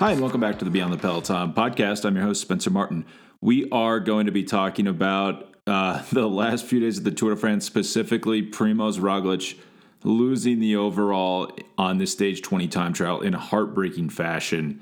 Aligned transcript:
Hi, 0.00 0.12
and 0.12 0.22
welcome 0.22 0.40
back 0.40 0.58
to 0.60 0.64
the 0.64 0.70
Beyond 0.70 0.94
the 0.94 0.96
Peloton 0.96 1.52
podcast. 1.52 2.06
I'm 2.06 2.16
your 2.16 2.24
host, 2.24 2.40
Spencer 2.40 2.70
Martin. 2.70 3.04
We 3.42 3.68
are 3.68 4.00
going 4.00 4.24
to 4.24 4.32
be 4.32 4.44
talking 4.44 4.86
about 4.86 5.54
uh, 5.66 6.02
the 6.10 6.26
last 6.26 6.64
few 6.64 6.80
days 6.80 6.96
of 6.96 7.04
the 7.04 7.10
Tour 7.10 7.34
de 7.34 7.36
France, 7.36 7.66
specifically 7.66 8.42
Primoz 8.42 8.98
Roglic 8.98 9.58
losing 10.02 10.58
the 10.58 10.74
overall 10.74 11.54
on 11.76 11.98
the 11.98 12.06
stage 12.06 12.40
20 12.40 12.66
time 12.68 12.94
trial 12.94 13.20
in 13.20 13.34
a 13.34 13.38
heartbreaking 13.38 14.08
fashion 14.08 14.80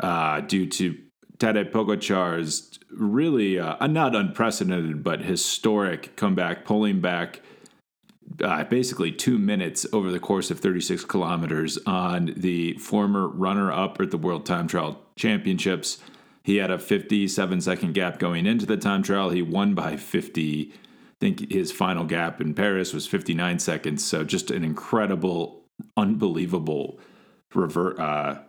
uh, 0.00 0.40
due 0.40 0.66
to 0.66 0.98
Tadej 1.38 1.70
Pogacar's 1.70 2.80
really 2.90 3.60
uh, 3.60 3.86
not 3.86 4.16
unprecedented 4.16 5.04
but 5.04 5.20
historic 5.20 6.16
comeback, 6.16 6.64
pulling 6.64 7.00
back 7.00 7.40
uh, 8.42 8.64
basically 8.64 9.12
two 9.12 9.38
minutes 9.38 9.86
over 9.92 10.10
the 10.10 10.20
course 10.20 10.50
of 10.50 10.60
36 10.60 11.04
kilometers 11.04 11.78
on 11.86 12.34
the 12.36 12.74
former 12.74 13.28
runner 13.28 13.72
up 13.72 14.00
at 14.00 14.10
the 14.10 14.18
World 14.18 14.46
Time 14.46 14.68
Trial 14.68 15.00
Championships. 15.16 15.98
He 16.42 16.56
had 16.56 16.70
a 16.70 16.78
57 16.78 17.60
second 17.60 17.94
gap 17.94 18.18
going 18.18 18.46
into 18.46 18.66
the 18.66 18.76
time 18.76 19.02
trial. 19.02 19.30
He 19.30 19.42
won 19.42 19.74
by 19.74 19.96
50. 19.96 20.72
I 20.72 20.76
think 21.18 21.50
his 21.50 21.72
final 21.72 22.04
gap 22.04 22.40
in 22.40 22.54
Paris 22.54 22.92
was 22.92 23.06
59 23.06 23.58
seconds. 23.58 24.04
So 24.04 24.22
just 24.22 24.50
an 24.50 24.62
incredible, 24.62 25.64
unbelievable 25.96 27.00
revert, 27.54 27.98
uh, 27.98 28.40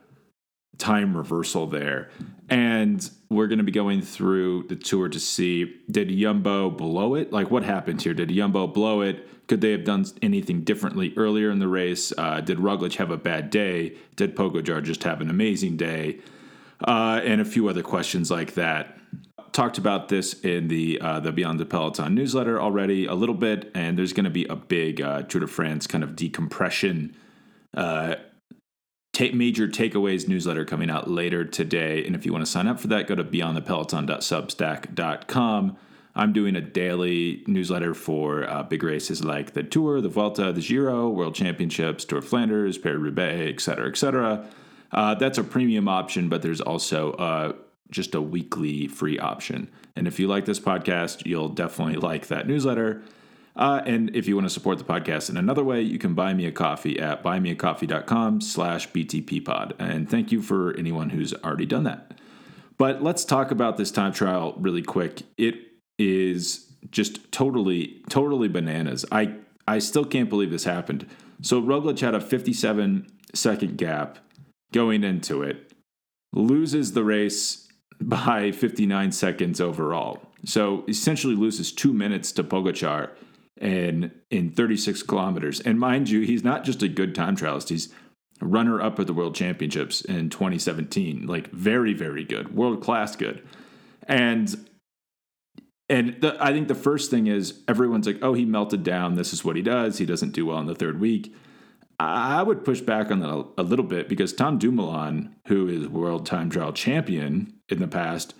time 0.77 1.15
reversal 1.15 1.67
there. 1.67 2.09
And 2.49 3.09
we're 3.29 3.47
going 3.47 3.57
to 3.57 3.63
be 3.63 3.71
going 3.71 4.01
through 4.01 4.63
the 4.63 4.75
tour 4.75 5.09
to 5.09 5.19
see 5.19 5.75
did 5.89 6.09
Yumbo 6.09 6.75
blow 6.75 7.15
it? 7.15 7.31
Like 7.31 7.51
what 7.51 7.63
happened 7.63 8.01
here? 8.01 8.13
Did 8.13 8.29
Yumbo 8.29 8.73
blow 8.73 9.01
it? 9.01 9.27
Could 9.47 9.61
they 9.61 9.71
have 9.71 9.83
done 9.83 10.05
anything 10.21 10.61
differently 10.61 11.13
earlier 11.15 11.49
in 11.49 11.59
the 11.59 11.67
race? 11.67 12.13
Uh, 12.17 12.41
did 12.41 12.57
Roglic 12.57 12.95
have 12.95 13.11
a 13.11 13.17
bad 13.17 13.49
day? 13.49 13.95
Did 14.15 14.35
Pogacar 14.35 14.83
just 14.83 15.03
have 15.03 15.21
an 15.21 15.29
amazing 15.29 15.77
day? 15.77 16.19
Uh, 16.85 17.21
and 17.23 17.41
a 17.41 17.45
few 17.45 17.67
other 17.67 17.81
questions 17.81 18.29
like 18.29 18.53
that. 18.55 18.97
Talked 19.53 19.77
about 19.77 20.09
this 20.09 20.39
in 20.41 20.67
the 20.67 20.99
uh, 21.01 21.19
the 21.19 21.31
Beyond 21.31 21.59
the 21.59 21.65
Peloton 21.65 22.13
newsletter 22.13 22.61
already 22.61 23.07
a 23.07 23.15
little 23.15 23.33
bit, 23.33 23.71
and 23.73 23.97
there's 23.97 24.13
going 24.13 24.25
to 24.25 24.29
be 24.29 24.45
a 24.45 24.55
big 24.55 25.01
uh, 25.01 25.23
Tour 25.23 25.41
de 25.41 25.47
France 25.47 25.87
kind 25.87 26.03
of 26.03 26.15
decompression 26.15 27.15
take 29.17 29.33
major 29.33 29.67
takeaways 29.67 30.27
newsletter 30.27 30.63
coming 30.63 30.91
out 30.91 31.09
later 31.09 31.43
today. 31.43 32.05
And 32.05 32.15
if 32.15 32.23
you 32.23 32.31
want 32.31 32.45
to 32.45 32.51
sign 32.51 32.67
up 32.67 32.79
for 32.79 32.85
that, 32.89 33.07
go 33.07 33.15
to 33.15 33.23
beyondthepeloton.substack.com. 33.23 35.77
I'm 36.15 36.33
doing 36.33 36.55
a 36.55 36.61
daily 36.61 37.43
newsletter 37.47 37.95
for 37.95 38.47
uh, 38.47 38.61
big 38.61 38.83
races 38.83 39.23
like 39.23 39.53
the 39.53 39.63
Tour, 39.63 40.01
the 40.01 40.09
Vuelta, 40.09 40.53
the 40.53 40.61
Giro, 40.61 41.09
World 41.09 41.33
Championships, 41.33 42.05
Tour 42.05 42.19
of 42.19 42.27
Flanders, 42.27 42.77
Paris-Roubaix, 42.77 43.55
et 43.55 43.59
cetera, 43.59 43.89
et 43.89 43.97
cetera. 43.97 44.45
Uh, 44.91 45.15
that's 45.15 45.39
a 45.39 45.43
premium 45.43 45.87
option, 45.87 46.29
but 46.29 46.43
there's 46.43 46.61
also 46.61 47.13
uh, 47.13 47.53
just 47.89 48.13
a 48.13 48.21
weekly 48.21 48.87
free 48.87 49.17
option. 49.17 49.67
And 49.95 50.07
if 50.07 50.19
you 50.19 50.27
like 50.27 50.45
this 50.45 50.59
podcast, 50.59 51.25
you'll 51.25 51.49
definitely 51.49 51.95
like 51.95 52.27
that 52.27 52.47
newsletter. 52.47 53.01
Uh, 53.57 53.81
and 53.85 54.15
if 54.15 54.27
you 54.27 54.35
want 54.35 54.45
to 54.45 54.53
support 54.53 54.77
the 54.77 54.83
podcast 54.83 55.29
in 55.31 55.37
another 55.37 55.63
way, 55.63 55.81
you 55.81 55.97
can 55.97 56.13
buy 56.13 56.33
me 56.33 56.45
a 56.45 56.51
coffee 56.51 56.99
at 56.99 57.23
buymeacoffee.com 57.23 58.39
slash 58.39 58.89
btppod. 58.91 59.73
And 59.79 60.07
thank 60.09 60.31
you 60.31 60.43
for 60.43 60.77
anyone 60.77 61.09
who's 61.09 61.33
already 61.33 61.65
done 61.65 61.83
that. 61.85 62.19
But 62.77 63.01
let's 63.01 63.25
talk 63.25 63.49
about 63.49 63.77
this 63.77 63.89
time 63.89 64.13
trial 64.13 64.53
really 64.59 64.83
quick. 64.83 65.23
It 65.37 65.55
is 65.97 66.71
just 66.91 67.31
totally, 67.31 68.03
totally 68.09 68.47
bananas. 68.47 69.03
I, 69.11 69.33
I 69.67 69.79
still 69.79 70.05
can't 70.05 70.29
believe 70.29 70.51
this 70.51 70.65
happened. 70.65 71.07
So 71.41 71.59
Roglic 71.59 71.99
had 71.99 72.13
a 72.13 72.21
57 72.21 73.07
second 73.33 73.77
gap 73.77 74.19
going 74.71 75.03
into 75.03 75.41
it, 75.41 75.73
loses 76.31 76.91
the 76.91 77.03
race 77.03 77.67
by 77.99 78.51
59 78.51 79.11
seconds 79.11 79.59
overall. 79.59 80.21
So 80.45 80.83
essentially 80.87 81.35
loses 81.35 81.71
two 81.71 81.93
minutes 81.93 82.31
to 82.33 82.43
Pogacar 82.43 83.09
and 83.59 84.11
in 84.29 84.51
36 84.51 85.03
kilometers. 85.03 85.59
And 85.61 85.79
mind 85.79 86.09
you, 86.09 86.21
he's 86.21 86.43
not 86.43 86.63
just 86.63 86.83
a 86.83 86.87
good 86.87 87.15
time 87.15 87.35
trialist, 87.35 87.69
he's 87.69 87.93
runner 88.41 88.81
up 88.81 88.99
at 88.99 89.07
the 89.07 89.13
World 89.13 89.35
Championships 89.35 90.01
in 90.01 90.29
2017. 90.29 91.25
Like 91.25 91.51
very, 91.51 91.93
very 91.93 92.23
good, 92.23 92.55
world 92.55 92.81
class 92.81 93.15
good. 93.15 93.47
And 94.07 94.67
and 95.89 96.17
the, 96.19 96.35
I 96.43 96.51
think 96.51 96.67
the 96.67 96.75
first 96.75 97.09
thing 97.09 97.27
is 97.27 97.61
everyone's 97.67 98.07
like, 98.07 98.19
oh, 98.21 98.33
he 98.33 98.45
melted 98.45 98.83
down. 98.83 99.15
This 99.15 99.31
is 99.31 99.45
what 99.45 99.55
he 99.55 99.61
does. 99.61 99.97
He 99.97 100.05
doesn't 100.05 100.31
do 100.31 100.45
well 100.45 100.59
in 100.59 100.65
the 100.65 100.75
third 100.75 100.99
week. 100.99 101.33
I 101.99 102.43
would 102.43 102.63
push 102.63 102.81
back 102.81 103.09
on 103.09 103.21
that 103.21 103.29
a, 103.29 103.45
a 103.57 103.63
little 103.63 103.85
bit 103.85 104.07
because 104.07 104.33
Tom 104.33 104.59
Dumoulin, 104.59 105.35
who 105.47 105.67
is 105.67 105.87
world 105.87 106.25
time 106.25 106.49
trial 106.49 106.73
champion 106.73 107.53
in 107.69 107.79
the 107.79 107.87
past, 107.87 108.35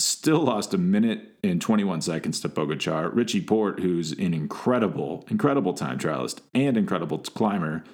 still 0.00 0.40
lost 0.40 0.74
a 0.74 0.78
minute 0.78 1.36
and 1.44 1.60
21 1.60 2.00
seconds 2.00 2.40
to 2.40 2.48
Pogacar. 2.48 3.14
Richie 3.14 3.40
Porte, 3.40 3.80
who's 3.80 4.12
an 4.12 4.34
incredible, 4.34 5.26
incredible 5.28 5.74
time 5.74 5.98
trialist 5.98 6.40
and 6.54 6.76
incredible 6.76 7.18
climber. 7.18 7.84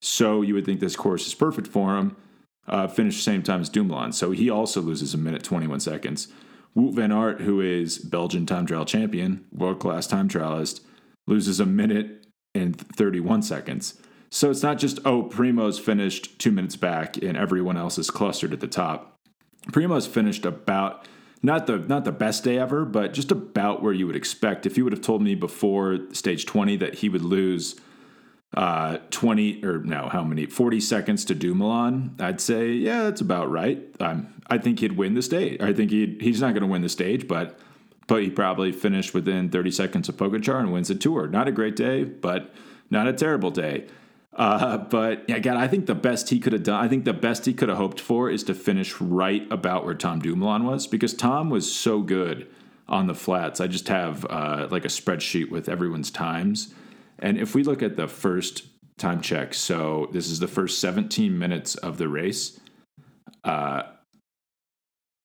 So 0.00 0.42
you 0.42 0.54
would 0.54 0.64
think 0.64 0.80
this 0.80 0.96
course 0.96 1.26
is 1.26 1.34
perfect 1.34 1.66
for 1.66 1.96
him. 1.96 2.16
Uh, 2.66 2.86
finished 2.86 3.18
the 3.18 3.22
same 3.22 3.42
time 3.42 3.62
as 3.62 3.70
Dumoulin. 3.70 4.12
So 4.12 4.30
he 4.30 4.50
also 4.50 4.80
loses 4.80 5.14
a 5.14 5.18
minute 5.18 5.42
21 5.42 5.80
seconds. 5.80 6.28
Wout 6.76 6.94
van 6.94 7.10
Aert, 7.10 7.40
who 7.40 7.60
is 7.60 7.98
Belgian 7.98 8.46
time 8.46 8.66
trial 8.66 8.84
champion, 8.84 9.46
world 9.52 9.80
class 9.80 10.06
time 10.06 10.28
trialist, 10.28 10.80
loses 11.26 11.60
a 11.60 11.66
minute 11.66 12.26
and 12.54 12.78
31 12.78 13.42
seconds. 13.42 14.00
So 14.30 14.50
it's 14.50 14.62
not 14.62 14.78
just, 14.78 14.98
oh, 15.06 15.24
Primoz 15.24 15.80
finished 15.80 16.38
two 16.38 16.52
minutes 16.52 16.76
back 16.76 17.16
and 17.16 17.36
everyone 17.36 17.78
else 17.78 17.96
is 17.98 18.10
clustered 18.10 18.52
at 18.52 18.60
the 18.60 18.68
top. 18.68 19.16
Primoz 19.72 20.06
finished 20.06 20.44
about 20.44 21.08
not 21.42 21.66
the 21.66 21.78
not 21.78 22.04
the 22.04 22.12
best 22.12 22.44
day 22.44 22.58
ever, 22.58 22.84
but 22.84 23.12
just 23.12 23.30
about 23.30 23.82
where 23.82 23.92
you 23.92 24.06
would 24.06 24.16
expect. 24.16 24.66
If 24.66 24.76
you 24.76 24.84
would 24.84 24.92
have 24.92 25.02
told 25.02 25.22
me 25.22 25.34
before 25.34 25.98
stage 26.12 26.46
20 26.46 26.76
that 26.76 26.96
he 26.96 27.08
would 27.08 27.22
lose 27.22 27.76
uh, 28.54 28.98
20 29.10 29.64
or 29.64 29.78
no, 29.78 30.08
how 30.08 30.24
many 30.24 30.46
40 30.46 30.80
seconds 30.80 31.24
to 31.26 31.34
Dumoulin, 31.34 32.16
I'd 32.18 32.40
say 32.40 32.72
yeah, 32.72 33.04
that's 33.04 33.20
about 33.20 33.50
right. 33.50 33.84
Um, 34.00 34.34
I 34.48 34.58
think 34.58 34.80
he'd 34.80 34.96
win 34.96 35.14
the 35.14 35.22
stage. 35.22 35.60
I 35.60 35.72
think 35.72 35.90
he 35.90 36.18
he's 36.20 36.40
not 36.40 36.54
going 36.54 36.62
to 36.62 36.68
win 36.68 36.82
the 36.82 36.88
stage, 36.88 37.28
but 37.28 37.58
but 38.06 38.22
he 38.22 38.30
probably 38.30 38.72
finished 38.72 39.14
within 39.14 39.50
30 39.50 39.70
seconds 39.70 40.08
of 40.08 40.16
Pogacar 40.16 40.60
and 40.60 40.72
wins 40.72 40.88
the 40.88 40.94
tour. 40.94 41.28
Not 41.28 41.46
a 41.46 41.52
great 41.52 41.76
day, 41.76 42.04
but 42.04 42.52
not 42.90 43.06
a 43.06 43.12
terrible 43.12 43.50
day. 43.50 43.86
Uh, 44.38 44.78
but 44.78 45.24
yeah, 45.28 45.34
again, 45.34 45.56
I 45.56 45.66
think 45.66 45.86
the 45.86 45.96
best 45.96 46.30
he 46.30 46.38
could 46.38 46.52
have 46.52 46.62
done, 46.62 46.82
I 46.82 46.86
think 46.86 47.04
the 47.04 47.12
best 47.12 47.44
he 47.44 47.52
could 47.52 47.68
have 47.68 47.76
hoped 47.76 48.00
for 48.00 48.30
is 48.30 48.44
to 48.44 48.54
finish 48.54 49.00
right 49.00 49.44
about 49.50 49.84
where 49.84 49.94
Tom 49.94 50.20
Dumoulin 50.20 50.64
was 50.64 50.86
because 50.86 51.12
Tom 51.12 51.50
was 51.50 51.70
so 51.70 52.02
good 52.02 52.46
on 52.88 53.08
the 53.08 53.14
flats. 53.14 53.60
I 53.60 53.66
just 53.66 53.88
have 53.88 54.24
uh, 54.30 54.68
like 54.70 54.84
a 54.84 54.88
spreadsheet 54.88 55.50
with 55.50 55.68
everyone's 55.68 56.12
times. 56.12 56.72
And 57.18 57.36
if 57.36 57.56
we 57.56 57.64
look 57.64 57.82
at 57.82 57.96
the 57.96 58.06
first 58.06 58.66
time 58.96 59.20
check, 59.20 59.54
so 59.54 60.08
this 60.12 60.30
is 60.30 60.38
the 60.38 60.46
first 60.46 60.80
17 60.80 61.36
minutes 61.36 61.74
of 61.74 61.98
the 61.98 62.08
race. 62.08 62.60
Uh, 63.42 63.82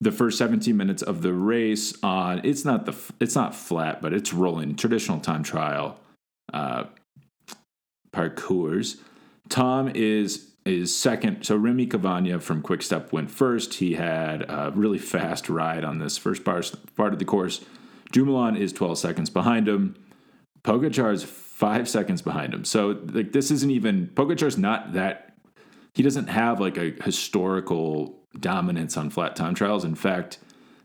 the 0.02 0.12
first 0.12 0.40
17 0.40 0.76
minutes 0.76 1.02
of 1.04 1.22
the 1.22 1.34
race 1.34 1.94
on 2.04 2.42
it's 2.44 2.66
not 2.66 2.86
the 2.86 2.96
it's 3.22 3.36
not 3.36 3.56
flat, 3.56 4.02
but 4.02 4.12
it's 4.12 4.34
rolling 4.34 4.76
traditional 4.76 5.20
time 5.20 5.44
trial. 5.44 6.00
Parcours. 8.14 8.98
Tom 9.50 9.92
is 9.94 10.54
is 10.66 10.96
second. 10.96 11.44
So 11.44 11.58
Remy 11.58 11.88
Cavagna 11.88 12.40
from 12.40 12.62
Quickstep 12.62 13.12
went 13.12 13.30
first. 13.30 13.76
He 13.76 13.96
had 13.96 14.44
a 14.44 14.72
really 14.74 14.98
fast 14.98 15.50
ride 15.50 15.84
on 15.84 16.00
this 16.00 16.18
first 16.18 16.46
part, 16.46 16.72
part 16.96 17.12
of 17.12 17.20
the 17.20 17.26
course. 17.26 17.66
Dumoulin 18.14 18.56
is 18.56 18.72
12 18.72 18.98
seconds 18.98 19.30
behind 19.30 19.68
him. 19.68 19.96
Pogacar 20.64 21.12
is 21.12 21.24
five 21.24 21.90
seconds 21.90 22.22
behind 22.22 22.54
him. 22.54 22.64
So 22.64 23.00
like 23.12 23.34
this 23.34 23.52
isn't 23.52 23.72
even 23.72 24.08
Pogacar's 24.16 24.58
not 24.58 24.94
that 24.94 25.34
he 25.94 26.02
doesn't 26.02 26.28
have 26.28 26.60
like 26.60 26.78
a 26.78 26.92
historical 27.04 28.20
dominance 28.40 28.96
on 28.96 29.10
flat 29.10 29.36
time 29.36 29.56
trials. 29.56 29.84
In 29.84 29.96
fact, 29.96 30.40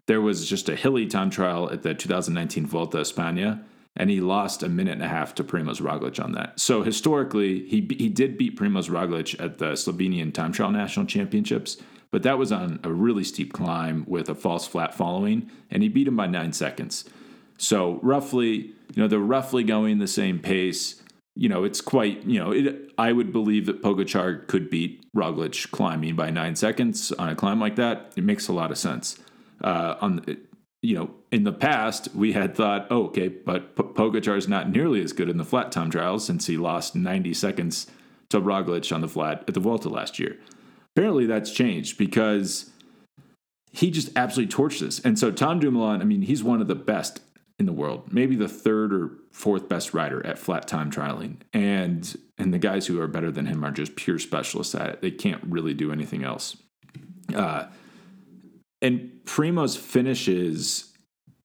there 0.06 0.20
was 0.20 0.48
just 0.48 0.68
a 0.68 0.74
hilly 0.76 1.06
time 1.06 1.30
trial 1.30 1.70
at 1.70 1.82
the 1.82 1.94
2019 1.94 2.66
Vuelta 2.66 2.98
España 2.98 3.62
and 3.98 4.08
he 4.08 4.20
lost 4.20 4.62
a 4.62 4.68
minute 4.68 4.92
and 4.92 5.02
a 5.02 5.08
half 5.08 5.34
to 5.34 5.44
Primoz 5.44 5.82
Roglic 5.82 6.24
on 6.24 6.32
that. 6.32 6.58
So 6.58 6.82
historically, 6.82 7.66
he 7.68 7.86
he 7.98 8.08
did 8.08 8.38
beat 8.38 8.56
Primoz 8.56 8.88
Roglic 8.88 9.38
at 9.44 9.58
the 9.58 9.72
Slovenian 9.72 10.32
Time 10.32 10.52
Trial 10.52 10.70
National 10.70 11.04
Championships, 11.04 11.76
but 12.10 12.22
that 12.22 12.38
was 12.38 12.52
on 12.52 12.80
a 12.84 12.92
really 12.92 13.24
steep 13.24 13.52
climb 13.52 14.04
with 14.06 14.28
a 14.30 14.34
false 14.34 14.66
flat 14.66 14.94
following, 14.94 15.50
and 15.70 15.82
he 15.82 15.88
beat 15.88 16.08
him 16.08 16.16
by 16.16 16.26
nine 16.26 16.52
seconds. 16.52 17.04
So 17.58 17.98
roughly, 18.02 18.72
you 18.94 19.02
know, 19.02 19.08
they're 19.08 19.18
roughly 19.18 19.64
going 19.64 19.98
the 19.98 20.06
same 20.06 20.38
pace. 20.38 21.02
You 21.34 21.48
know, 21.48 21.64
it's 21.64 21.80
quite, 21.80 22.24
you 22.24 22.38
know, 22.40 22.52
it, 22.52 22.92
I 22.98 23.12
would 23.12 23.32
believe 23.32 23.66
that 23.66 23.82
Pogacar 23.82 24.46
could 24.46 24.70
beat 24.70 25.04
Roglic 25.14 25.70
climbing 25.70 26.16
by 26.16 26.30
nine 26.30 26.56
seconds 26.56 27.12
on 27.12 27.28
a 27.28 27.36
climb 27.36 27.60
like 27.60 27.76
that. 27.76 28.12
It 28.16 28.24
makes 28.24 28.48
a 28.48 28.52
lot 28.52 28.70
of 28.70 28.78
sense. 28.78 29.18
Uh, 29.60 29.96
on 30.00 30.24
you 30.82 30.94
know, 30.94 31.10
in 31.32 31.44
the 31.44 31.52
past, 31.52 32.14
we 32.14 32.32
had 32.32 32.54
thought, 32.54 32.86
oh, 32.90 33.06
okay, 33.06 33.28
but 33.28 33.74
P- 33.74 34.18
is 34.18 34.48
not 34.48 34.70
nearly 34.70 35.02
as 35.02 35.12
good 35.12 35.28
in 35.28 35.36
the 35.36 35.44
flat 35.44 35.72
time 35.72 35.90
trials 35.90 36.24
since 36.24 36.46
he 36.46 36.56
lost 36.56 36.94
90 36.94 37.34
seconds 37.34 37.88
to 38.30 38.40
Roglic 38.40 38.94
on 38.94 39.00
the 39.00 39.08
flat 39.08 39.44
at 39.48 39.54
the 39.54 39.60
Vuelta 39.60 39.88
last 39.88 40.18
year. 40.18 40.38
apparently 40.94 41.26
that's 41.26 41.50
changed 41.50 41.98
because 41.98 42.70
he 43.72 43.90
just 43.90 44.10
absolutely 44.16 44.54
torched 44.54 44.80
this. 44.80 45.00
And 45.00 45.18
so 45.18 45.30
Tom 45.30 45.58
Dumoulin, 45.58 46.00
I 46.00 46.04
mean, 46.04 46.22
he's 46.22 46.44
one 46.44 46.60
of 46.60 46.68
the 46.68 46.74
best 46.74 47.20
in 47.58 47.66
the 47.66 47.72
world, 47.72 48.12
maybe 48.12 48.36
the 48.36 48.48
third 48.48 48.92
or 48.92 49.10
fourth 49.32 49.68
best 49.68 49.92
rider 49.92 50.24
at 50.24 50.38
flat 50.38 50.68
time 50.68 50.90
trialing. 50.90 51.38
And 51.52 52.16
and 52.38 52.54
the 52.54 52.58
guys 52.58 52.86
who 52.86 53.00
are 53.00 53.08
better 53.08 53.32
than 53.32 53.46
him 53.46 53.64
are 53.64 53.72
just 53.72 53.96
pure 53.96 54.18
specialists 54.18 54.74
at 54.74 54.90
it. 54.90 55.02
They 55.02 55.10
can't 55.10 55.42
really 55.44 55.74
do 55.74 55.90
anything 55.90 56.22
else. 56.22 56.56
Uh, 57.34 57.66
and 58.80 59.17
Primoz 59.28 59.76
finishes 59.76 60.90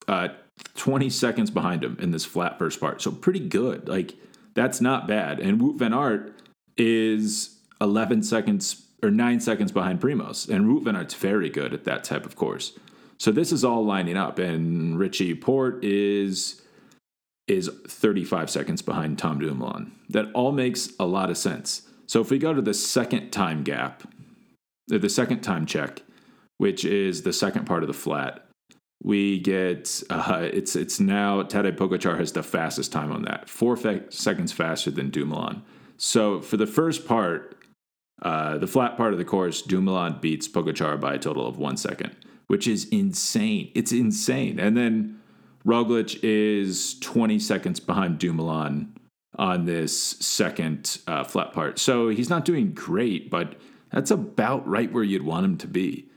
uh, 0.07 0.29
20 0.75 1.09
seconds 1.09 1.51
behind 1.51 1.83
him 1.83 1.97
in 1.99 2.11
this 2.11 2.23
flat 2.23 2.57
first 2.57 2.79
part. 2.79 3.01
So 3.01 3.11
pretty 3.11 3.41
good. 3.41 3.89
Like 3.89 4.15
that's 4.53 4.79
not 4.79 5.05
bad. 5.05 5.39
And 5.39 5.59
Wout 5.59 5.77
van 5.77 5.93
Aert 5.93 6.33
is 6.77 7.57
11 7.81 8.23
seconds 8.23 8.85
or 9.03 9.11
nine 9.11 9.41
seconds 9.41 9.73
behind 9.73 9.99
Primoz. 9.99 10.47
And 10.47 10.65
Wout 10.65 10.85
van 10.85 10.95
Aert's 10.95 11.13
very 11.13 11.49
good 11.49 11.73
at 11.73 11.83
that 11.83 12.05
type 12.05 12.25
of 12.25 12.37
course. 12.37 12.71
So 13.17 13.31
this 13.31 13.51
is 13.51 13.63
all 13.63 13.85
lining 13.85 14.17
up, 14.17 14.39
and 14.39 14.97
Richie 14.97 15.35
Porte 15.35 15.83
is 15.83 16.61
is 17.47 17.69
35 17.87 18.49
seconds 18.49 18.81
behind 18.81 19.19
Tom 19.19 19.39
Dumoulin. 19.39 19.91
That 20.09 20.31
all 20.33 20.53
makes 20.53 20.89
a 20.97 21.05
lot 21.05 21.29
of 21.29 21.37
sense. 21.37 21.83
So 22.07 22.21
if 22.21 22.31
we 22.31 22.37
go 22.37 22.53
to 22.53 22.61
the 22.61 22.73
second 22.73 23.31
time 23.31 23.63
gap, 23.63 24.03
the 24.87 25.09
second 25.09 25.41
time 25.41 25.65
check, 25.65 26.01
which 26.63 26.85
is 26.85 27.23
the 27.23 27.33
second 27.33 27.65
part 27.65 27.83
of 27.83 27.87
the 27.87 27.93
flat, 27.93 28.47
we 29.03 29.39
get 29.39 30.01
uh, 30.09 30.47
it's 30.51 30.75
it's 30.75 30.99
now 30.99 31.43
Tadej 31.43 31.75
Pogacar 31.75 32.17
has 32.17 32.31
the 32.31 32.43
fastest 32.43 32.91
time 32.91 33.11
on 33.11 33.23
that, 33.23 33.49
four 33.49 33.75
fe- 33.75 34.03
seconds 34.09 34.51
faster 34.51 34.91
than 34.91 35.09
Dumoulin. 35.09 35.61
So 35.97 36.41
for 36.41 36.57
the 36.57 36.67
first 36.67 37.05
part, 37.05 37.57
uh, 38.21 38.57
the 38.57 38.67
flat 38.67 38.95
part 38.95 39.11
of 39.13 39.19
the 39.19 39.25
course, 39.25 39.61
Dumoulin 39.61 40.19
beats 40.21 40.47
Pogacar 40.47 40.99
by 40.99 41.15
a 41.15 41.19
total 41.19 41.45
of 41.45 41.57
one 41.57 41.77
second 41.77 42.15
which 42.47 42.67
is 42.67 42.87
insane. 42.89 43.71
It's 43.73 43.91
insane. 43.91 44.59
And 44.59 44.77
then 44.77 45.19
Roglic 45.65 46.19
is 46.23 46.99
20 46.99 47.39
seconds 47.39 47.79
behind 47.79 48.19
Dumoulin 48.19 48.93
on 49.39 49.65
this 49.65 49.97
second 50.19 50.99
uh, 51.07 51.23
flat 51.23 51.53
part. 51.53 51.79
So 51.79 52.09
he's 52.09 52.29
not 52.29 52.45
doing 52.45 52.73
great, 52.73 53.29
but 53.29 53.55
that's 53.91 54.11
about 54.11 54.67
right 54.67 54.91
where 54.91 55.03
you'd 55.03 55.23
want 55.23 55.45
him 55.45 55.57
to 55.57 55.67
be. 55.67 56.09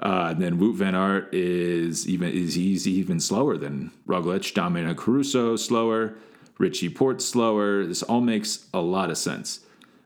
Uh, 0.00 0.28
and 0.30 0.40
then 0.40 0.58
Wout 0.58 0.76
van 0.76 0.94
Aert 0.94 1.32
is 1.34 2.08
even 2.08 2.30
is 2.30 2.54
he's 2.54 2.86
even 2.86 3.18
slower 3.18 3.56
than 3.56 3.90
Roglic. 4.06 4.54
Damian 4.54 4.94
Caruso 4.94 5.56
slower. 5.56 6.14
Richie 6.58 6.88
Porte 6.88 7.22
slower. 7.22 7.84
This 7.86 8.02
all 8.02 8.20
makes 8.20 8.66
a 8.74 8.80
lot 8.80 9.10
of 9.10 9.18
sense. 9.18 9.60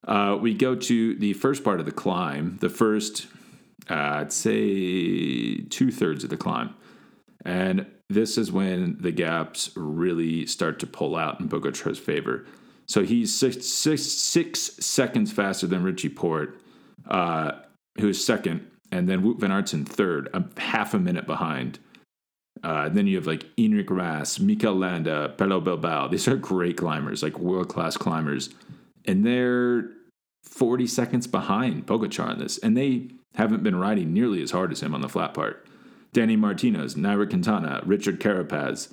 Uh, 0.06 0.36
we 0.40 0.54
go 0.54 0.74
to 0.74 1.14
the 1.14 1.32
first 1.34 1.62
part 1.64 1.80
of 1.80 1.86
the 1.86 1.92
climb. 1.92 2.58
The 2.60 2.68
first 2.68 3.26
uh, 3.90 4.20
I'd 4.20 4.32
say 4.32 5.58
two 5.68 5.90
thirds 5.90 6.24
of 6.24 6.30
the 6.30 6.36
climb. 6.36 6.74
And 7.44 7.86
this 8.08 8.38
is 8.38 8.52
when 8.52 8.98
the 9.00 9.10
gaps 9.10 9.70
really 9.74 10.46
start 10.46 10.78
to 10.80 10.86
pull 10.86 11.16
out 11.16 11.40
in 11.40 11.48
Pogacar's 11.48 11.98
favor. 11.98 12.46
So 12.86 13.02
he's 13.02 13.34
six, 13.34 13.66
six, 13.66 14.02
six 14.02 14.60
seconds 14.84 15.32
faster 15.32 15.66
than 15.66 15.82
Richie 15.82 16.08
Porte, 16.08 16.58
uh, 17.08 17.52
who 17.98 18.08
is 18.08 18.24
second, 18.24 18.66
and 18.92 19.08
then 19.08 19.22
Wout 19.22 19.40
van 19.40 19.50
Aert's 19.50 19.72
in 19.72 19.84
third, 19.84 20.28
a 20.34 20.44
half 20.60 20.94
a 20.94 20.98
minute 20.98 21.26
behind. 21.26 21.78
Uh, 22.62 22.88
then 22.90 23.06
you 23.06 23.16
have 23.16 23.26
like 23.26 23.44
Enric 23.56 23.90
Mas, 23.90 24.38
Mikel 24.38 24.74
Landa, 24.74 25.34
Pello 25.36 25.64
Bilbao. 25.64 26.08
These 26.08 26.28
are 26.28 26.36
great 26.36 26.76
climbers, 26.76 27.22
like 27.22 27.38
world 27.38 27.68
class 27.68 27.96
climbers, 27.96 28.50
and 29.06 29.26
they're 29.26 29.90
40 30.44 30.86
seconds 30.86 31.26
behind 31.26 31.86
Pogacar 31.86 32.28
on 32.28 32.38
this, 32.38 32.58
and 32.58 32.76
they 32.76 33.08
haven't 33.34 33.62
been 33.62 33.76
riding 33.76 34.12
nearly 34.12 34.42
as 34.42 34.50
hard 34.50 34.70
as 34.70 34.82
him 34.82 34.94
on 34.94 35.00
the 35.00 35.08
flat 35.08 35.32
part. 35.32 35.66
Danny 36.12 36.36
Martinez, 36.36 36.94
Nairo 36.94 37.28
Quintana, 37.28 37.80
Richard 37.86 38.20
Carapaz, 38.20 38.92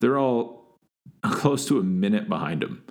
they're 0.00 0.18
all 0.18 0.78
close 1.22 1.66
to 1.66 1.80
a 1.80 1.82
minute 1.82 2.28
behind 2.28 2.62
him. 2.62 2.84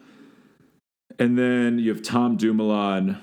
And 1.17 1.38
then 1.38 1.79
you 1.79 1.94
have 1.94 2.03
Tom 2.03 2.38
Dumoulin. 2.38 3.17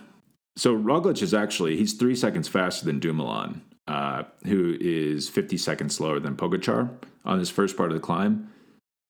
So 0.56 0.76
Roglic 0.76 1.22
is 1.22 1.34
actually, 1.34 1.76
he's 1.76 1.92
three 1.92 2.16
seconds 2.16 2.48
faster 2.48 2.86
than 2.86 2.98
Dumoulin, 2.98 3.62
uh, 3.86 4.24
who 4.46 4.76
is 4.80 5.28
50 5.28 5.56
seconds 5.58 5.94
slower 5.94 6.18
than 6.18 6.36
Pogacar 6.36 6.90
on 7.24 7.38
his 7.38 7.50
first 7.50 7.76
part 7.76 7.90
of 7.90 7.94
the 7.94 8.00
climb. 8.00 8.50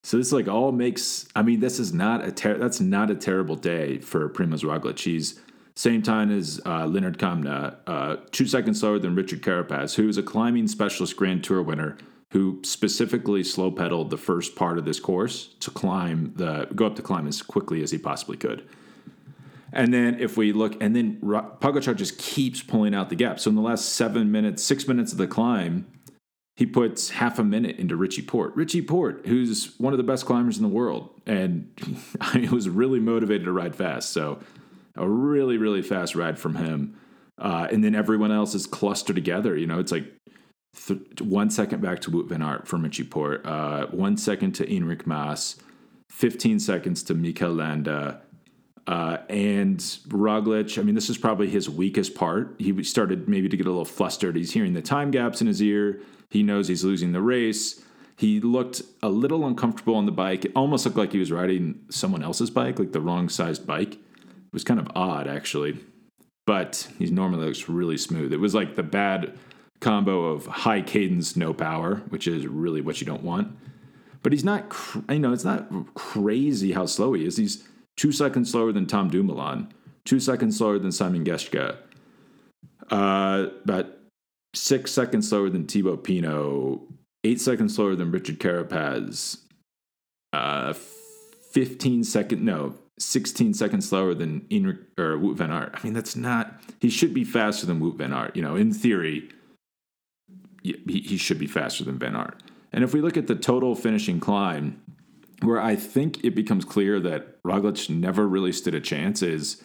So 0.02 0.16
this 0.18 0.32
like 0.32 0.48
all 0.48 0.72
makes, 0.72 1.26
I 1.34 1.42
mean, 1.42 1.60
this 1.60 1.78
is 1.78 1.92
not 1.92 2.24
a, 2.24 2.32
ter- 2.32 2.58
that's 2.58 2.80
not 2.80 3.10
a 3.10 3.14
terrible 3.14 3.56
day 3.56 3.98
for 3.98 4.28
Primoz 4.28 4.62
Roglic. 4.62 4.98
He's 4.98 5.40
same 5.74 6.02
time 6.02 6.30
as 6.30 6.60
uh, 6.64 6.86
Lennard 6.86 7.18
Kämna, 7.18 7.76
uh, 7.86 8.16
two 8.30 8.46
seconds 8.46 8.80
slower 8.80 8.98
than 8.98 9.14
Richard 9.14 9.42
Carapaz, 9.42 9.94
who 9.94 10.08
is 10.08 10.16
a 10.16 10.22
climbing 10.22 10.68
specialist 10.68 11.16
Grand 11.16 11.44
Tour 11.44 11.62
winner 11.62 11.98
who 12.32 12.60
specifically 12.64 13.44
slow 13.44 13.70
pedaled 13.70 14.10
the 14.10 14.16
first 14.16 14.56
part 14.56 14.78
of 14.78 14.84
this 14.84 14.98
course 14.98 15.54
to 15.60 15.70
climb 15.70 16.32
the 16.36 16.66
go 16.74 16.86
up 16.86 16.96
the 16.96 17.02
climb 17.02 17.26
as 17.26 17.40
quickly 17.40 17.82
as 17.82 17.90
he 17.90 17.98
possibly 17.98 18.36
could. 18.36 18.66
And 19.72 19.92
then 19.92 20.20
if 20.20 20.36
we 20.36 20.52
look, 20.52 20.80
and 20.80 20.94
then 20.94 21.18
Pogacar 21.20 21.96
just 21.96 22.18
keeps 22.18 22.62
pulling 22.62 22.94
out 22.94 23.08
the 23.08 23.16
gap. 23.16 23.40
So 23.40 23.50
in 23.50 23.56
the 23.56 23.62
last 23.62 23.90
seven 23.90 24.30
minutes, 24.30 24.62
six 24.62 24.86
minutes 24.86 25.12
of 25.12 25.18
the 25.18 25.26
climb, 25.26 25.86
he 26.56 26.64
puts 26.64 27.10
half 27.10 27.38
a 27.38 27.44
minute 27.44 27.76
into 27.76 27.96
Richie 27.96 28.22
Porte. 28.22 28.56
Richie 28.56 28.82
Porte, 28.82 29.26
who's 29.26 29.78
one 29.78 29.92
of 29.92 29.98
the 29.98 30.02
best 30.02 30.24
climbers 30.24 30.56
in 30.56 30.62
the 30.62 30.68
world, 30.68 31.10
and 31.26 31.70
he 32.32 32.48
was 32.48 32.68
really 32.68 32.98
motivated 32.98 33.44
to 33.44 33.52
ride 33.52 33.76
fast. 33.76 34.10
So 34.10 34.40
a 34.96 35.06
really 35.08 35.58
really 35.58 35.82
fast 35.82 36.14
ride 36.14 36.38
from 36.38 36.54
him, 36.54 36.98
uh, 37.38 37.68
and 37.70 37.84
then 37.84 37.94
everyone 37.94 38.32
else 38.32 38.54
is 38.54 38.66
clustered 38.66 39.16
together. 39.16 39.56
You 39.56 39.66
know, 39.66 39.78
it's 39.78 39.92
like 39.92 40.10
th- 40.86 41.20
one 41.20 41.50
second 41.50 41.82
back 41.82 42.00
to 42.00 42.10
Wout 42.10 42.28
van 42.28 42.42
Aert 42.42 42.66
from 42.66 42.82
Richie 42.82 43.04
Porte, 43.04 43.44
uh, 43.44 43.86
one 43.88 44.16
second 44.16 44.52
to 44.52 44.66
Enric 44.66 45.06
Mas, 45.06 45.56
fifteen 46.10 46.58
seconds 46.58 47.02
to 47.04 47.14
Mikel 47.14 47.52
Landa. 47.52 48.22
Uh, 48.86 49.18
and 49.28 49.78
Roglic, 50.08 50.78
I 50.78 50.82
mean, 50.82 50.94
this 50.94 51.10
is 51.10 51.18
probably 51.18 51.48
his 51.48 51.68
weakest 51.68 52.14
part. 52.14 52.54
He 52.58 52.82
started 52.84 53.28
maybe 53.28 53.48
to 53.48 53.56
get 53.56 53.66
a 53.66 53.70
little 53.70 53.84
flustered. 53.84 54.36
He's 54.36 54.52
hearing 54.52 54.74
the 54.74 54.82
time 54.82 55.10
gaps 55.10 55.40
in 55.40 55.48
his 55.48 55.60
ear. 55.60 56.00
He 56.30 56.42
knows 56.42 56.68
he's 56.68 56.84
losing 56.84 57.12
the 57.12 57.20
race. 57.20 57.82
He 58.16 58.40
looked 58.40 58.82
a 59.02 59.08
little 59.08 59.46
uncomfortable 59.46 59.96
on 59.96 60.06
the 60.06 60.12
bike. 60.12 60.44
It 60.44 60.52
almost 60.54 60.86
looked 60.86 60.96
like 60.96 61.12
he 61.12 61.18
was 61.18 61.32
riding 61.32 61.80
someone 61.90 62.22
else's 62.22 62.50
bike, 62.50 62.78
like 62.78 62.92
the 62.92 63.00
wrong 63.00 63.28
sized 63.28 63.66
bike 63.66 63.94
It 63.94 64.52
was 64.52 64.64
kind 64.64 64.80
of 64.80 64.88
odd 64.94 65.26
actually, 65.28 65.78
but 66.46 66.88
he 66.98 67.06
normally 67.06 67.46
looks 67.46 67.68
really 67.68 67.98
smooth. 67.98 68.32
It 68.32 68.40
was 68.40 68.54
like 68.54 68.76
the 68.76 68.82
bad 68.82 69.36
combo 69.80 70.26
of 70.26 70.46
high 70.46 70.80
cadence, 70.80 71.36
no 71.36 71.52
power, 71.52 71.96
which 72.08 72.26
is 72.26 72.46
really 72.46 72.80
what 72.80 73.00
you 73.00 73.06
don't 73.06 73.22
want. 73.22 73.54
But 74.22 74.32
he's 74.32 74.44
not, 74.44 74.74
you 75.10 75.18
know, 75.18 75.32
it's 75.32 75.44
not 75.44 75.68
crazy 75.94 76.72
how 76.72 76.86
slow 76.86 77.12
he 77.12 77.26
is. 77.26 77.36
He's 77.36 77.68
two 77.96 78.12
seconds 78.12 78.50
slower 78.50 78.72
than 78.72 78.86
Tom 78.86 79.08
Dumoulin, 79.08 79.72
two 80.04 80.20
seconds 80.20 80.58
slower 80.58 80.78
than 80.78 80.92
Simon 80.92 81.24
Geschke, 81.24 81.76
uh, 82.90 83.46
about 83.64 83.86
six 84.54 84.92
seconds 84.92 85.28
slower 85.28 85.50
than 85.50 85.66
Thibaut 85.66 86.04
Pinot, 86.04 86.80
eight 87.24 87.40
seconds 87.40 87.74
slower 87.74 87.96
than 87.96 88.10
Richard 88.10 88.38
Carapaz, 88.38 89.38
uh, 90.32 90.72
15 91.52 92.04
second, 92.04 92.42
no, 92.44 92.74
16 92.98 93.54
seconds 93.54 93.88
slower 93.88 94.14
than 94.14 94.40
Enric 94.50 94.78
or 94.98 95.18
Wout 95.18 95.36
van 95.36 95.50
Aert. 95.50 95.70
I 95.74 95.82
mean, 95.82 95.92
that's 95.92 96.16
not. 96.16 96.60
He 96.80 96.90
should 96.90 97.12
be 97.12 97.24
faster 97.24 97.66
than 97.66 97.80
Wout 97.80 97.96
van 97.96 98.12
Aert. 98.12 98.36
You 98.36 98.42
know, 98.42 98.56
in 98.56 98.72
theory, 98.72 99.30
he, 100.62 101.00
he 101.00 101.16
should 101.16 101.38
be 101.38 101.46
faster 101.46 101.84
than 101.84 101.98
Van 101.98 102.16
Aert. 102.16 102.42
And 102.72 102.82
if 102.84 102.92
we 102.92 103.00
look 103.00 103.16
at 103.16 103.26
the 103.26 103.34
total 103.34 103.74
finishing 103.74 104.20
climb, 104.20 104.82
where 105.42 105.60
I 105.60 105.76
think 105.76 106.24
it 106.24 106.34
becomes 106.34 106.64
clear 106.64 106.98
that 107.00 107.42
Roglic 107.42 107.90
never 107.90 108.26
really 108.26 108.52
stood 108.52 108.74
a 108.74 108.80
chance, 108.80 109.22
is 109.22 109.62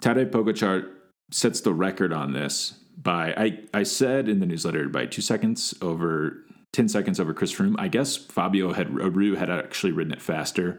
Tadej 0.00 0.30
Pogacar 0.30 0.88
sets 1.30 1.60
the 1.60 1.74
record 1.74 2.12
on 2.12 2.32
this 2.32 2.74
by 2.96 3.32
I 3.36 3.60
I 3.72 3.82
said 3.82 4.28
in 4.28 4.40
the 4.40 4.46
newsletter 4.46 4.88
by 4.88 5.06
two 5.06 5.22
seconds 5.22 5.74
over 5.80 6.44
10 6.72 6.88
seconds 6.88 7.18
over 7.18 7.34
Chris 7.34 7.52
Froome. 7.52 7.74
I 7.78 7.88
guess 7.88 8.16
Fabio 8.16 8.72
had 8.72 8.88
Aru 8.88 9.34
had 9.34 9.50
actually 9.50 9.92
ridden 9.92 10.12
it 10.12 10.22
faster 10.22 10.78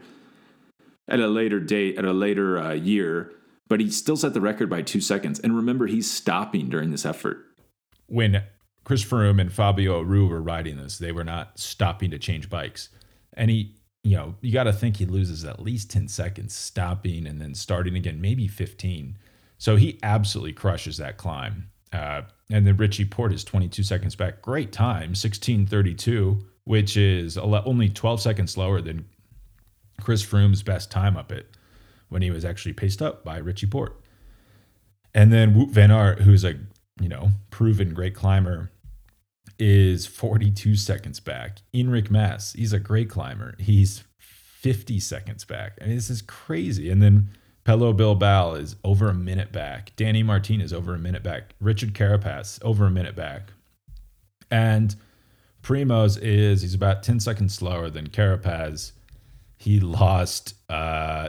at 1.08 1.20
a 1.20 1.28
later 1.28 1.60
date, 1.60 1.98
at 1.98 2.04
a 2.04 2.12
later 2.12 2.58
uh, 2.58 2.72
year, 2.72 3.32
but 3.68 3.80
he 3.80 3.90
still 3.90 4.16
set 4.16 4.34
the 4.34 4.40
record 4.40 4.70
by 4.70 4.82
two 4.82 5.00
seconds. 5.00 5.38
And 5.40 5.56
remember, 5.56 5.86
he's 5.86 6.10
stopping 6.10 6.68
during 6.68 6.90
this 6.90 7.04
effort. 7.04 7.44
When 8.06 8.42
Chris 8.84 9.04
Froome 9.04 9.40
and 9.40 9.52
Fabio 9.52 10.00
Aru 10.00 10.28
were 10.28 10.40
riding 10.40 10.76
this, 10.76 10.98
they 10.98 11.12
were 11.12 11.24
not 11.24 11.58
stopping 11.58 12.10
to 12.10 12.18
change 12.18 12.48
bikes. 12.48 12.88
And 13.34 13.50
he, 13.50 13.76
you 14.04 14.16
know, 14.16 14.34
you 14.40 14.52
got 14.52 14.64
to 14.64 14.72
think 14.72 14.96
he 14.96 15.06
loses 15.06 15.44
at 15.44 15.60
least 15.60 15.90
10 15.90 16.08
seconds 16.08 16.54
stopping 16.54 17.26
and 17.26 17.40
then 17.40 17.54
starting 17.54 17.96
again, 17.96 18.20
maybe 18.20 18.48
15. 18.48 19.16
So 19.58 19.76
he 19.76 19.98
absolutely 20.02 20.52
crushes 20.52 20.96
that 20.96 21.18
climb. 21.18 21.68
Uh, 21.92 22.22
and 22.50 22.66
then 22.66 22.76
Richie 22.76 23.04
Porte 23.04 23.32
is 23.32 23.44
22 23.44 23.82
seconds 23.82 24.16
back. 24.16 24.42
Great 24.42 24.72
time, 24.72 25.10
1632, 25.10 26.44
which 26.64 26.96
is 26.96 27.38
only 27.38 27.88
12 27.88 28.20
seconds 28.20 28.52
slower 28.52 28.80
than 28.80 29.04
Chris 30.00 30.24
Froome's 30.24 30.62
best 30.62 30.90
time 30.90 31.16
up 31.16 31.30
it 31.30 31.56
when 32.08 32.22
he 32.22 32.30
was 32.30 32.44
actually 32.44 32.72
paced 32.72 33.00
up 33.00 33.24
by 33.24 33.38
Richie 33.38 33.66
Porte. 33.66 33.96
And 35.14 35.32
then 35.32 35.54
Wout 35.54 35.70
Van 35.70 35.90
Aert, 35.90 36.22
who's 36.22 36.44
a 36.44 36.54
you 37.00 37.08
know, 37.08 37.30
proven 37.50 37.94
great 37.94 38.14
climber, 38.14 38.70
is 39.58 40.06
42 40.06 40.76
seconds 40.76 41.20
back. 41.20 41.58
Enric 41.74 42.10
Mas, 42.10 42.52
he's 42.52 42.72
a 42.72 42.80
great 42.80 43.08
climber. 43.08 43.54
He's 43.58 44.04
50 44.18 45.00
seconds 45.00 45.44
back. 45.44 45.78
I 45.80 45.86
mean, 45.86 45.96
this 45.96 46.10
is 46.10 46.22
crazy. 46.22 46.90
And 46.90 47.02
then 47.02 47.30
Pello 47.64 47.96
Bilbao 47.96 48.54
is 48.54 48.76
over 48.84 49.08
a 49.08 49.14
minute 49.14 49.52
back. 49.52 49.92
Danny 49.96 50.22
Martinez 50.22 50.72
over 50.72 50.94
a 50.94 50.98
minute 50.98 51.22
back. 51.22 51.54
Richard 51.60 51.94
Carapaz 51.94 52.62
over 52.62 52.86
a 52.86 52.90
minute 52.90 53.14
back. 53.14 53.52
And 54.50 54.94
Primoz 55.62 56.18
is 56.20 56.62
he's 56.62 56.74
about 56.74 57.02
10 57.02 57.20
seconds 57.20 57.54
slower 57.54 57.88
than 57.88 58.08
Carapaz. 58.08 58.92
He 59.56 59.78
lost 59.78 60.54
uh, 60.68 61.28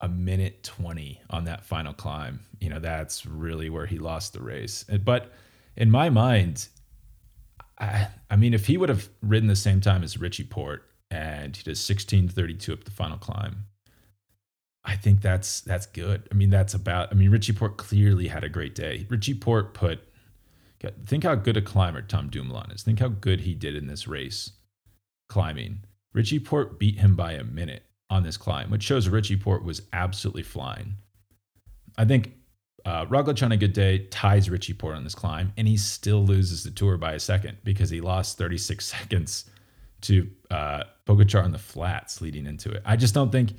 a 0.00 0.08
minute 0.08 0.62
20 0.62 1.20
on 1.30 1.44
that 1.44 1.64
final 1.64 1.92
climb. 1.92 2.40
You 2.60 2.70
know, 2.70 2.78
that's 2.78 3.26
really 3.26 3.70
where 3.70 3.86
he 3.86 3.98
lost 3.98 4.32
the 4.32 4.42
race. 4.42 4.84
But 5.04 5.32
in 5.76 5.90
my 5.90 6.10
mind, 6.10 6.68
I, 7.80 8.08
I 8.30 8.36
mean, 8.36 8.54
if 8.54 8.66
he 8.66 8.76
would 8.76 8.90
have 8.90 9.08
ridden 9.22 9.48
the 9.48 9.56
same 9.56 9.80
time 9.80 10.02
as 10.02 10.18
Richie 10.18 10.44
Porte 10.44 10.84
and 11.10 11.56
he 11.56 11.62
does 11.62 11.78
1632 11.88 12.72
up 12.72 12.84
the 12.84 12.90
final 12.90 13.16
climb, 13.16 13.64
I 14.84 14.96
think 14.96 15.20
that's 15.20 15.60
that's 15.62 15.86
good. 15.86 16.28
I 16.30 16.34
mean, 16.34 16.50
that's 16.50 16.74
about. 16.74 17.08
I 17.10 17.14
mean, 17.14 17.30
Richie 17.30 17.52
Porte 17.52 17.76
clearly 17.76 18.28
had 18.28 18.44
a 18.44 18.48
great 18.48 18.74
day. 18.74 19.06
Richie 19.08 19.34
Porte 19.34 19.74
put. 19.74 20.00
Think 21.04 21.24
how 21.24 21.34
good 21.34 21.58
a 21.58 21.62
climber 21.62 22.00
Tom 22.00 22.30
Dumoulin 22.30 22.70
is. 22.70 22.82
Think 22.82 23.00
how 23.00 23.08
good 23.08 23.40
he 23.40 23.54
did 23.54 23.76
in 23.76 23.86
this 23.86 24.08
race, 24.08 24.52
climbing. 25.28 25.84
Richie 26.14 26.40
Porte 26.40 26.78
beat 26.78 26.98
him 26.98 27.14
by 27.14 27.32
a 27.32 27.44
minute 27.44 27.84
on 28.08 28.22
this 28.22 28.38
climb, 28.38 28.70
which 28.70 28.82
shows 28.82 29.06
Richie 29.08 29.36
Porte 29.36 29.62
was 29.62 29.82
absolutely 29.92 30.42
flying. 30.42 30.94
I 31.98 32.06
think 32.06 32.32
uh, 32.84 33.06
Roglic 33.06 33.42
on 33.42 33.52
a 33.52 33.56
good 33.56 33.72
day 33.72 34.06
ties 34.10 34.48
Richie 34.48 34.74
Porte 34.74 34.96
on 34.96 35.04
this 35.04 35.14
climb, 35.14 35.52
and 35.56 35.68
he 35.68 35.76
still 35.76 36.24
loses 36.24 36.64
the 36.64 36.70
tour 36.70 36.96
by 36.96 37.12
a 37.12 37.20
second 37.20 37.58
because 37.64 37.90
he 37.90 38.00
lost 38.00 38.38
36 38.38 38.84
seconds 39.00 39.44
to 40.02 40.30
uh, 40.50 40.84
Pogacar 41.06 41.44
on 41.44 41.52
the 41.52 41.58
flats 41.58 42.20
leading 42.20 42.46
into 42.46 42.70
it. 42.70 42.82
I 42.84 42.96
just 42.96 43.14
don't 43.14 43.30
think 43.30 43.52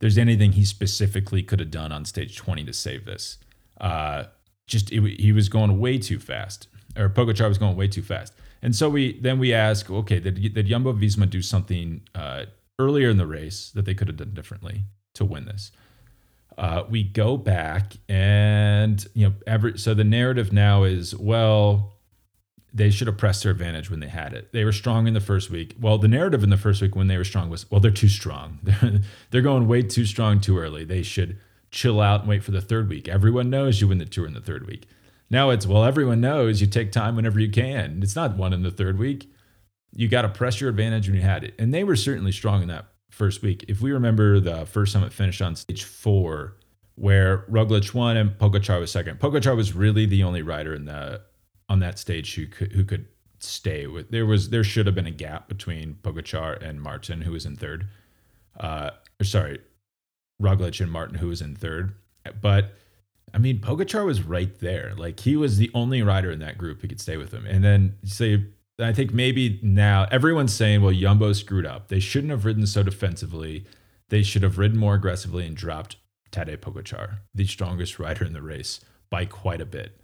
there's 0.00 0.18
anything 0.18 0.52
he 0.52 0.64
specifically 0.64 1.42
could 1.42 1.60
have 1.60 1.70
done 1.70 1.92
on 1.92 2.04
stage 2.04 2.36
20 2.36 2.64
to 2.64 2.72
save 2.72 3.04
this. 3.04 3.38
Uh, 3.80 4.24
just 4.66 4.92
it, 4.92 5.20
he 5.20 5.32
was 5.32 5.48
going 5.48 5.78
way 5.78 5.98
too 5.98 6.18
fast, 6.18 6.68
or 6.96 7.08
Pogacar 7.08 7.48
was 7.48 7.58
going 7.58 7.76
way 7.76 7.88
too 7.88 8.02
fast. 8.02 8.32
And 8.60 8.74
so 8.74 8.88
we 8.88 9.18
then 9.20 9.38
we 9.38 9.54
ask, 9.54 9.90
okay, 9.90 10.20
did, 10.20 10.54
did 10.54 10.66
Jumbo 10.66 10.92
Visma 10.92 11.28
do 11.30 11.42
something 11.42 12.02
uh, 12.14 12.46
earlier 12.78 13.08
in 13.08 13.16
the 13.16 13.26
race 13.26 13.70
that 13.70 13.84
they 13.84 13.94
could 13.94 14.08
have 14.08 14.16
done 14.16 14.34
differently 14.34 14.84
to 15.14 15.24
win 15.24 15.46
this? 15.46 15.70
Uh, 16.58 16.84
we 16.90 17.04
go 17.04 17.36
back 17.36 17.92
and 18.08 19.06
you 19.14 19.28
know 19.28 19.34
every 19.46 19.78
so 19.78 19.94
the 19.94 20.02
narrative 20.02 20.52
now 20.52 20.82
is 20.82 21.14
well 21.14 21.98
they 22.72 22.90
should 22.90 23.06
have 23.06 23.16
pressed 23.16 23.42
their 23.42 23.52
advantage 23.52 23.90
when 23.90 24.00
they 24.00 24.08
had 24.08 24.34
it. 24.34 24.52
They 24.52 24.64
were 24.64 24.72
strong 24.72 25.06
in 25.06 25.14
the 25.14 25.20
first 25.20 25.50
week. 25.50 25.74
Well, 25.80 25.98
the 25.98 26.08
narrative 26.08 26.42
in 26.42 26.50
the 26.50 26.56
first 26.56 26.82
week 26.82 26.94
when 26.94 27.08
they 27.08 27.16
were 27.16 27.24
strong 27.24 27.48
was, 27.48 27.70
well, 27.70 27.80
they're 27.80 27.90
too 27.90 28.08
strong. 28.08 28.58
They're, 28.62 29.00
they're 29.30 29.42
going 29.42 29.68
way 29.68 29.82
too 29.82 30.04
strong 30.04 30.40
too 30.40 30.58
early. 30.58 30.84
They 30.84 31.02
should 31.02 31.38
chill 31.70 32.00
out 32.00 32.20
and 32.20 32.28
wait 32.28 32.44
for 32.44 32.50
the 32.50 32.60
third 32.60 32.88
week. 32.88 33.08
Everyone 33.08 33.50
knows 33.50 33.80
you 33.80 33.88
win 33.88 33.98
the 33.98 34.04
tour 34.04 34.26
in 34.26 34.34
the 34.34 34.40
third 34.40 34.66
week. 34.66 34.86
Now 35.30 35.50
it's, 35.50 35.66
well, 35.66 35.84
everyone 35.84 36.20
knows 36.20 36.60
you 36.60 36.66
take 36.66 36.92
time 36.92 37.16
whenever 37.16 37.40
you 37.40 37.50
can. 37.50 38.00
It's 38.02 38.16
not 38.16 38.36
one 38.36 38.52
in 38.52 38.62
the 38.62 38.70
third 38.70 38.98
week. 38.98 39.30
You 39.92 40.08
got 40.08 40.22
to 40.22 40.28
press 40.28 40.60
your 40.60 40.70
advantage 40.70 41.08
when 41.08 41.16
you 41.16 41.22
had 41.22 41.44
it. 41.44 41.54
And 41.58 41.72
they 41.72 41.84
were 41.84 41.96
certainly 41.96 42.32
strong 42.32 42.62
in 42.62 42.68
that 42.68 42.86
first 43.10 43.42
week. 43.42 43.64
If 43.68 43.80
we 43.80 43.92
remember 43.92 44.40
the 44.40 44.66
first 44.66 44.92
summit 44.92 45.12
finish 45.12 45.40
on 45.40 45.56
stage 45.56 45.84
four, 45.84 46.56
where 46.98 47.38
Roglic 47.50 47.94
won 47.94 48.16
and 48.16 48.30
Pogacar 48.30 48.80
was 48.80 48.90
second. 48.90 49.20
Pogacar 49.20 49.56
was 49.56 49.72
really 49.72 50.04
the 50.04 50.24
only 50.24 50.42
rider 50.42 50.74
in 50.74 50.84
the 50.84 51.22
on 51.68 51.80
that 51.80 51.98
stage 51.98 52.34
who 52.34 52.46
could 52.46 52.72
who 52.72 52.84
could 52.84 53.06
stay 53.38 53.86
with. 53.86 54.10
There 54.10 54.26
was 54.26 54.50
there 54.50 54.64
should 54.64 54.86
have 54.86 54.94
been 54.94 55.06
a 55.06 55.12
gap 55.12 55.48
between 55.48 55.94
Pogacar 56.02 56.60
and 56.60 56.82
Martin, 56.82 57.22
who 57.22 57.32
was 57.32 57.46
in 57.46 57.56
third. 57.56 57.86
Uh, 58.58 58.90
or 59.20 59.24
sorry, 59.24 59.60
Roglic 60.42 60.80
and 60.80 60.90
Martin, 60.90 61.18
who 61.18 61.28
was 61.28 61.40
in 61.40 61.54
third. 61.54 61.94
But 62.40 62.74
I 63.32 63.38
mean, 63.38 63.60
Pogacar 63.60 64.04
was 64.04 64.22
right 64.22 64.58
there. 64.58 64.94
Like 64.96 65.20
he 65.20 65.36
was 65.36 65.58
the 65.58 65.70
only 65.74 66.02
rider 66.02 66.30
in 66.30 66.40
that 66.40 66.58
group 66.58 66.80
who 66.80 66.88
could 66.88 67.00
stay 67.00 67.16
with 67.16 67.32
him. 67.32 67.46
And 67.46 67.62
then 67.62 67.96
say, 68.04 68.44
I 68.80 68.92
think 68.92 69.12
maybe 69.12 69.58
now 69.62 70.06
everyone's 70.10 70.54
saying, 70.54 70.82
well, 70.82 70.92
Yumbo 70.94 71.34
screwed 71.34 71.66
up. 71.66 71.88
They 71.88 72.00
shouldn't 72.00 72.30
have 72.30 72.44
ridden 72.44 72.66
so 72.66 72.82
defensively. 72.82 73.64
They 74.08 74.22
should 74.22 74.42
have 74.42 74.58
ridden 74.58 74.78
more 74.78 74.94
aggressively 74.94 75.46
and 75.46 75.56
dropped 75.56 75.96
Tadej 76.30 76.58
Pogacar, 76.58 77.18
the 77.34 77.46
strongest 77.46 77.98
rider 77.98 78.24
in 78.24 78.32
the 78.32 78.42
race, 78.42 78.80
by 79.10 79.24
quite 79.24 79.60
a 79.60 79.66
bit. 79.66 80.00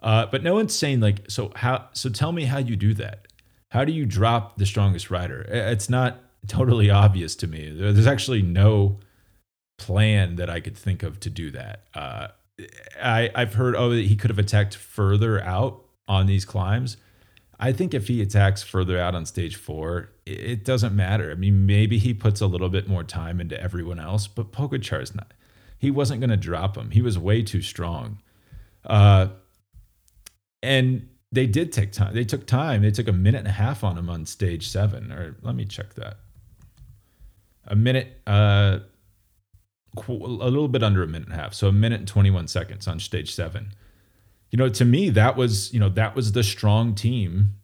Uh, 0.00 0.26
but 0.26 0.42
no 0.42 0.54
one's 0.54 0.74
saying 0.74 1.00
like, 1.00 1.28
so 1.28 1.52
how? 1.56 1.88
So 1.92 2.10
tell 2.10 2.32
me 2.32 2.44
how 2.44 2.58
you 2.58 2.76
do 2.76 2.94
that. 2.94 3.28
How 3.70 3.84
do 3.84 3.92
you 3.92 4.04
drop 4.04 4.58
the 4.58 4.66
strongest 4.66 5.10
rider? 5.10 5.42
It's 5.48 5.88
not 5.88 6.20
totally 6.46 6.90
obvious 6.90 7.34
to 7.36 7.46
me. 7.46 7.70
There's 7.70 8.06
actually 8.06 8.42
no 8.42 8.98
plan 9.78 10.36
that 10.36 10.50
I 10.50 10.60
could 10.60 10.76
think 10.76 11.02
of 11.02 11.20
to 11.20 11.30
do 11.30 11.50
that. 11.52 11.84
Uh, 11.94 12.28
I 13.02 13.30
I've 13.34 13.54
heard 13.54 13.74
oh 13.76 13.90
that 13.90 14.04
he 14.04 14.16
could 14.16 14.30
have 14.30 14.38
attacked 14.38 14.76
further 14.76 15.42
out 15.42 15.84
on 16.06 16.26
these 16.26 16.44
climbs. 16.44 16.96
I 17.62 17.70
think 17.70 17.94
if 17.94 18.08
he 18.08 18.20
attacks 18.20 18.64
further 18.64 18.98
out 18.98 19.14
on 19.14 19.24
stage 19.24 19.54
four, 19.54 20.10
it 20.26 20.64
doesn't 20.64 20.96
matter. 20.96 21.30
I 21.30 21.36
mean, 21.36 21.64
maybe 21.64 21.96
he 21.96 22.12
puts 22.12 22.40
a 22.40 22.48
little 22.48 22.68
bit 22.68 22.88
more 22.88 23.04
time 23.04 23.40
into 23.40 23.58
everyone 23.62 24.00
else, 24.00 24.26
but 24.26 24.50
Pogacar's 24.50 25.14
not. 25.14 25.32
He 25.78 25.88
wasn't 25.88 26.20
going 26.20 26.30
to 26.30 26.36
drop 26.36 26.76
him. 26.76 26.90
He 26.90 27.02
was 27.02 27.16
way 27.20 27.40
too 27.40 27.62
strong. 27.62 28.20
Uh, 28.84 29.28
and 30.60 31.08
they 31.30 31.46
did 31.46 31.70
take 31.70 31.92
time. 31.92 32.12
They 32.14 32.24
took 32.24 32.48
time. 32.48 32.82
They 32.82 32.90
took 32.90 33.06
a 33.06 33.12
minute 33.12 33.38
and 33.38 33.48
a 33.48 33.52
half 33.52 33.84
on 33.84 33.96
him 33.96 34.10
on 34.10 34.26
stage 34.26 34.66
seven. 34.66 35.12
Or 35.12 35.36
let 35.42 35.54
me 35.54 35.64
check 35.64 35.94
that. 35.94 36.16
A 37.68 37.76
minute, 37.76 38.20
uh, 38.26 38.80
a 39.96 40.12
little 40.12 40.66
bit 40.66 40.82
under 40.82 41.04
a 41.04 41.06
minute 41.06 41.28
and 41.28 41.38
a 41.38 41.40
half. 41.40 41.54
So 41.54 41.68
a 41.68 41.72
minute 41.72 42.00
and 42.00 42.08
21 42.08 42.48
seconds 42.48 42.88
on 42.88 42.98
stage 42.98 43.32
seven. 43.32 43.72
You 44.52 44.58
know, 44.58 44.68
to 44.68 44.84
me, 44.84 45.08
that 45.10 45.36
was, 45.36 45.72
you 45.72 45.80
know, 45.80 45.88
that 45.88 46.14
was 46.14 46.32
the 46.32 46.44
strong 46.44 46.94
team 46.94 47.54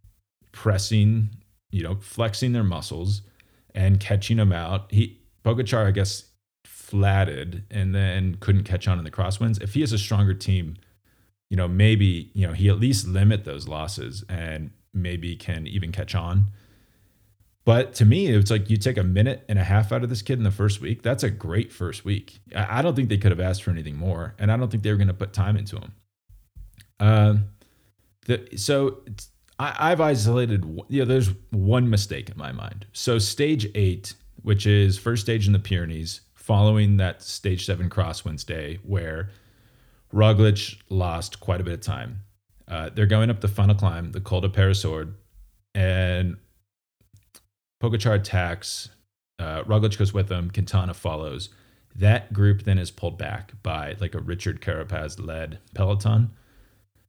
pressing, 0.53 1.29
you 1.71 1.83
know, 1.83 1.97
flexing 2.01 2.53
their 2.53 2.65
muscles 2.65 3.23
and 3.75 4.01
catching 4.01 4.39
him 4.39 4.53
out. 4.53 4.91
He, 4.91 5.21
Pogacar, 5.45 5.87
I 5.87 5.91
guess, 5.91 6.25
flatted 6.65 7.65
and 7.71 7.95
then 7.95 8.39
couldn't 8.41 8.65
catch 8.65 8.89
on 8.89 8.99
in 8.99 9.05
the 9.05 9.11
crosswinds. 9.11 9.63
If 9.63 9.75
he 9.75 9.81
has 9.81 9.93
a 9.93 9.99
stronger 9.99 10.33
team, 10.33 10.77
you 11.51 11.57
know, 11.57 11.69
maybe, 11.69 12.31
you 12.33 12.47
know, 12.47 12.55
he 12.55 12.71
at 12.71 12.81
least 12.81 13.07
limit 13.07 13.45
those 13.45 13.69
losses 13.69 14.25
and 14.29 14.71
maybe 14.95 15.37
can 15.37 15.67
even 15.67 15.93
catch 15.93 16.15
on. 16.15 16.51
But 17.67 17.93
to 17.97 18.07
me, 18.07 18.29
it's 18.29 18.51
like 18.51 18.71
you 18.71 18.79
take 18.79 18.97
a 18.97 19.05
minute 19.05 19.45
and 19.47 19.59
a 19.59 19.65
half 19.65 19.93
out 19.93 20.03
of 20.03 20.09
this 20.09 20.23
kid 20.23 20.39
in 20.39 20.45
the 20.45 20.51
first 20.51 20.81
week. 20.81 21.03
That's 21.03 21.23
a 21.23 21.29
great 21.29 21.71
first 21.71 22.03
week. 22.03 22.39
I 22.57 22.81
don't 22.81 22.97
think 22.97 23.11
they 23.11 23.19
could 23.19 23.31
have 23.31 23.41
asked 23.41 23.63
for 23.63 23.71
anything 23.71 23.97
more, 23.97 24.35
and 24.39 24.51
I 24.51 24.57
don't 24.57 24.71
think 24.71 24.83
they 24.83 24.91
were 24.91 24.97
going 24.97 25.09
to 25.09 25.15
put 25.15 25.35
time 25.35 25.55
into 25.55 25.77
him. 25.77 25.93
Um, 27.01 27.45
the, 28.27 28.49
so 28.57 28.99
I, 29.59 29.93
I've 29.93 30.01
isolated. 30.01 30.65
You 30.89 31.01
know, 31.01 31.05
there's 31.05 31.31
one 31.51 31.91
mistake 31.91 32.29
in 32.31 32.37
my 32.37 32.53
mind. 32.53 32.87
So 32.93 33.19
stage 33.19 33.69
eight, 33.75 34.15
which 34.43 34.67
is 34.67 34.99
first 34.99 35.23
stage 35.23 35.47
in 35.47 35.53
the 35.53 35.59
Pyrenees, 35.59 36.21
following 36.35 36.97
that 36.99 37.23
stage 37.23 37.67
seven 37.67 37.91
crosswinds 37.91 38.45
day, 38.45 38.79
where 38.83 39.31
Roglic 40.13 40.79
lost 40.89 41.41
quite 41.41 41.61
a 41.61 41.65
bit 41.65 41.75
of 41.75 41.81
time. 41.81 42.21
Uh, 42.67 42.91
they're 42.95 43.07
going 43.07 43.31
up 43.31 43.41
the 43.41 43.49
final 43.49 43.75
climb, 43.75 44.13
the 44.13 44.21
Col 44.21 44.43
de 44.43 44.49
Peyresourde, 44.49 45.15
and 45.75 46.37
Pogacar 47.83 48.17
attacks. 48.17 48.91
Uh, 49.39 49.63
Roglic 49.65 49.97
goes 49.99 50.13
with 50.13 50.29
them. 50.29 50.51
Quintana 50.51 50.95
follows. 50.95 51.49
That 51.95 52.33
group 52.33 52.63
then 52.63 52.79
is 52.79 52.91
pulled 52.91 53.19
back 53.19 53.53
by 53.63 53.97
like 54.01 54.15
a 54.15 54.21
Richard 54.21 54.61
Carapaz 54.61 55.25
led 55.25 55.59
peloton. 55.75 56.31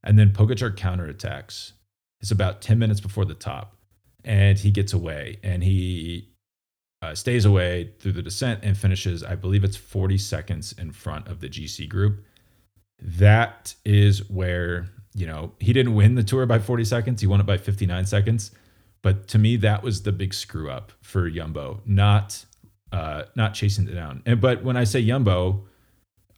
And 0.03 0.17
then 0.17 0.31
Pogacar 0.31 0.75
counterattacks. 0.75 1.73
It's 2.21 2.31
about 2.31 2.61
10 2.61 2.79
minutes 2.79 3.01
before 3.01 3.25
the 3.25 3.33
top. 3.33 3.75
And 4.23 4.57
he 4.57 4.71
gets 4.71 4.93
away 4.93 5.37
and 5.43 5.63
he 5.63 6.29
uh, 7.01 7.15
stays 7.15 7.45
away 7.45 7.91
through 7.99 8.11
the 8.11 8.21
descent 8.21 8.59
and 8.63 8.77
finishes, 8.77 9.23
I 9.23 9.35
believe 9.35 9.63
it's 9.63 9.77
40 9.77 10.17
seconds 10.17 10.73
in 10.73 10.91
front 10.91 11.27
of 11.27 11.39
the 11.39 11.47
GC 11.47 11.87
group 11.87 12.25
that 13.01 13.75
is 13.85 14.29
where, 14.29 14.89
you 15.13 15.25
know, 15.25 15.53
he 15.59 15.73
didn't 15.73 15.95
win 15.95 16.15
the 16.15 16.23
tour 16.23 16.45
by 16.45 16.59
40 16.59 16.83
seconds. 16.85 17.21
He 17.21 17.27
won 17.27 17.39
it 17.39 17.45
by 17.45 17.57
59 17.57 18.05
seconds. 18.05 18.51
But 19.01 19.27
to 19.29 19.37
me, 19.37 19.55
that 19.57 19.81
was 19.81 20.03
the 20.03 20.11
big 20.11 20.33
screw 20.33 20.69
up 20.69 20.91
for 21.01 21.29
Yumbo, 21.29 21.79
not 21.85 22.43
uh, 22.91 23.23
not 23.35 23.53
chasing 23.53 23.87
it 23.87 23.93
down. 23.93 24.21
And 24.25 24.41
but 24.41 24.63
when 24.63 24.75
I 24.75 24.83
say 24.83 25.05
Jumbo, 25.05 25.65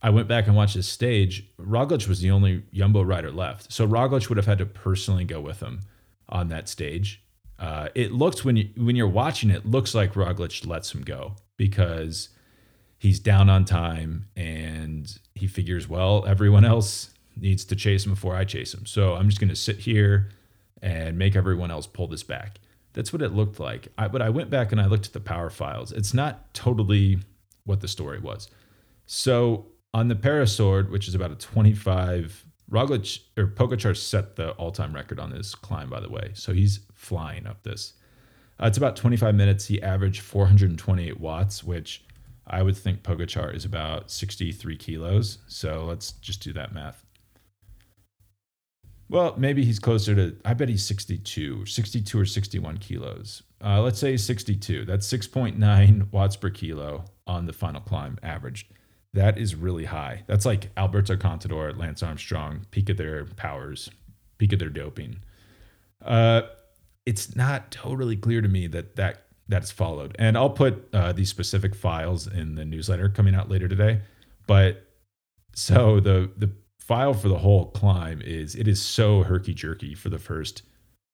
I 0.01 0.09
went 0.09 0.27
back 0.27 0.47
and 0.47 0.55
watched 0.55 0.75
this 0.75 0.87
stage. 0.87 1.47
Roglic 1.59 2.07
was 2.07 2.21
the 2.21 2.31
only 2.31 2.63
Jumbo 2.73 3.03
rider 3.03 3.31
left, 3.31 3.71
so 3.71 3.87
Roglic 3.87 4.29
would 4.29 4.37
have 4.37 4.47
had 4.47 4.57
to 4.57 4.65
personally 4.65 5.25
go 5.25 5.39
with 5.39 5.59
him 5.59 5.81
on 6.29 6.47
that 6.49 6.67
stage. 6.67 7.23
Uh, 7.59 7.89
it 7.93 8.11
looks 8.11 8.43
when 8.43 8.55
you 8.57 8.69
when 8.77 8.95
you're 8.95 9.07
watching 9.07 9.51
it, 9.51 9.65
looks 9.65 9.93
like 9.93 10.13
Roglic 10.13 10.65
lets 10.65 10.93
him 10.93 11.01
go 11.03 11.35
because 11.57 12.29
he's 12.97 13.19
down 13.19 13.49
on 13.49 13.65
time 13.65 14.27
and 14.35 15.19
he 15.33 15.47
figures, 15.47 15.87
well, 15.87 16.23
everyone 16.27 16.65
else 16.65 17.11
needs 17.35 17.65
to 17.65 17.75
chase 17.75 18.05
him 18.05 18.11
before 18.11 18.35
I 18.35 18.43
chase 18.45 18.73
him. 18.73 18.85
So 18.85 19.15
I'm 19.15 19.27
just 19.27 19.39
going 19.39 19.49
to 19.49 19.55
sit 19.55 19.77
here 19.77 20.29
and 20.83 21.17
make 21.17 21.35
everyone 21.35 21.71
else 21.71 21.87
pull 21.87 22.07
this 22.07 22.21
back. 22.21 22.59
That's 22.93 23.11
what 23.11 23.23
it 23.23 23.33
looked 23.33 23.59
like. 23.59 23.87
I, 23.97 24.07
but 24.07 24.21
I 24.21 24.29
went 24.29 24.51
back 24.51 24.71
and 24.71 24.79
I 24.79 24.85
looked 24.85 25.07
at 25.07 25.13
the 25.13 25.19
power 25.19 25.49
files. 25.49 25.91
It's 25.91 26.13
not 26.13 26.53
totally 26.53 27.19
what 27.63 27.81
the 27.81 27.87
story 27.87 28.19
was. 28.19 28.49
So 29.07 29.65
on 29.93 30.07
the 30.07 30.15
Peyresourde, 30.15 30.89
which 30.89 31.07
is 31.07 31.15
about 31.15 31.31
a 31.31 31.35
25, 31.35 32.45
Roglic 32.71 33.19
or 33.37 33.47
Pogacar 33.47 33.95
set 33.95 34.35
the 34.35 34.51
all-time 34.51 34.93
record 34.93 35.19
on 35.19 35.31
this 35.31 35.53
climb, 35.55 35.89
by 35.89 35.99
the 35.99 36.09
way. 36.09 36.31
So 36.33 36.53
he's 36.53 36.79
flying 36.93 37.45
up 37.45 37.63
this. 37.63 37.93
Uh, 38.61 38.67
it's 38.67 38.77
about 38.77 38.95
25 38.95 39.35
minutes. 39.35 39.67
He 39.67 39.81
averaged 39.81 40.21
428 40.21 41.19
watts, 41.19 41.63
which 41.63 42.05
I 42.47 42.63
would 42.63 42.77
think 42.77 43.03
Pogacar 43.03 43.53
is 43.53 43.65
about 43.65 44.09
63 44.09 44.77
kilos. 44.77 45.39
So 45.47 45.83
let's 45.85 46.13
just 46.13 46.41
do 46.41 46.53
that 46.53 46.73
math. 46.73 47.05
Well, 49.09 49.35
maybe 49.37 49.65
he's 49.65 49.79
closer 49.79 50.15
to, 50.15 50.37
I 50.45 50.53
bet 50.53 50.69
he's 50.69 50.85
62, 50.85 51.65
62 51.65 52.19
or 52.19 52.25
61 52.25 52.77
kilos. 52.77 53.43
Uh, 53.61 53.81
let's 53.81 53.99
say 53.99 54.15
62. 54.15 54.85
That's 54.85 55.11
6.9 55.11 56.11
watts 56.13 56.37
per 56.37 56.49
kilo 56.49 57.03
on 57.27 57.45
the 57.45 57.51
final 57.51 57.81
climb 57.81 58.17
averaged. 58.23 58.67
That 59.13 59.37
is 59.37 59.55
really 59.55 59.85
high. 59.85 60.23
That's 60.27 60.45
like 60.45 60.71
Alberto 60.77 61.15
Contador, 61.15 61.77
Lance 61.77 62.01
Armstrong, 62.01 62.65
peak 62.71 62.89
of 62.89 62.97
their 62.97 63.25
powers, 63.25 63.89
peak 64.37 64.53
of 64.53 64.59
their 64.59 64.69
doping. 64.69 65.17
Uh, 66.03 66.43
it's 67.05 67.35
not 67.35 67.71
totally 67.71 68.15
clear 68.15 68.41
to 68.41 68.47
me 68.47 68.67
that 68.67 68.95
that 68.95 69.25
that's 69.47 69.69
followed. 69.69 70.15
And 70.17 70.37
I'll 70.37 70.49
put 70.49 70.87
uh, 70.93 71.11
these 71.11 71.29
specific 71.29 71.75
files 71.75 72.25
in 72.25 72.55
the 72.55 72.63
newsletter 72.63 73.09
coming 73.09 73.35
out 73.35 73.49
later 73.49 73.67
today. 73.67 74.01
But 74.47 74.87
so 75.53 75.99
the 75.99 76.31
the 76.37 76.49
file 76.79 77.13
for 77.13 77.27
the 77.27 77.37
whole 77.37 77.67
climb 77.71 78.21
is 78.21 78.55
it 78.55 78.67
is 78.67 78.81
so 78.81 79.23
herky 79.23 79.53
jerky 79.53 79.93
for 79.93 80.09
the 80.09 80.17
first 80.17 80.63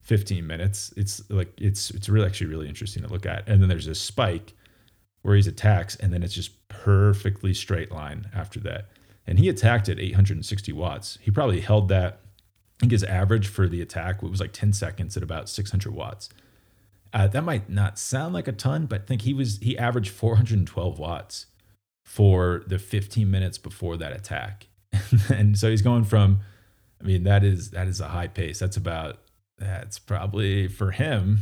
15 0.04 0.46
minutes. 0.46 0.94
It's 0.96 1.28
like 1.30 1.52
it's 1.60 1.90
it's 1.92 2.10
really 2.10 2.28
actually 2.28 2.48
really 2.48 2.70
interesting 2.70 3.04
to 3.04 3.10
look 3.10 3.26
at. 3.26 3.48
And 3.48 3.62
then 3.62 3.70
there's 3.70 3.88
a 3.88 3.96
spike 3.96 4.54
where 5.22 5.36
he's 5.36 5.48
attacks, 5.48 5.96
and 5.96 6.14
then 6.14 6.24
it's 6.24 6.34
just 6.34 6.68
perfectly 6.70 7.54
straight 7.54 7.92
line 7.92 8.30
after 8.34 8.60
that. 8.62 8.90
And 9.26 9.40
he 9.40 9.50
attacked 9.50 9.90
at 9.90 10.00
860 10.00 10.72
watts. 10.72 11.18
He 11.22 11.32
probably 11.32 11.60
held 11.60 11.90
that. 11.90 12.22
I 12.78 12.80
think 12.82 12.92
his 12.92 13.04
average 13.04 13.48
for 13.48 13.68
the 13.68 13.82
attack 13.82 14.22
was 14.22 14.40
like 14.40 14.54
10 14.54 14.72
seconds 14.74 15.18
at 15.18 15.24
about 15.24 15.50
600 15.50 15.94
watts. 15.94 16.30
Uh, 17.14 17.28
that 17.28 17.42
might 17.42 17.70
not 17.70 17.98
sound 17.98 18.34
like 18.34 18.48
a 18.48 18.52
ton, 18.52 18.86
but 18.86 19.02
I 19.02 19.06
think 19.06 19.24
he 19.24 19.34
was 19.34 19.58
he 19.58 19.78
averaged 19.78 20.12
412 20.12 21.00
watts 21.00 21.48
for 22.06 22.64
the 22.68 22.80
15 22.80 23.30
minutes 23.30 23.58
before 23.58 23.98
that 23.98 24.14
attack. 24.14 24.68
and 25.34 25.58
so 25.58 25.70
he's 25.70 25.82
going 25.82 26.04
from, 26.04 26.40
I 27.02 27.06
mean, 27.06 27.24
that 27.24 27.44
is 27.44 27.72
that 27.72 27.88
is 27.88 28.00
a 28.00 28.08
high 28.10 28.28
pace. 28.28 28.60
That's 28.60 28.78
about 28.78 29.20
that's 29.58 30.00
probably 30.00 30.68
for 30.68 30.92
him. 30.92 31.40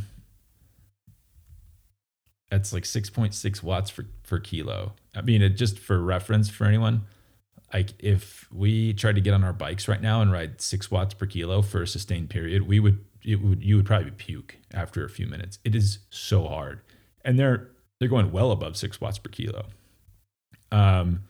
That's 2.50 2.72
like 2.72 2.84
6.6 2.84 3.62
watts 3.62 3.90
for, 3.90 4.06
for 4.22 4.38
kilo. 4.38 4.92
I 5.14 5.22
mean, 5.22 5.42
it 5.42 5.50
just 5.50 5.78
for 5.78 6.00
reference 6.00 6.48
for 6.48 6.64
anyone, 6.64 7.02
like 7.74 7.90
if 7.98 8.46
we 8.52 8.92
tried 8.92 9.16
to 9.16 9.20
get 9.20 9.34
on 9.34 9.42
our 9.42 9.52
bikes 9.52 9.88
right 9.88 10.00
now 10.00 10.20
and 10.20 10.30
ride 10.30 10.60
six 10.60 10.90
watts 10.90 11.14
per 11.14 11.26
kilo 11.26 11.62
for 11.62 11.82
a 11.82 11.86
sustained 11.86 12.30
period, 12.30 12.68
we 12.68 12.78
would 12.80 13.04
it 13.24 13.42
would 13.42 13.64
you 13.64 13.76
would 13.76 13.86
probably 13.86 14.12
puke 14.12 14.56
after 14.72 15.04
a 15.04 15.10
few 15.10 15.26
minutes. 15.26 15.58
It 15.64 15.74
is 15.74 15.98
so 16.10 16.46
hard, 16.46 16.80
and 17.24 17.38
they're 17.38 17.70
they're 17.98 18.08
going 18.08 18.30
well 18.30 18.52
above 18.52 18.76
six 18.76 19.00
watts 19.00 19.18
per 19.18 19.30
kilo. 19.30 19.66
Um, 20.70 21.22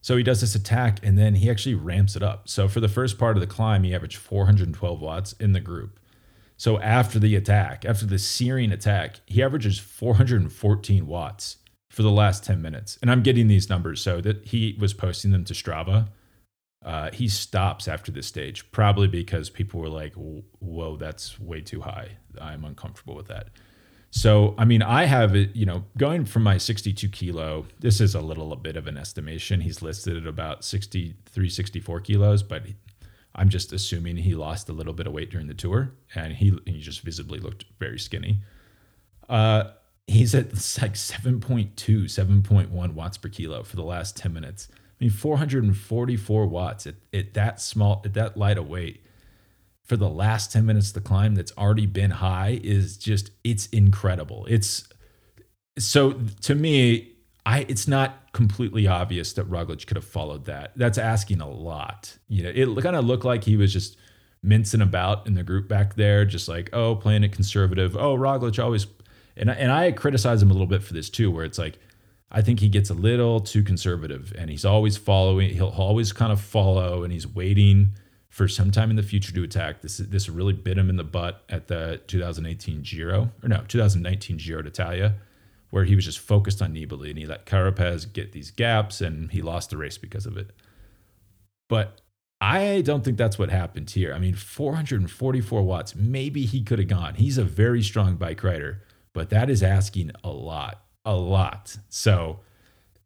so 0.00 0.16
he 0.16 0.22
does 0.22 0.40
this 0.40 0.54
attack 0.54 0.98
and 1.02 1.18
then 1.18 1.34
he 1.34 1.50
actually 1.50 1.74
ramps 1.74 2.16
it 2.16 2.22
up. 2.22 2.48
So 2.48 2.68
for 2.68 2.80
the 2.80 2.88
first 2.88 3.18
part 3.18 3.36
of 3.36 3.40
the 3.40 3.46
climb, 3.46 3.82
he 3.84 3.94
averaged 3.94 4.16
412 4.16 5.00
watts 5.00 5.32
in 5.34 5.52
the 5.52 5.60
group. 5.60 5.99
So 6.60 6.78
after 6.78 7.18
the 7.18 7.36
attack, 7.36 7.86
after 7.86 8.04
the 8.04 8.18
searing 8.18 8.70
attack, 8.70 9.20
he 9.24 9.42
averages 9.42 9.78
414 9.78 11.06
watts 11.06 11.56
for 11.88 12.02
the 12.02 12.10
last 12.10 12.44
10 12.44 12.60
minutes. 12.60 12.98
And 13.00 13.10
I'm 13.10 13.22
getting 13.22 13.48
these 13.48 13.70
numbers 13.70 14.02
so 14.02 14.20
that 14.20 14.46
he 14.46 14.76
was 14.78 14.92
posting 14.92 15.30
them 15.30 15.42
to 15.46 15.54
Strava. 15.54 16.08
Uh, 16.84 17.12
he 17.12 17.28
stops 17.28 17.88
after 17.88 18.12
this 18.12 18.26
stage, 18.26 18.70
probably 18.72 19.08
because 19.08 19.48
people 19.48 19.80
were 19.80 19.88
like, 19.88 20.12
whoa, 20.12 20.98
that's 20.98 21.40
way 21.40 21.62
too 21.62 21.80
high. 21.80 22.18
I'm 22.38 22.66
uncomfortable 22.66 23.14
with 23.14 23.28
that. 23.28 23.48
So, 24.10 24.54
I 24.58 24.66
mean, 24.66 24.82
I 24.82 25.06
have 25.06 25.34
it, 25.34 25.56
you 25.56 25.64
know, 25.64 25.86
going 25.96 26.26
from 26.26 26.42
my 26.42 26.58
62 26.58 27.08
kilo, 27.08 27.64
this 27.78 28.02
is 28.02 28.14
a 28.14 28.20
little 28.20 28.52
a 28.52 28.56
bit 28.56 28.76
of 28.76 28.86
an 28.86 28.98
estimation. 28.98 29.62
He's 29.62 29.80
listed 29.80 30.14
at 30.18 30.26
about 30.26 30.62
63, 30.62 31.48
64 31.48 32.00
kilos, 32.00 32.42
but 32.42 32.64
I'm 33.34 33.48
just 33.48 33.72
assuming 33.72 34.16
he 34.16 34.34
lost 34.34 34.68
a 34.68 34.72
little 34.72 34.92
bit 34.92 35.06
of 35.06 35.12
weight 35.12 35.30
during 35.30 35.46
the 35.46 35.54
tour 35.54 35.92
and 36.14 36.34
he, 36.34 36.58
he 36.66 36.80
just 36.80 37.02
visibly 37.02 37.38
looked 37.38 37.64
very 37.78 37.98
skinny. 37.98 38.40
Uh, 39.28 39.70
he's 40.06 40.34
at 40.34 40.52
like 40.52 40.94
7.2, 40.94 41.74
7.1 41.76 42.94
watts 42.94 43.18
per 43.18 43.28
kilo 43.28 43.62
for 43.62 43.76
the 43.76 43.84
last 43.84 44.16
10 44.16 44.32
minutes. 44.32 44.68
I 44.72 45.04
mean, 45.04 45.10
444 45.10 46.46
watts 46.46 46.86
at, 46.86 46.96
at 47.14 47.34
that 47.34 47.60
small, 47.60 48.02
at 48.04 48.14
that 48.14 48.36
light 48.36 48.58
of 48.58 48.68
weight 48.68 49.04
for 49.90 49.96
the 49.96 50.08
last 50.08 50.52
10 50.52 50.64
minutes 50.64 50.92
the 50.92 51.00
climb 51.00 51.34
that's 51.34 51.50
already 51.58 51.84
been 51.84 52.12
high 52.12 52.60
is 52.62 52.96
just 52.96 53.32
it's 53.42 53.66
incredible. 53.66 54.46
It's 54.48 54.88
so 55.78 56.20
to 56.42 56.54
me, 56.54 57.12
I 57.44 57.66
it's 57.68 57.88
not 57.88 58.19
completely 58.32 58.86
obvious 58.86 59.32
that 59.34 59.48
Roglic 59.50 59.86
could 59.86 59.96
have 59.96 60.04
followed 60.04 60.44
that. 60.46 60.72
That's 60.76 60.98
asking 60.98 61.40
a 61.40 61.48
lot. 61.48 62.16
You 62.28 62.44
know, 62.44 62.52
it 62.54 62.82
kind 62.82 62.96
of 62.96 63.04
looked 63.04 63.24
like 63.24 63.44
he 63.44 63.56
was 63.56 63.72
just 63.72 63.96
mincing 64.42 64.80
about 64.80 65.26
in 65.26 65.34
the 65.34 65.42
group 65.42 65.68
back 65.68 65.96
there, 65.96 66.24
just 66.24 66.48
like, 66.48 66.70
oh, 66.72 66.96
playing 66.96 67.24
it 67.24 67.32
conservative. 67.32 67.96
Oh, 67.96 68.16
Roglic 68.16 68.62
always 68.62 68.86
and 69.36 69.50
and 69.50 69.72
I 69.72 69.92
criticize 69.92 70.42
him 70.42 70.50
a 70.50 70.54
little 70.54 70.66
bit 70.66 70.82
for 70.82 70.92
this 70.92 71.10
too, 71.10 71.30
where 71.30 71.44
it's 71.44 71.58
like 71.58 71.78
I 72.30 72.42
think 72.42 72.60
he 72.60 72.68
gets 72.68 72.90
a 72.90 72.94
little 72.94 73.40
too 73.40 73.62
conservative 73.62 74.32
and 74.38 74.50
he's 74.50 74.64
always 74.64 74.96
following, 74.96 75.50
he'll 75.50 75.68
always 75.68 76.12
kind 76.12 76.30
of 76.32 76.40
follow 76.40 77.02
and 77.02 77.12
he's 77.12 77.26
waiting 77.26 77.94
for 78.28 78.46
some 78.46 78.70
time 78.70 78.90
in 78.90 78.96
the 78.96 79.02
future 79.02 79.32
to 79.32 79.42
attack. 79.42 79.82
This 79.82 79.98
this 79.98 80.28
really 80.28 80.52
bit 80.52 80.78
him 80.78 80.88
in 80.88 80.96
the 80.96 81.04
butt 81.04 81.42
at 81.48 81.66
the 81.66 82.00
2018 82.06 82.82
Giro 82.82 83.30
or 83.42 83.48
no 83.48 83.64
2019 83.66 84.38
Giro 84.38 84.62
d'Italia, 84.62 85.16
where 85.70 85.84
he 85.84 85.94
was 85.94 86.04
just 86.04 86.18
focused 86.18 86.60
on 86.60 86.74
Nibali 86.74 87.10
and 87.10 87.18
he 87.18 87.26
let 87.26 87.46
Carapaz 87.46 88.12
get 88.12 88.32
these 88.32 88.50
gaps 88.50 89.00
and 89.00 89.30
he 89.30 89.40
lost 89.40 89.70
the 89.70 89.76
race 89.76 89.98
because 89.98 90.26
of 90.26 90.36
it. 90.36 90.50
But 91.68 92.00
I 92.40 92.80
don't 92.80 93.04
think 93.04 93.18
that's 93.18 93.38
what 93.38 93.50
happened 93.50 93.90
here. 93.90 94.12
I 94.14 94.18
mean, 94.18 94.34
444 94.34 95.62
watts. 95.62 95.94
Maybe 95.94 96.46
he 96.46 96.62
could 96.62 96.78
have 96.78 96.88
gone. 96.88 97.14
He's 97.14 97.38
a 97.38 97.44
very 97.44 97.82
strong 97.82 98.16
bike 98.16 98.42
rider, 98.42 98.82
but 99.12 99.30
that 99.30 99.50
is 99.50 99.62
asking 99.62 100.12
a 100.24 100.30
lot, 100.30 100.82
a 101.04 101.14
lot. 101.14 101.76
So, 101.88 102.40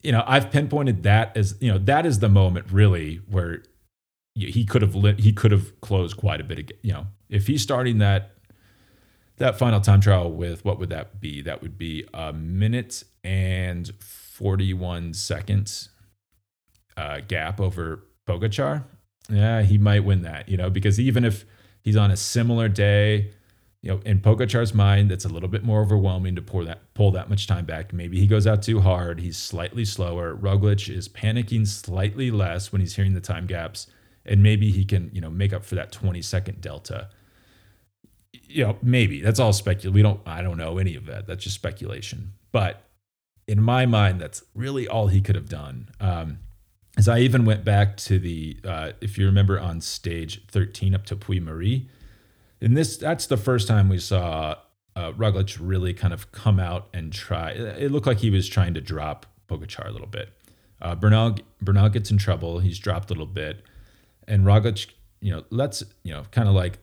you 0.03 0.13
know, 0.13 0.23
I've 0.27 0.51
pinpointed 0.51 1.03
that 1.03 1.37
as 1.37 1.57
you 1.61 1.73
know 1.73 1.79
that 1.79 2.07
is 2.07 2.21
the 2.21 2.29
moment 2.29 2.71
really 2.71 3.17
where 3.29 3.63
he 4.35 4.65
could 4.65 4.83
have 4.83 4.95
lit, 4.95 5.21
he 5.21 5.33
could 5.33 5.51
have 5.51 5.81
closed 5.81 6.17
quite 6.17 6.41
a 6.41 6.45
bit 6.45 6.59
of 6.59 6.71
you 6.83 6.93
know 6.93 7.07
if 7.29 7.47
he's 7.47 7.63
starting 7.63 7.99
that 7.99 8.34
that 9.39 9.59
final 9.59 9.81
time 9.81 10.01
trial 10.01 10.31
with 10.31 10.65
what 10.65 10.79
would 10.79 10.91
that 10.91 11.21
be? 11.21 11.43
That 11.43 11.63
would 11.63 11.77
be 11.77 12.07
a 12.15 12.33
minute 12.33 13.05
and 13.23 13.91
41 14.01 15.15
seconds 15.15 15.91
uh, 16.97 17.21
gap 17.27 17.61
over 17.61 18.05
Pogacar. 18.27 18.85
Yeah 19.29 19.63
he 19.63 19.79
might 19.79 20.05
win 20.05 20.23
that 20.23 20.49
you 20.49 20.57
know 20.57 20.69
because 20.71 21.01
even 21.01 21.25
if 21.25 21.45
he's 21.83 21.97
on 21.97 22.11
a 22.11 22.17
similar 22.17 22.69
day 22.69 23.31
you 23.81 23.91
know 23.91 24.01
in 24.05 24.21
Pogacar's 24.21 24.75
mind 24.75 25.11
that's 25.11 25.25
a 25.25 25.29
little 25.29 25.49
bit 25.49 25.65
more 25.65 25.81
overwhelming 25.81 26.37
to 26.37 26.43
pour 26.43 26.65
that 26.65 26.93
pull 26.95 27.11
that 27.13 27.31
much 27.31 27.47
time 27.47 27.65
back. 27.65 27.93
Maybe 27.93 28.21
he 28.21 28.27
goes 28.27 28.47
out 28.47 28.63
too 28.63 28.81
hard. 28.81 29.21
He's 29.21 29.37
slightly 29.37 29.85
slower. 29.85 30.37
Roglic 30.37 30.95
is 30.95 31.09
panicking 31.09 31.67
slightly 31.67 32.31
less 32.31 32.71
when 32.71 32.81
he's 32.81 32.97
hearing 32.97 33.15
the 33.15 33.21
time 33.21 33.47
gaps 33.47 33.87
and 34.27 34.43
maybe 34.43 34.71
he 34.71 34.85
can 34.85 35.11
you 35.15 35.21
know 35.21 35.31
make 35.31 35.53
up 35.53 35.65
for 35.65 35.75
that 35.75 35.91
20 35.91 36.21
second 36.23 36.61
delta 36.61 37.09
you 38.43 38.65
know 38.65 38.77
maybe 38.83 39.21
that's 39.21 39.41
all 39.41 39.53
speculation 39.53 39.95
we 39.95 40.03
don't 40.03 40.21
i 40.27 40.43
don't 40.43 40.59
know 40.59 40.79
any 40.79 40.95
of 40.95 41.07
that 41.07 41.27
that's 41.27 41.45
just 41.45 41.55
speculation 41.55 42.33
but 42.53 42.85
in 43.47 43.61
my 43.61 43.87
mind 43.87 44.21
that's 44.21 44.43
really 44.55 44.87
all 44.89 45.09
he 45.09 45.21
could 45.21 45.35
have 45.35 45.49
done 45.49 45.89
um, 46.01 46.39
as 46.97 47.09
i 47.09 47.19
even 47.19 47.45
went 47.45 47.65
back 47.65 47.97
to 47.97 48.19
the 48.19 48.57
uh, 48.65 48.93
if 49.01 49.19
you 49.19 49.27
remember 49.27 49.59
on 49.59 49.81
stage 49.81 50.45
13 50.49 50.95
up 50.95 51.05
to 51.07 51.17
Puy 51.17 51.41
Mary 51.41 51.89
and 52.61 52.77
this 52.77 52.97
that's 52.97 53.27
the 53.27 53.37
first 53.37 53.69
time 53.69 53.89
we 53.89 53.99
saw 53.99 54.57
uh, 54.97 55.11
Roglic 55.13 55.59
really 55.61 55.93
kind 55.93 56.15
of 56.15 56.31
come 56.31 56.61
out 56.61 56.87
and 56.95 57.13
try. 57.13 57.51
It 57.51 57.91
looked 57.91 58.07
like 58.07 58.19
he 58.19 58.31
was 58.31 58.49
trying 58.49 58.75
to 58.75 58.81
drop 58.81 59.27
Pogacar 59.49 59.89
a 59.89 59.91
little 59.91 60.07
bit. 60.07 60.33
Uh, 60.81 60.95
Bernal 60.95 61.37
Bernal 61.61 61.89
gets 61.89 62.13
in 62.13 62.17
trouble. 62.17 62.61
He's 62.61 62.79
dropped 62.79 63.11
a 63.11 63.13
little 63.13 63.27
bit 63.27 63.65
and 64.29 64.45
Roglic, 64.45 64.89
you 65.21 65.33
know, 65.33 65.45
lets 65.51 65.83
you 66.03 66.13
know, 66.13 66.25
kind 66.31 66.49
of 66.49 66.55
like 66.55 66.79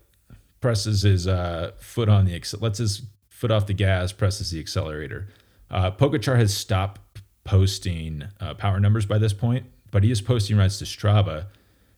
presses 0.61 1.01
his 1.01 1.27
uh, 1.27 1.71
foot 1.79 2.07
on 2.07 2.25
the 2.25 2.41
lets 2.59 2.77
his 2.77 3.01
foot 3.27 3.51
off 3.51 3.65
the 3.65 3.73
gas, 3.73 4.11
presses 4.11 4.51
the 4.51 4.59
accelerator. 4.59 5.27
Uh, 5.69 5.89
Pogacar 5.91 6.37
has 6.37 6.55
stopped 6.55 7.01
posting 7.43 8.25
uh, 8.39 8.53
power 8.53 8.79
numbers 8.79 9.05
by 9.05 9.17
this 9.17 9.33
point, 9.33 9.65
but 9.89 10.03
he 10.03 10.11
is 10.11 10.21
posting 10.21 10.57
rides 10.57 10.77
to 10.77 10.85
Strava, 10.85 11.47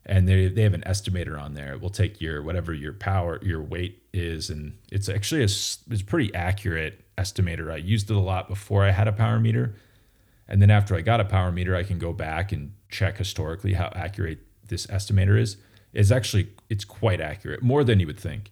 and 0.05 0.27
they 0.27 0.47
they 0.47 0.63
have 0.63 0.73
an 0.73 0.83
estimator 0.87 1.39
on 1.39 1.53
there. 1.53 1.73
It 1.73 1.81
will 1.81 1.89
take 1.89 2.21
your 2.21 2.41
whatever 2.41 2.73
your 2.73 2.93
power 2.93 3.39
your 3.43 3.61
weight 3.61 4.01
is, 4.13 4.49
and 4.49 4.77
it's 4.91 5.09
actually 5.09 5.41
a 5.41 5.45
it's 5.45 6.01
pretty 6.05 6.33
accurate 6.33 7.03
estimator. 7.17 7.71
I 7.71 7.77
used 7.77 8.09
it 8.09 8.15
a 8.15 8.19
lot 8.19 8.47
before 8.47 8.85
I 8.85 8.91
had 8.91 9.07
a 9.07 9.13
power 9.13 9.39
meter, 9.39 9.75
and 10.47 10.61
then 10.61 10.71
after 10.71 10.95
I 10.95 11.01
got 11.01 11.19
a 11.19 11.25
power 11.25 11.51
meter, 11.51 11.75
I 11.75 11.83
can 11.83 11.99
go 11.99 12.13
back 12.13 12.51
and 12.53 12.73
check 12.89 13.17
historically 13.17 13.73
how 13.73 13.91
accurate 13.93 14.39
this 14.67 14.87
estimator 14.87 15.37
is. 15.37 15.57
It's 15.93 16.09
actually 16.09 16.49
it's 16.73 16.85
quite 16.85 17.21
accurate, 17.21 17.61
more 17.61 17.83
than 17.83 17.99
you 17.99 18.07
would 18.07 18.19
think. 18.19 18.51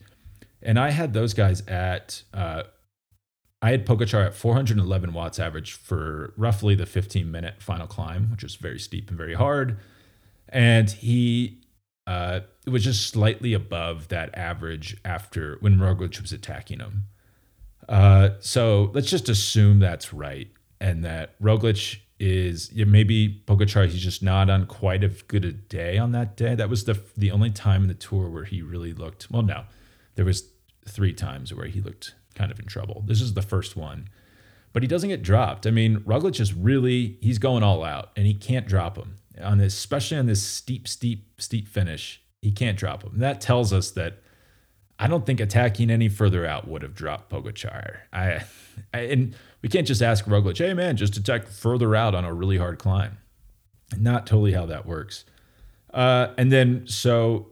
And 0.61 0.79
I 0.79 0.91
had 0.91 1.13
those 1.13 1.33
guys 1.33 1.65
at 1.67 2.23
uh, 2.33 2.63
I 3.61 3.71
had 3.71 3.85
Pogacar 3.85 4.25
at 4.25 4.33
411 4.33 5.13
watts 5.13 5.39
average 5.39 5.73
for 5.73 6.33
roughly 6.37 6.75
the 6.75 6.85
15 6.85 7.29
minute 7.29 7.61
final 7.61 7.87
climb, 7.87 8.31
which 8.31 8.43
was 8.43 8.55
very 8.55 8.79
steep 8.79 9.09
and 9.09 9.17
very 9.17 9.35
hard 9.35 9.77
and 10.51 10.91
he 10.91 11.57
uh, 12.07 12.41
it 12.65 12.69
was 12.69 12.83
just 12.83 13.07
slightly 13.09 13.53
above 13.53 14.09
that 14.09 14.35
average 14.37 14.97
after 15.05 15.57
when 15.61 15.77
Roglic 15.77 16.19
was 16.21 16.33
attacking 16.33 16.79
him. 16.79 17.05
Uh, 17.87 18.31
so 18.39 18.91
let's 18.93 19.09
just 19.09 19.29
assume 19.29 19.79
that's 19.79 20.13
right, 20.13 20.49
and 20.79 21.05
that 21.05 21.39
Roglic 21.41 21.99
is 22.21 22.71
yeah, 22.71 22.85
maybe 22.85 23.41
Pogacar. 23.47 23.87
He's 23.89 24.01
just 24.01 24.21
not 24.21 24.49
on 24.49 24.67
quite 24.67 25.03
as 25.03 25.21
good 25.23 25.43
a 25.43 25.51
day 25.51 25.97
on 25.97 26.11
that 26.11 26.37
day. 26.37 26.55
That 26.55 26.69
was 26.69 26.85
the 26.85 26.99
the 27.17 27.31
only 27.31 27.49
time 27.49 27.81
in 27.81 27.87
the 27.87 27.93
tour 27.93 28.29
where 28.29 28.45
he 28.45 28.61
really 28.61 28.93
looked. 28.93 29.29
Well, 29.31 29.41
no, 29.41 29.63
there 30.15 30.25
was 30.25 30.47
three 30.87 31.13
times 31.13 31.53
where 31.53 31.67
he 31.67 31.81
looked 31.81 32.15
kind 32.35 32.51
of 32.51 32.59
in 32.59 32.65
trouble. 32.65 33.03
This 33.05 33.21
is 33.21 33.33
the 33.33 33.41
first 33.41 33.75
one, 33.75 34.07
but 34.71 34.83
he 34.83 34.87
doesn't 34.87 35.09
get 35.09 35.23
dropped. 35.23 35.65
I 35.65 35.71
mean, 35.71 35.99
Roglic 36.01 36.39
is 36.39 36.53
really 36.53 37.17
he's 37.21 37.39
going 37.39 37.63
all 37.63 37.83
out, 37.83 38.11
and 38.15 38.25
he 38.25 38.33
can't 38.33 38.67
drop 38.67 38.97
him 38.97 39.15
on 39.39 39.57
this, 39.57 39.73
especially 39.73 40.17
on 40.17 40.25
this 40.25 40.41
steep, 40.41 40.87
steep, 40.87 41.41
steep 41.41 41.67
finish, 41.67 42.21
he 42.41 42.51
can't 42.51 42.77
drop 42.77 43.03
him. 43.03 43.19
That 43.19 43.41
tells 43.41 43.71
us 43.71 43.91
that 43.91 44.21
I 44.99 45.07
don't 45.07 45.25
think 45.25 45.39
attacking 45.39 45.89
any 45.89 46.09
further 46.09 46.45
out 46.45 46.67
would 46.67 46.81
have 46.81 46.93
dropped 46.93 47.31
Pogacar. 47.31 47.99
I, 48.13 48.43
I 48.93 48.99
and 48.99 49.35
we 49.61 49.69
can't 49.69 49.87
just 49.87 50.01
ask 50.01 50.25
Roglic, 50.25 50.57
hey 50.57 50.73
man, 50.73 50.97
just 50.97 51.17
attack 51.17 51.47
further 51.47 51.95
out 51.95 52.15
on 52.15 52.25
a 52.25 52.33
really 52.33 52.57
hard 52.57 52.79
climb. 52.79 53.17
Not 53.97 54.25
totally 54.25 54.53
how 54.53 54.65
that 54.67 54.85
works. 54.85 55.25
Uh, 55.93 56.27
and 56.37 56.51
then 56.51 56.87
so 56.87 57.51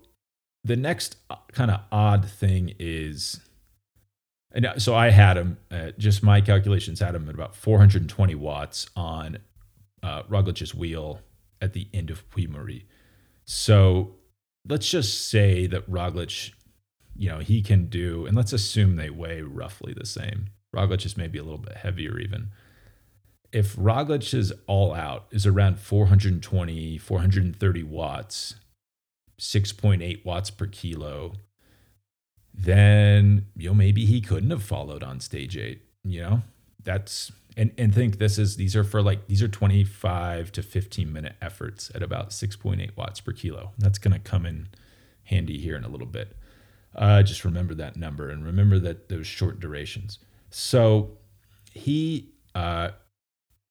the 0.63 0.75
next 0.75 1.17
kind 1.51 1.71
of 1.71 1.81
odd 1.91 2.29
thing 2.29 2.73
is, 2.79 3.39
and 4.51 4.67
so 4.77 4.95
I 4.95 5.09
had 5.09 5.37
him, 5.37 5.57
uh, 5.69 5.91
just 5.97 6.23
my 6.23 6.41
calculations 6.41 6.99
had 6.99 7.15
him 7.15 7.27
at 7.29 7.35
about 7.35 7.55
420 7.55 8.35
watts 8.35 8.89
on 8.95 9.37
uh, 10.01 10.23
Roglic's 10.23 10.73
wheel 10.73 11.19
at 11.61 11.73
the 11.73 11.87
end 11.93 12.09
of 12.09 12.27
Puy 12.29 12.85
So 13.45 14.15
let's 14.67 14.89
just 14.89 15.29
say 15.29 15.67
that 15.67 15.89
Roglic, 15.89 16.53
you 17.15 17.29
know, 17.29 17.39
he 17.39 17.61
can 17.61 17.85
do, 17.87 18.25
and 18.25 18.35
let's 18.35 18.53
assume 18.53 18.95
they 18.95 19.09
weigh 19.09 19.41
roughly 19.41 19.93
the 19.93 20.05
same. 20.05 20.47
Roglic 20.75 21.05
is 21.05 21.17
maybe 21.17 21.39
a 21.39 21.43
little 21.43 21.57
bit 21.59 21.77
heavier 21.77 22.19
even. 22.19 22.49
If 23.51 23.75
Roglic 23.75 24.33
is 24.33 24.53
all 24.67 24.93
out, 24.93 25.25
is 25.31 25.47
around 25.47 25.79
420, 25.79 26.97
430 26.97 27.83
watts, 27.83 28.55
6.8 29.39 30.23
watts 30.23 30.51
per 30.51 30.67
kilo, 30.67 31.33
then 32.53 33.47
you 33.55 33.69
know 33.69 33.73
maybe 33.73 34.05
he 34.05 34.21
couldn't 34.21 34.49
have 34.51 34.63
followed 34.63 35.03
on 35.03 35.19
stage 35.19 35.57
eight. 35.57 35.81
You 36.03 36.21
know, 36.21 36.41
that's 36.83 37.31
and 37.57 37.71
and 37.77 37.93
think 37.93 38.17
this 38.17 38.37
is 38.37 38.55
these 38.55 38.75
are 38.75 38.83
for 38.83 39.01
like 39.01 39.27
these 39.27 39.43
are 39.43 39.47
25 39.47 40.51
to 40.53 40.63
15 40.63 41.11
minute 41.11 41.35
efforts 41.41 41.91
at 41.93 42.01
about 42.01 42.29
6.8 42.29 42.95
watts 42.95 43.19
per 43.19 43.33
kilo 43.33 43.71
that's 43.77 43.97
going 43.97 44.13
to 44.13 44.19
come 44.19 44.45
in 44.45 44.67
handy 45.23 45.57
here 45.57 45.75
in 45.75 45.83
a 45.83 45.89
little 45.89 46.07
bit 46.07 46.35
uh, 46.95 47.21
just 47.21 47.45
remember 47.45 47.73
that 47.75 47.95
number 47.95 48.29
and 48.29 48.45
remember 48.45 48.79
that 48.79 49.09
those 49.09 49.27
short 49.27 49.59
durations 49.59 50.19
so 50.49 51.17
he 51.73 52.29
uh, 52.55 52.89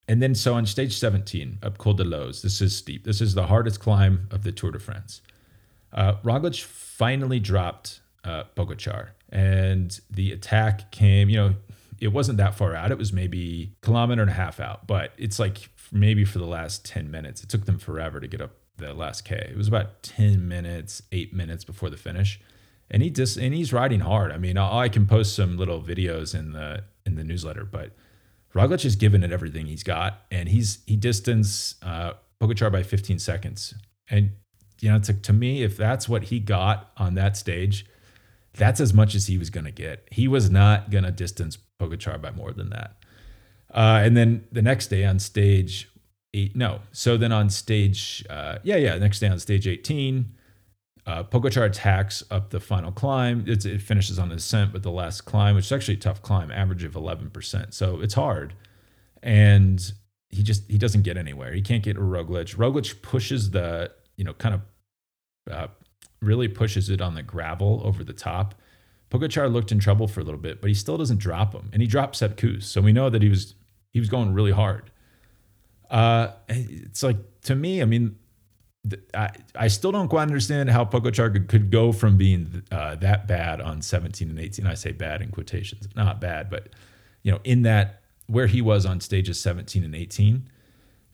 and 0.06 0.22
then 0.22 0.34
so 0.34 0.54
on 0.54 0.66
stage 0.66 0.96
17 0.96 1.58
up 1.62 1.78
Col 1.78 1.94
de 1.94 2.04
Loze, 2.04 2.42
this 2.42 2.60
is 2.60 2.76
steep 2.76 3.04
this 3.04 3.20
is 3.20 3.34
the 3.34 3.46
hardest 3.46 3.80
climb 3.80 4.28
of 4.30 4.42
the 4.42 4.52
tour 4.52 4.70
de 4.70 4.78
france 4.78 5.20
uh, 5.92 6.14
roglic 6.24 6.62
finally 6.62 7.40
dropped 7.40 8.00
uh, 8.24 8.44
and 9.30 10.00
the 10.10 10.32
attack 10.32 10.90
came 10.90 11.28
you 11.28 11.36
know 11.36 11.54
it 12.00 12.08
wasn't 12.08 12.38
that 12.38 12.54
far 12.54 12.74
out. 12.74 12.90
It 12.90 12.98
was 12.98 13.12
maybe 13.12 13.74
kilometer 13.82 14.22
and 14.22 14.30
a 14.30 14.34
half 14.34 14.60
out, 14.60 14.86
but 14.86 15.12
it's 15.18 15.38
like 15.38 15.70
maybe 15.90 16.24
for 16.24 16.38
the 16.38 16.46
last 16.46 16.84
10 16.84 17.10
minutes. 17.10 17.42
It 17.42 17.48
took 17.48 17.66
them 17.66 17.78
forever 17.78 18.20
to 18.20 18.28
get 18.28 18.40
up 18.40 18.52
the 18.76 18.94
last 18.94 19.24
K. 19.24 19.48
It 19.50 19.56
was 19.56 19.68
about 19.68 20.02
10 20.02 20.46
minutes, 20.46 21.02
eight 21.10 21.34
minutes 21.34 21.64
before 21.64 21.90
the 21.90 21.96
finish. 21.96 22.40
And 22.90 23.02
he 23.02 23.10
just 23.10 23.36
and 23.36 23.54
he's 23.54 23.72
riding 23.72 24.00
hard. 24.00 24.32
I 24.32 24.38
mean, 24.38 24.56
I, 24.56 24.80
I 24.80 24.88
can 24.88 25.06
post 25.06 25.34
some 25.34 25.56
little 25.56 25.82
videos 25.82 26.34
in 26.34 26.52
the 26.52 26.84
in 27.04 27.16
the 27.16 27.24
newsletter, 27.24 27.64
but 27.64 27.92
Roglic 28.54 28.82
has 28.82 28.96
given 28.96 29.22
it 29.22 29.32
everything 29.32 29.66
he's 29.66 29.82
got, 29.82 30.22
and 30.30 30.48
he's 30.48 30.78
he 30.86 30.96
distanced 30.96 31.82
uh, 31.84 32.14
Pogacar 32.40 32.72
by 32.72 32.82
15 32.82 33.18
seconds. 33.18 33.74
And 34.10 34.32
you 34.80 34.90
know, 34.90 35.00
like, 35.06 35.22
to 35.22 35.32
me, 35.32 35.62
if 35.62 35.76
that's 35.76 36.08
what 36.08 36.24
he 36.24 36.40
got 36.40 36.92
on 36.96 37.14
that 37.14 37.36
stage, 37.36 37.84
that's 38.54 38.80
as 38.80 38.94
much 38.94 39.14
as 39.14 39.26
he 39.26 39.36
was 39.36 39.50
going 39.50 39.64
to 39.64 39.70
get. 39.70 40.06
He 40.10 40.28
was 40.28 40.50
not 40.50 40.90
going 40.90 41.04
to 41.04 41.10
distance 41.10 41.58
Pogacar 41.80 42.20
by 42.20 42.30
more 42.30 42.52
than 42.52 42.70
that. 42.70 42.96
Uh, 43.72 44.00
and 44.02 44.16
then 44.16 44.44
the 44.50 44.62
next 44.62 44.86
day 44.86 45.04
on 45.04 45.18
stage 45.18 45.90
eight, 46.34 46.56
no. 46.56 46.80
So 46.92 47.16
then 47.16 47.32
on 47.32 47.50
stage, 47.50 48.24
uh, 48.30 48.58
yeah, 48.62 48.76
yeah, 48.76 48.96
next 48.98 49.20
day 49.20 49.28
on 49.28 49.38
stage 49.38 49.66
18, 49.66 50.32
uh, 51.08 51.64
attacks 51.64 52.22
up 52.30 52.50
the 52.50 52.60
final 52.60 52.92
climb. 52.92 53.44
It's, 53.46 53.64
it 53.64 53.80
finishes 53.80 54.18
on 54.18 54.28
the 54.28 54.36
descent, 54.36 54.72
but 54.72 54.82
the 54.82 54.90
last 54.90 55.22
climb, 55.22 55.56
which 55.56 55.66
is 55.66 55.72
actually 55.72 55.94
a 55.94 56.00
tough 56.00 56.22
climb, 56.22 56.50
average 56.50 56.84
of 56.84 56.92
11%. 56.92 57.72
So 57.72 58.00
it's 58.00 58.14
hard. 58.14 58.54
And 59.22 59.92
he 60.28 60.42
just, 60.42 60.70
he 60.70 60.78
doesn't 60.78 61.02
get 61.02 61.16
anywhere. 61.16 61.52
He 61.52 61.62
can't 61.62 61.82
get 61.82 61.96
a 61.96 62.00
Roglic. 62.00 62.56
Roglic 62.56 63.02
pushes 63.02 63.50
the, 63.50 63.90
you 64.16 64.24
know, 64.24 64.34
kind 64.34 64.54
of 64.54 64.60
uh, 65.50 65.68
really 66.20 66.48
pushes 66.48 66.90
it 66.90 67.00
on 67.00 67.14
the 67.14 67.22
gravel 67.22 67.80
over 67.84 68.04
the 68.04 68.12
top 68.12 68.54
Pogacar 69.10 69.50
looked 69.50 69.72
in 69.72 69.78
trouble 69.78 70.06
for 70.06 70.20
a 70.20 70.24
little 70.24 70.40
bit, 70.40 70.60
but 70.60 70.68
he 70.68 70.74
still 70.74 70.98
doesn't 70.98 71.18
drop 71.18 71.54
him, 71.54 71.70
and 71.72 71.80
he 71.80 71.88
dropped 71.88 72.16
Sepp. 72.16 72.40
So 72.60 72.80
we 72.80 72.92
know 72.92 73.08
that 73.08 73.22
he 73.22 73.28
was 73.28 73.54
he 73.92 74.00
was 74.00 74.08
going 74.08 74.34
really 74.34 74.52
hard. 74.52 74.90
Uh, 75.90 76.32
it's 76.48 77.02
like 77.02 77.16
to 77.42 77.54
me, 77.54 77.80
I 77.80 77.86
mean, 77.86 78.16
I 79.14 79.30
I 79.54 79.68
still 79.68 79.92
don't 79.92 80.08
quite 80.08 80.22
understand 80.22 80.70
how 80.70 80.84
could, 80.84 81.48
could 81.48 81.70
go 81.70 81.92
from 81.92 82.16
being 82.16 82.62
uh, 82.70 82.96
that 82.96 83.26
bad 83.26 83.60
on 83.60 83.82
17 83.82 84.28
and 84.30 84.38
18. 84.38 84.66
I 84.66 84.74
say 84.74 84.92
bad 84.92 85.22
in 85.22 85.30
quotations, 85.30 85.88
not 85.94 86.20
bad, 86.20 86.50
but 86.50 86.68
you 87.22 87.32
know, 87.32 87.40
in 87.44 87.62
that 87.62 88.02
where 88.26 88.46
he 88.46 88.60
was 88.60 88.84
on 88.84 89.00
stages 89.00 89.40
17 89.40 89.84
and 89.84 89.94
18 89.94 90.48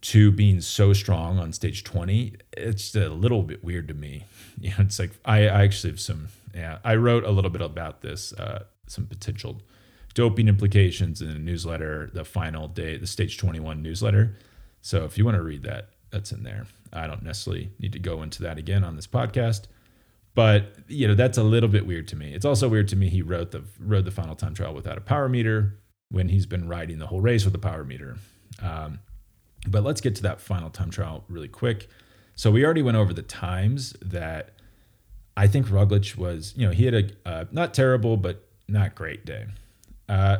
to 0.02 0.30
being 0.32 0.60
so 0.60 0.92
strong 0.92 1.38
on 1.38 1.52
stage 1.52 1.84
20, 1.84 2.34
it's 2.56 2.94
a 2.94 3.08
little 3.08 3.42
bit 3.42 3.64
weird 3.64 3.88
to 3.88 3.94
me. 3.94 4.24
You 4.60 4.70
know, 4.70 4.76
it's 4.80 5.00
like 5.00 5.10
I, 5.24 5.48
I 5.48 5.64
actually 5.64 5.90
have 5.90 6.00
some 6.00 6.28
yeah, 6.54 6.78
I 6.84 6.94
wrote 6.94 7.24
a 7.24 7.30
little 7.30 7.50
bit 7.50 7.60
about 7.60 8.00
this, 8.02 8.32
uh, 8.34 8.64
some 8.86 9.06
potential 9.06 9.60
doping 10.14 10.46
implications 10.46 11.20
in 11.20 11.32
the 11.32 11.38
newsletter, 11.38 12.08
the 12.14 12.24
final 12.24 12.68
day, 12.68 12.96
the 12.96 13.06
Stage 13.06 13.36
21 13.36 13.82
newsletter. 13.82 14.36
So 14.80 15.04
if 15.04 15.18
you 15.18 15.24
want 15.24 15.36
to 15.36 15.42
read 15.42 15.64
that, 15.64 15.88
that's 16.14 16.30
in 16.32 16.44
there. 16.44 16.66
I 16.92 17.08
don't 17.08 17.22
necessarily 17.22 17.70
need 17.80 17.92
to 17.92 17.98
go 17.98 18.22
into 18.22 18.44
that 18.44 18.56
again 18.56 18.84
on 18.84 18.94
this 18.94 19.06
podcast, 19.06 19.62
but 20.34 20.76
you 20.86 21.08
know 21.08 21.14
that's 21.14 21.36
a 21.36 21.42
little 21.42 21.68
bit 21.68 21.86
weird 21.86 22.06
to 22.08 22.16
me. 22.16 22.32
It's 22.32 22.44
also 22.44 22.68
weird 22.68 22.88
to 22.88 22.96
me 22.96 23.08
he 23.08 23.20
wrote 23.20 23.50
the 23.50 23.64
rode 23.80 24.04
the 24.04 24.12
final 24.12 24.36
time 24.36 24.54
trial 24.54 24.74
without 24.74 24.96
a 24.96 25.00
power 25.00 25.28
meter 25.28 25.80
when 26.10 26.28
he's 26.28 26.46
been 26.46 26.68
riding 26.68 26.98
the 26.98 27.08
whole 27.08 27.20
race 27.20 27.44
with 27.44 27.54
a 27.54 27.58
power 27.58 27.84
meter. 27.84 28.16
Um, 28.62 29.00
but 29.66 29.82
let's 29.82 30.00
get 30.00 30.14
to 30.16 30.22
that 30.22 30.40
final 30.40 30.70
time 30.70 30.90
trial 30.90 31.24
really 31.28 31.48
quick. 31.48 31.88
So 32.36 32.50
we 32.50 32.64
already 32.64 32.82
went 32.82 32.96
over 32.96 33.12
the 33.12 33.22
times 33.22 33.94
that 34.00 34.52
I 35.36 35.48
think 35.48 35.66
Roglic 35.66 36.16
was, 36.16 36.54
you 36.56 36.66
know, 36.66 36.72
he 36.72 36.84
had 36.84 37.16
a 37.26 37.48
not 37.50 37.74
terrible 37.74 38.16
but 38.16 38.48
not 38.68 38.94
great 38.94 39.26
day. 39.26 39.46
Uh, 40.08 40.38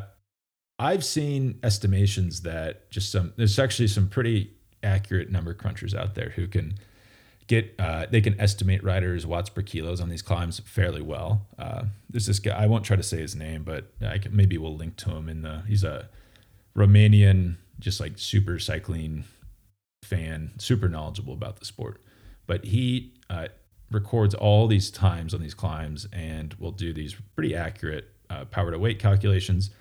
I've 0.79 1.03
seen 1.03 1.59
estimations 1.63 2.41
that 2.43 2.89
just 2.91 3.11
some 3.11 3.33
there's 3.35 3.59
actually 3.59 3.87
some 3.87 4.07
pretty 4.07 4.54
accurate 4.85 5.29
number 5.29 5.53
crunchers 5.53 5.93
out 5.93 6.15
there 6.15 6.29
who 6.29 6.47
can 6.47 6.75
get 7.47 7.75
uh, 7.79 8.05
they 8.09 8.21
can 8.21 8.39
estimate 8.39 8.83
riders 8.83 9.25
watts 9.25 9.49
per 9.49 9.61
kilos 9.61 10.01
on 10.01 10.09
these 10.09 10.21
climbs 10.21 10.59
fairly 10.61 11.01
well. 11.01 11.45
Uh, 11.59 11.83
there's 12.09 12.25
this 12.25 12.39
guy 12.39 12.55
I 12.55 12.67
won't 12.67 12.85
try 12.85 12.95
to 12.95 13.03
say 13.03 13.17
his 13.17 13.35
name, 13.35 13.63
but 13.63 13.91
I 14.01 14.17
can, 14.17 14.35
maybe 14.35 14.57
we'll 14.57 14.75
link 14.75 14.95
to 14.97 15.11
him 15.11 15.29
in 15.29 15.41
the. 15.41 15.63
He's 15.67 15.83
a 15.83 16.09
Romanian, 16.75 17.57
just 17.79 17.99
like 17.99 18.13
super 18.17 18.59
cycling 18.59 19.25
fan, 20.03 20.51
super 20.57 20.89
knowledgeable 20.89 21.33
about 21.33 21.59
the 21.59 21.65
sport. 21.65 22.01
But 22.47 22.65
he 22.65 23.13
uh, 23.29 23.47
records 23.91 24.35
all 24.35 24.67
these 24.67 24.91
times 24.91 25.33
on 25.33 25.41
these 25.41 25.53
climbs 25.53 26.07
and 26.13 26.53
will 26.55 26.71
do 26.71 26.93
these 26.93 27.15
pretty 27.35 27.55
accurate 27.55 28.09
uh, 28.29 28.45
power 28.45 28.71
to 28.71 28.79
weight 28.79 28.99
calculations. 28.99 29.71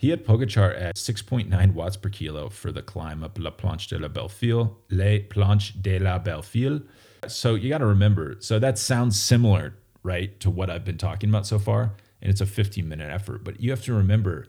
He 0.00 0.08
had 0.08 0.24
Pogacar 0.24 0.80
at 0.80 0.96
6.9 0.96 1.74
watts 1.74 1.98
per 1.98 2.08
kilo 2.08 2.48
for 2.48 2.72
the 2.72 2.80
climb 2.80 3.22
up 3.22 3.38
La 3.38 3.50
Planche 3.50 3.86
de 3.86 3.98
la 3.98 4.08
Belle 4.08 4.30
File, 4.30 4.74
Les 4.88 5.20
Planches 5.20 5.74
de 5.82 5.98
la 5.98 6.18
Belle 6.18 6.40
File. 6.40 6.80
So 7.28 7.54
you 7.54 7.68
got 7.68 7.78
to 7.78 7.86
remember. 7.86 8.36
So 8.40 8.58
that 8.58 8.78
sounds 8.78 9.20
similar, 9.20 9.74
right, 10.02 10.40
to 10.40 10.48
what 10.48 10.70
I've 10.70 10.86
been 10.86 10.96
talking 10.96 11.28
about 11.28 11.46
so 11.46 11.58
far, 11.58 11.92
and 12.22 12.30
it's 12.30 12.40
a 12.40 12.46
15 12.46 12.88
minute 12.88 13.12
effort. 13.12 13.44
But 13.44 13.60
you 13.60 13.68
have 13.72 13.84
to 13.84 13.92
remember. 13.92 14.46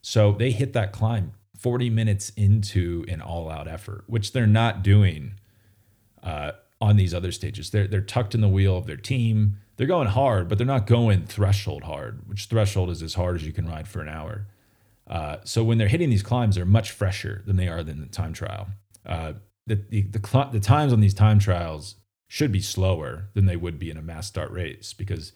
So 0.00 0.32
they 0.32 0.52
hit 0.52 0.72
that 0.72 0.92
climb 0.92 1.34
40 1.58 1.90
minutes 1.90 2.30
into 2.30 3.04
an 3.06 3.20
all 3.20 3.50
out 3.50 3.68
effort, 3.68 4.04
which 4.06 4.32
they're 4.32 4.46
not 4.46 4.82
doing 4.82 5.34
uh, 6.22 6.52
on 6.80 6.96
these 6.96 7.12
other 7.12 7.30
stages. 7.30 7.68
They're 7.72 7.86
they're 7.86 8.00
tucked 8.00 8.34
in 8.34 8.40
the 8.40 8.48
wheel 8.48 8.78
of 8.78 8.86
their 8.86 8.96
team. 8.96 9.58
They're 9.76 9.86
going 9.86 10.08
hard, 10.08 10.48
but 10.48 10.56
they're 10.56 10.66
not 10.66 10.86
going 10.86 11.26
threshold 11.26 11.82
hard, 11.82 12.26
which 12.26 12.46
threshold 12.46 12.88
is 12.88 13.02
as 13.02 13.12
hard 13.12 13.36
as 13.36 13.44
you 13.44 13.52
can 13.52 13.68
ride 13.68 13.86
for 13.86 14.00
an 14.00 14.08
hour. 14.08 14.46
Uh, 15.06 15.36
so 15.44 15.62
when 15.62 15.78
they're 15.78 15.88
hitting 15.88 16.10
these 16.10 16.22
climbs, 16.22 16.56
they're 16.56 16.64
much 16.64 16.90
fresher 16.90 17.42
than 17.46 17.56
they 17.56 17.68
are 17.68 17.82
than 17.82 18.00
the 18.00 18.06
time 18.06 18.32
trial. 18.32 18.68
Uh, 19.04 19.34
the 19.66 19.76
the, 19.76 20.02
the, 20.02 20.26
cl- 20.26 20.50
the 20.50 20.60
times 20.60 20.92
on 20.92 21.00
these 21.00 21.14
time 21.14 21.38
trials 21.38 21.96
should 22.28 22.52
be 22.52 22.60
slower 22.60 23.28
than 23.34 23.46
they 23.46 23.56
would 23.56 23.78
be 23.78 23.90
in 23.90 23.96
a 23.96 24.02
mass 24.02 24.26
start 24.26 24.50
race 24.50 24.92
because 24.92 25.32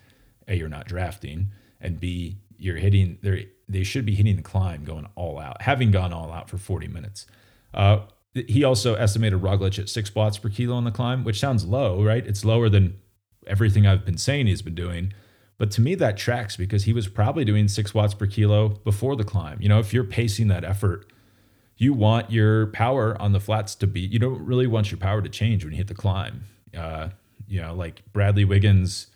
a 0.46 0.54
you're 0.54 0.68
not 0.68 0.87
drafting 0.87 1.48
and 1.81 2.00
b 2.00 2.38
you're 2.57 2.76
hitting 2.76 3.18
they 3.22 3.48
they 3.68 3.85
should 3.85 4.04
be 4.07 4.14
hitting 4.14 4.37
the 4.37 4.42
climb 4.42 4.85
going 4.85 5.07
all 5.14 5.38
out, 5.38 5.62
having 5.62 5.90
gone 5.90 6.12
all 6.12 6.33
out 6.33 6.48
for 6.48 6.59
40 6.59 6.88
minutes. 6.88 7.26
Uh, 7.74 8.00
he 8.35 8.64
also 8.64 8.94
estimated 8.94 9.40
Roglic 9.40 9.78
at 9.78 9.88
six 9.88 10.14
watts 10.14 10.38
per 10.38 10.48
kilo 10.48 10.74
on 10.74 10.85
the 10.85 10.90
climb, 10.90 11.24
which 11.24 11.38
sounds 11.38 11.64
low, 11.64 12.02
right? 12.02 12.26
It's 12.26 12.44
lower 12.44 12.68
than 12.68 12.98
everything 13.46 13.87
I've 13.87 14.04
been 14.04 14.18
saying 14.18 14.46
he's 14.46 14.62
been 14.62 14.74
doing. 14.74 15.12
But 15.58 15.70
to 15.72 15.80
me, 15.80 15.94
that 15.96 16.16
tracks 16.16 16.56
because 16.56 16.84
he 16.84 16.92
was 16.92 17.08
probably 17.08 17.44
doing 17.44 17.68
six 17.68 17.92
watts 17.92 18.14
per 18.14 18.26
kilo 18.26 18.68
before 18.68 19.16
the 19.16 19.24
climb. 19.24 19.58
You 19.60 19.68
know, 19.68 19.80
if 19.80 19.92
you're 19.92 20.04
pacing 20.04 20.48
that 20.48 20.64
effort, 20.64 21.12
you 21.76 21.92
want 21.92 22.30
your 22.30 22.68
power 22.68 23.20
on 23.20 23.32
the 23.32 23.40
flats 23.40 23.74
to 23.76 23.86
be, 23.86 24.00
you 24.00 24.18
don't 24.18 24.40
really 24.44 24.66
want 24.66 24.90
your 24.90 24.98
power 24.98 25.20
to 25.20 25.28
change 25.28 25.64
when 25.64 25.72
you 25.72 25.78
hit 25.78 25.88
the 25.88 25.94
climb. 25.94 26.44
Uh, 26.76 27.08
you 27.46 27.60
know, 27.60 27.74
like 27.74 28.02
Bradley 28.12 28.44
Wiggins 28.44 29.08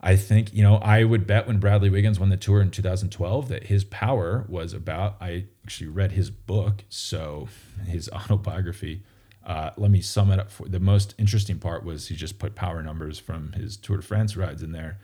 I 0.00 0.16
think, 0.16 0.54
you 0.54 0.62
know, 0.62 0.76
I 0.76 1.04
would 1.04 1.26
bet 1.26 1.46
when 1.46 1.58
Bradley 1.58 1.90
Wiggins 1.90 2.20
won 2.20 2.28
the 2.28 2.36
tour 2.36 2.60
in 2.60 2.70
2012 2.70 3.48
that 3.48 3.64
his 3.64 3.84
power 3.84 4.44
was 4.48 4.72
about, 4.72 5.16
I 5.20 5.46
actually 5.64 5.88
read 5.88 6.12
his 6.12 6.30
book, 6.30 6.84
so 6.88 7.48
his 7.86 8.08
autobiography. 8.12 9.02
Uh, 9.44 9.70
let 9.76 9.90
me 9.90 10.00
sum 10.00 10.30
it 10.30 10.38
up 10.38 10.50
for 10.50 10.68
the 10.68 10.78
most 10.78 11.14
interesting 11.18 11.58
part 11.58 11.82
was 11.82 12.08
he 12.08 12.14
just 12.14 12.38
put 12.38 12.54
power 12.54 12.82
numbers 12.82 13.18
from 13.18 13.52
his 13.52 13.76
Tour 13.76 13.96
de 13.96 14.02
France 14.02 14.36
rides 14.36 14.62
in 14.62 14.72
there. 14.72 14.98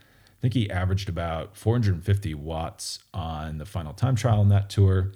Think 0.44 0.52
he 0.52 0.68
averaged 0.68 1.08
about 1.08 1.56
450 1.56 2.34
watts 2.34 2.98
on 3.14 3.56
the 3.56 3.64
final 3.64 3.94
time 3.94 4.14
trial 4.14 4.42
in 4.42 4.50
that 4.50 4.68
tour. 4.68 5.12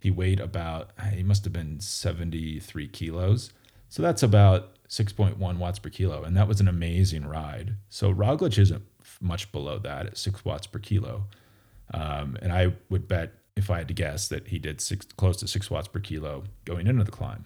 He 0.00 0.10
weighed 0.10 0.40
about, 0.40 0.92
he 1.12 1.22
must 1.22 1.44
have 1.44 1.52
been 1.52 1.78
73 1.78 2.88
kilos. 2.88 3.52
So 3.90 4.00
that's 4.00 4.22
about 4.22 4.70
6.1 4.88 5.58
watts 5.58 5.78
per 5.78 5.90
kilo. 5.90 6.22
And 6.22 6.34
that 6.38 6.48
was 6.48 6.58
an 6.58 6.68
amazing 6.68 7.26
ride. 7.26 7.74
So 7.90 8.14
Roglic 8.14 8.58
isn't 8.58 8.82
much 9.20 9.52
below 9.52 9.78
that 9.80 10.06
at 10.06 10.16
six 10.16 10.42
watts 10.42 10.66
per 10.66 10.78
kilo. 10.78 11.24
Um, 11.92 12.38
and 12.40 12.50
I 12.50 12.72
would 12.88 13.06
bet, 13.06 13.34
if 13.54 13.68
I 13.68 13.76
had 13.76 13.88
to 13.88 13.94
guess, 13.94 14.28
that 14.28 14.48
he 14.48 14.58
did 14.58 14.80
six, 14.80 15.04
close 15.04 15.36
to 15.40 15.48
six 15.48 15.70
watts 15.70 15.88
per 15.88 16.00
kilo 16.00 16.44
going 16.64 16.86
into 16.86 17.04
the 17.04 17.10
climb. 17.10 17.44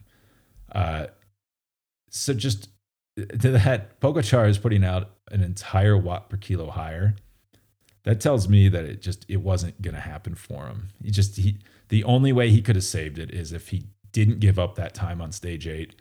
Uh, 0.70 1.06
so 2.08 2.34
just 2.34 2.68
to 3.16 3.50
that, 3.50 4.00
Pogacar 4.00 4.48
is 4.48 4.58
putting 4.58 4.84
out 4.84 5.10
an 5.30 5.42
entire 5.42 5.96
watt 5.96 6.28
per 6.28 6.36
kilo 6.36 6.70
higher. 6.70 7.16
That 8.04 8.20
tells 8.20 8.48
me 8.48 8.68
that 8.68 8.84
it 8.84 9.02
just 9.02 9.24
it 9.28 9.38
wasn't 9.38 9.82
going 9.82 9.94
to 9.94 10.00
happen 10.00 10.34
for 10.34 10.66
him. 10.66 10.90
He 11.02 11.10
just 11.10 11.36
he 11.36 11.58
the 11.88 12.04
only 12.04 12.32
way 12.32 12.50
he 12.50 12.62
could 12.62 12.76
have 12.76 12.84
saved 12.84 13.18
it 13.18 13.30
is 13.30 13.52
if 13.52 13.68
he 13.68 13.86
didn't 14.12 14.40
give 14.40 14.58
up 14.58 14.76
that 14.76 14.94
time 14.94 15.20
on 15.20 15.32
stage 15.32 15.66
eight, 15.66 15.94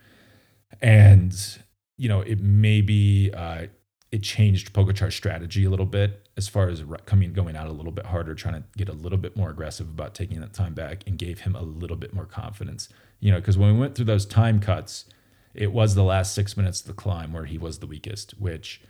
and 0.82 1.60
you 1.98 2.08
know 2.08 2.22
it 2.22 2.40
maybe 2.42 3.34
uh, 3.34 3.68
it 4.12 4.22
changed 4.22 4.72
Pogacar's 4.74 5.16
strategy 5.16 5.66
a 5.66 5.70
little 5.70 5.86
bit 5.86 6.30
as 6.38 6.48
far 6.48 6.70
as 6.70 6.84
coming 7.06 7.34
going 7.34 7.56
out 7.56 7.68
a 7.68 7.72
little 7.72 7.92
bit 7.92 8.06
harder, 8.06 8.36
trying 8.36 8.56
to 8.56 8.64
get 8.78 8.90
a 8.90 8.94
little 8.94 9.18
bit 9.18 9.36
more 9.36 9.50
aggressive 9.50 9.88
about 9.90 10.14
taking 10.14 10.40
that 10.42 10.54
time 10.54 10.74
back, 10.74 11.04
and 11.08 11.18
gave 11.18 11.40
him 11.42 11.56
a 11.56 11.62
little 11.64 11.98
bit 11.98 12.14
more 12.14 12.26
confidence. 12.26 12.88
You 13.20 13.32
know, 13.32 13.40
because 13.40 13.58
when 13.58 13.74
we 13.74 13.80
went 13.80 13.96
through 13.96 14.06
those 14.06 14.26
time 14.26 14.60
cuts, 14.60 15.06
it 15.56 15.72
was 15.72 15.96
the 15.96 16.04
last 16.04 16.34
six 16.34 16.58
minutes 16.58 16.82
of 16.82 16.88
the 16.88 16.94
climb 16.94 17.34
where 17.34 17.46
he 17.46 17.58
was 17.58 17.80
the 17.80 17.88
weakest, 17.88 18.32
which, 18.40 18.82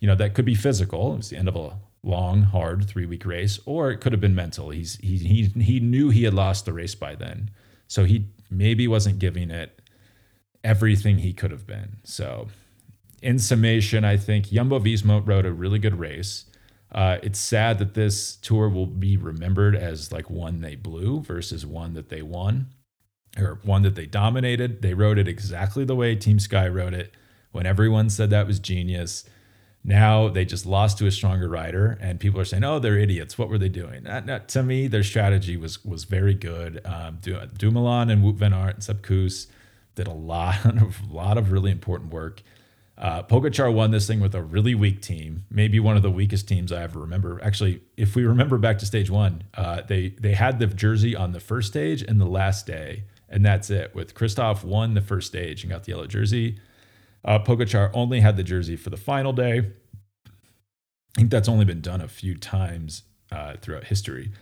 you 0.00 0.06
know, 0.06 0.14
that 0.14 0.34
could 0.34 0.44
be 0.44 0.54
physical. 0.54 1.14
It 1.14 1.16
was 1.18 1.30
the 1.30 1.36
end 1.36 1.48
of 1.48 1.56
a 1.56 1.78
long, 2.02 2.42
hard 2.42 2.86
three 2.86 3.06
week 3.06 3.24
race, 3.24 3.58
or 3.66 3.90
it 3.90 3.98
could 3.98 4.12
have 4.12 4.20
been 4.20 4.34
mental. 4.34 4.70
He's 4.70 4.96
he 4.96 5.16
he 5.18 5.44
he 5.60 5.80
knew 5.80 6.10
he 6.10 6.24
had 6.24 6.34
lost 6.34 6.64
the 6.64 6.72
race 6.72 6.94
by 6.94 7.14
then, 7.14 7.50
so 7.86 8.04
he 8.04 8.26
maybe 8.50 8.86
wasn't 8.88 9.18
giving 9.18 9.50
it 9.50 9.80
everything 10.62 11.18
he 11.18 11.32
could 11.32 11.50
have 11.50 11.66
been. 11.66 11.98
So 12.04 12.48
in 13.22 13.38
summation, 13.38 14.04
I 14.04 14.16
think 14.16 14.46
Jumbo 14.50 14.78
Visma 14.80 15.26
rode 15.26 15.46
a 15.46 15.52
really 15.52 15.78
good 15.78 15.98
race. 15.98 16.46
Uh, 16.92 17.18
it's 17.22 17.40
sad 17.40 17.78
that 17.78 17.94
this 17.94 18.36
tour 18.36 18.68
will 18.68 18.86
be 18.86 19.16
remembered 19.16 19.74
as 19.74 20.12
like 20.12 20.30
one 20.30 20.60
they 20.60 20.76
blew 20.76 21.20
versus 21.20 21.66
one 21.66 21.94
that 21.94 22.08
they 22.08 22.22
won 22.22 22.68
or 23.38 23.58
one 23.62 23.82
that 23.82 23.94
they 23.94 24.06
dominated. 24.06 24.82
They 24.82 24.94
wrote 24.94 25.18
it 25.18 25.28
exactly 25.28 25.84
the 25.84 25.96
way 25.96 26.14
Team 26.16 26.38
Sky 26.38 26.68
wrote 26.68 26.94
it 26.94 27.12
when 27.52 27.66
everyone 27.66 28.10
said 28.10 28.30
that 28.30 28.46
was 28.46 28.58
genius. 28.58 29.24
Now 29.84 30.28
they 30.28 30.44
just 30.44 30.64
lost 30.64 30.98
to 30.98 31.06
a 31.06 31.10
stronger 31.10 31.48
rider, 31.48 31.98
and 32.00 32.18
people 32.18 32.40
are 32.40 32.44
saying, 32.46 32.64
"Oh, 32.64 32.78
they're 32.78 32.98
idiots. 32.98 33.36
What 33.36 33.50
were 33.50 33.58
they 33.58 33.68
doing?" 33.68 34.04
To 34.04 34.62
me, 34.62 34.86
their 34.86 35.02
strategy 35.02 35.56
was 35.58 35.84
was 35.84 36.04
very 36.04 36.34
good. 36.34 36.80
Um, 36.86 37.18
Dumoulin 37.20 38.08
and 38.08 38.24
Wout 38.24 38.36
van 38.36 38.54
Aert 38.54 38.74
and 38.74 38.82
Sepp 38.82 39.06
did 39.94 40.06
a 40.06 40.12
lot 40.12 40.64
of 40.82 41.10
lot 41.10 41.36
of 41.36 41.52
really 41.52 41.70
important 41.70 42.12
work. 42.12 42.42
Uh, 42.96 43.22
Pogacar 43.24 43.74
won 43.74 43.90
this 43.90 44.06
thing 44.06 44.20
with 44.20 44.36
a 44.36 44.42
really 44.42 44.74
weak 44.74 45.02
team, 45.02 45.44
maybe 45.50 45.80
one 45.80 45.96
of 45.96 46.02
the 46.02 46.10
weakest 46.10 46.46
teams 46.46 46.70
I 46.70 46.84
ever 46.84 47.00
remember. 47.00 47.40
Actually, 47.42 47.82
if 47.96 48.14
we 48.14 48.24
remember 48.24 48.56
back 48.56 48.78
to 48.78 48.86
stage 48.86 49.10
one, 49.10 49.42
uh, 49.54 49.82
they 49.82 50.10
they 50.10 50.32
had 50.32 50.60
the 50.60 50.68
jersey 50.68 51.16
on 51.16 51.32
the 51.32 51.40
first 51.40 51.68
stage 51.68 52.02
and 52.02 52.20
the 52.20 52.26
last 52.26 52.66
day, 52.66 53.02
and 53.28 53.44
that's 53.44 53.70
it. 53.70 53.94
With 53.94 54.14
Kristoff 54.14 54.64
won 54.64 54.94
the 54.94 55.00
first 55.00 55.28
stage 55.28 55.62
and 55.62 55.72
got 55.72 55.84
the 55.84 55.92
yellow 55.92 56.06
jersey. 56.06 56.58
Uh, 57.24 57.38
only 57.94 58.20
had 58.20 58.36
the 58.36 58.42
jersey 58.42 58.76
for 58.76 58.90
the 58.90 58.96
final 58.96 59.32
day. 59.32 59.72
I 60.26 61.20
think 61.20 61.30
that's 61.30 61.48
only 61.48 61.64
been 61.64 61.80
done 61.80 62.00
a 62.00 62.08
few 62.08 62.36
times 62.36 63.02
uh, 63.32 63.54
throughout 63.60 63.84
history. 63.84 64.32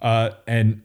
Uh, 0.00 0.30
and 0.46 0.82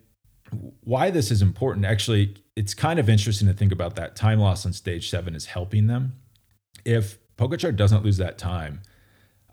why 0.82 1.12
this 1.12 1.32
is 1.32 1.42
important, 1.42 1.86
actually, 1.86 2.36
it's 2.56 2.74
kind 2.74 3.00
of 3.00 3.10
interesting 3.10 3.48
to 3.48 3.54
think 3.54 3.72
about 3.72 3.96
that 3.96 4.16
time 4.16 4.40
loss 4.40 4.66
on 4.66 4.74
stage 4.74 5.10
seven 5.10 5.36
is 5.36 5.46
helping 5.46 5.88
them 5.88 6.14
if 6.86 7.18
Pogacar 7.38 7.76
doesn't 7.76 8.04
lose 8.04 8.18
that 8.18 8.38
time, 8.38 8.82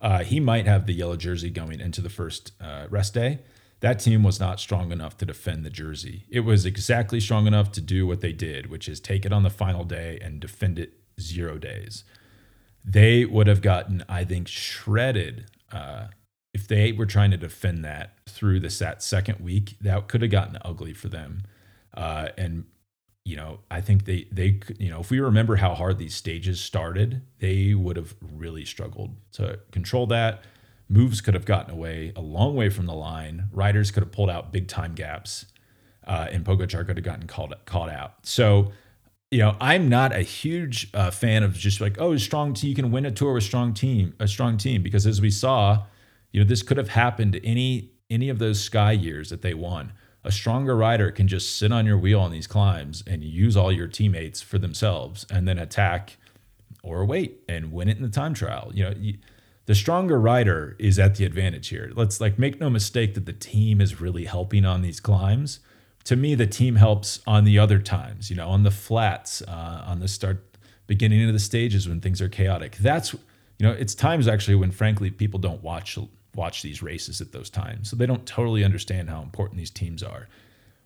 uh, 0.01 0.23
he 0.23 0.39
might 0.39 0.67
have 0.67 0.87
the 0.87 0.93
yellow 0.93 1.17
jersey 1.17 1.51
going 1.51 1.81
into 1.81 2.01
the 2.01 2.11
first 2.11 2.53
uh, 2.61 2.87
rest 2.91 3.15
day. 3.15 3.41
That 3.83 3.99
team 3.99 4.23
was 4.23 4.39
not 4.39 4.61
strong 4.61 4.93
enough 4.93 5.17
to 5.19 5.27
defend 5.27 5.65
the 5.65 5.71
jersey. 5.71 6.25
It 6.31 6.41
was 6.41 6.65
exactly 6.65 7.19
strong 7.19 7.49
enough 7.49 7.73
to 7.73 7.81
do 7.81 8.07
what 8.07 8.21
they 8.21 8.33
did, 8.33 8.71
which 8.71 8.89
is 8.89 9.01
take 9.01 9.27
it 9.27 9.33
on 9.33 9.43
the 9.43 9.51
final 9.51 9.83
day 9.83 10.21
and 10.23 10.39
defend 10.39 10.79
it 10.79 10.93
zero 11.21 11.59
days. 11.59 12.05
They 12.85 13.25
would 13.25 13.49
have 13.49 13.61
gotten, 13.61 14.05
I 14.09 14.25
think, 14.25 14.47
shredded 14.47 15.47
uh, 15.73 16.07
if 16.55 16.69
they 16.69 16.93
were 16.93 17.07
trying 17.07 17.33
to 17.33 17.37
defend 17.37 17.85
that 17.85 18.19
through 18.29 18.61
the 18.61 18.71
second 18.71 19.41
week. 19.41 19.75
That 19.81 20.07
could 20.07 20.23
have 20.23 20.31
gotten 20.31 20.59
ugly 20.65 20.95
for 20.95 21.09
them. 21.09 21.43
Uh, 21.93 22.29
and 22.39 22.67
you 23.25 23.35
know, 23.35 23.61
I 23.69 23.81
think 23.81 24.05
they 24.05 24.29
they 24.31 24.61
you 24.79 24.91
know, 24.91 25.01
if 25.01 25.11
we 25.11 25.19
remember 25.19 25.57
how 25.57 25.75
hard 25.75 25.99
these 25.99 26.15
stages 26.15 26.61
started, 26.61 27.23
they 27.41 27.75
would 27.75 27.97
have 27.97 28.15
really 28.21 28.65
struggled 28.65 29.17
to 29.33 29.59
control 29.73 30.07
that. 30.07 30.45
Moves 30.89 31.21
could 31.21 31.35
have 31.35 31.45
gotten 31.45 31.71
away 31.71 32.13
a 32.17 32.21
long 32.21 32.55
way 32.55 32.69
from 32.69 32.87
the 32.87 32.95
line. 32.95 33.49
Riders 33.53 33.91
could 33.91 34.03
have 34.03 34.13
pulled 34.13 34.31
out 34.31 34.53
big 34.53 34.69
time 34.69 34.95
gaps, 34.95 35.47
uh, 36.07 36.29
and 36.31 36.45
Pogacar 36.45 36.87
could 36.87 36.97
have 36.97 37.05
gotten 37.05 37.27
caught 37.27 37.65
caught 37.65 37.89
out. 37.89 38.15
So, 38.27 38.73
you 39.31 39.39
know, 39.39 39.57
I'm 39.61 39.89
not 39.89 40.15
a 40.15 40.23
huge 40.23 40.91
uh, 40.93 41.11
fan 41.11 41.43
of 41.43 41.55
just 41.55 41.81
like, 41.81 42.01
oh, 42.01 42.17
strong 42.17 42.55
team, 42.55 42.71
you 42.71 42.77
can 42.77 42.91
win 42.91 43.07
a 43.07 43.11
tour 43.11 43.35
with 43.35 43.45
strong 43.45 43.73
team, 43.73 44.15
a 44.21 44.29
strong 44.29 44.57
team, 44.59 44.83
because 44.83 45.07
as 45.07 45.21
we 45.21 45.31
saw, 45.31 45.85
you 46.33 46.41
know, 46.41 46.47
this 46.47 46.63
could 46.63 46.77
have 46.77 46.91
happened 46.91 47.41
any 47.43 47.93
any 48.11 48.29
of 48.29 48.39
those 48.39 48.63
Sky 48.63 48.93
years 48.93 49.31
that 49.31 49.43
they 49.43 49.55
won 49.55 49.93
a 50.25 50.33
stronger 50.33 50.77
rider 50.77 51.11
can 51.11 51.27
just 51.27 51.59
sit 51.59 51.73
on 51.73 51.87
your 51.87 51.99
wheel 51.99 52.21
on 52.21 52.31
these 52.31 52.47
climbs 52.47 53.03
and 53.07 53.25
use 53.25 53.57
all 53.57 53.73
your 53.73 53.89
teammates 53.89 54.41
for 54.41 54.59
themselves 54.59 55.27
and 55.31 55.49
then 55.49 55.59
attack 55.59 56.17
or 56.83 57.05
wait 57.05 57.41
and 57.49 57.73
win 57.73 57.89
it 57.89 57.97
in 57.97 58.03
the 58.03 58.09
time 58.09 58.35
trial. 58.35 58.71
You 58.75 58.85
know, 58.85 58.95
you, 58.97 59.19
the 59.67 59.75
stronger 59.75 60.21
rider 60.21 60.77
is 60.79 60.99
at 60.99 61.17
the 61.17 61.25
advantage 61.25 61.69
here. 61.69 61.93
Let's 61.95 62.21
like 62.21 62.39
make 62.39 62.61
no 62.61 62.69
mistake 62.69 63.15
that 63.15 63.27
the 63.27 63.33
team 63.33 63.81
is 63.81 64.01
really 64.01 64.25
helping 64.25 64.65
on 64.65 64.83
these 64.83 65.01
climbs. 65.01 65.61
To 66.05 66.17
me, 66.17 66.35
the 66.35 66.49
team 66.49 66.77
helps 66.77 67.21
on 67.27 67.45
the 67.45 67.59
other 67.59 67.79
times, 67.79 68.29
you 68.29 68.37
know, 68.37 68.49
on 68.49 68.65
the 68.65 68.73
flats, 68.73 69.41
uh, 69.43 69.85
on 69.87 70.01
the 70.01 70.09
start, 70.09 70.45
beginning 70.89 71.27
of 71.27 71.33
the 71.33 71.39
stages 71.39 71.89
when 71.89 72.01
things 72.01 72.21
are 72.21 72.29
chaotic. 72.29 72.77
That's, 72.77 73.15
you 73.15 73.21
know, 73.61 73.71
it's 73.71 73.95
times 73.95 74.27
actually 74.27 74.57
when 74.57 74.73
frankly 74.73 75.11
people 75.11 75.39
don't 75.39 75.63
watch 75.63 75.97
watch 76.35 76.63
these 76.63 76.83
races 76.83 77.21
at 77.21 77.33
those 77.33 77.51
times. 77.51 77.91
So 77.91 77.97
they 77.97 78.07
don't 78.07 78.27
totally 78.27 78.65
understand 78.65 79.11
how 79.11 79.23
important 79.23 79.59
these 79.59 79.71
teams 79.71 80.03
are. 80.03 80.29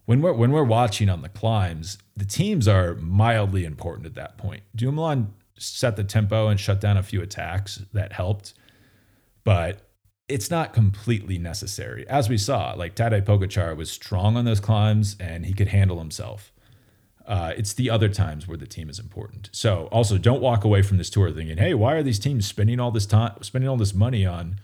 When 0.04 0.20
we're 0.20 0.34
when 0.34 0.52
we're 0.52 0.64
watching 0.64 1.08
on 1.08 1.22
the 1.22 1.28
climbs, 1.28 1.98
the 2.16 2.24
teams 2.24 2.68
are 2.68 2.94
mildly 2.96 3.64
important 3.64 4.06
at 4.06 4.14
that 4.14 4.36
point. 4.36 4.62
Dumoulin 4.74 5.32
set 5.58 5.96
the 5.96 6.04
tempo 6.04 6.48
and 6.48 6.60
shut 6.60 6.80
down 6.80 6.96
a 6.96 7.02
few 7.02 7.22
attacks 7.22 7.82
that 7.92 8.12
helped. 8.12 8.54
But 9.46 9.88
it's 10.28 10.50
not 10.50 10.72
completely 10.72 11.38
necessary. 11.38 12.06
As 12.08 12.28
we 12.28 12.36
saw, 12.36 12.72
like 12.72 12.96
Tadej 12.96 13.22
Pogacar 13.22 13.76
was 13.76 13.90
strong 13.90 14.36
on 14.36 14.44
those 14.44 14.58
climbs 14.58 15.14
and 15.20 15.46
he 15.46 15.54
could 15.54 15.68
handle 15.68 16.00
himself. 16.00 16.52
Uh, 17.24 17.52
it's 17.56 17.72
the 17.72 17.88
other 17.88 18.08
times 18.08 18.48
where 18.48 18.56
the 18.56 18.66
team 18.66 18.90
is 18.90 18.98
important. 18.98 19.48
So 19.52 19.88
also 19.92 20.18
don't 20.18 20.40
walk 20.40 20.64
away 20.64 20.82
from 20.82 20.98
this 20.98 21.10
tour 21.10 21.30
thinking, 21.30 21.58
"Hey, 21.58 21.74
why 21.74 21.94
are 21.94 22.02
these 22.02 22.18
teams 22.18 22.44
spending 22.44 22.80
all 22.80 22.90
this 22.90 23.06
time, 23.06 23.34
spending 23.42 23.68
all 23.68 23.76
this 23.76 23.94
money 23.94 24.26
on 24.26 24.56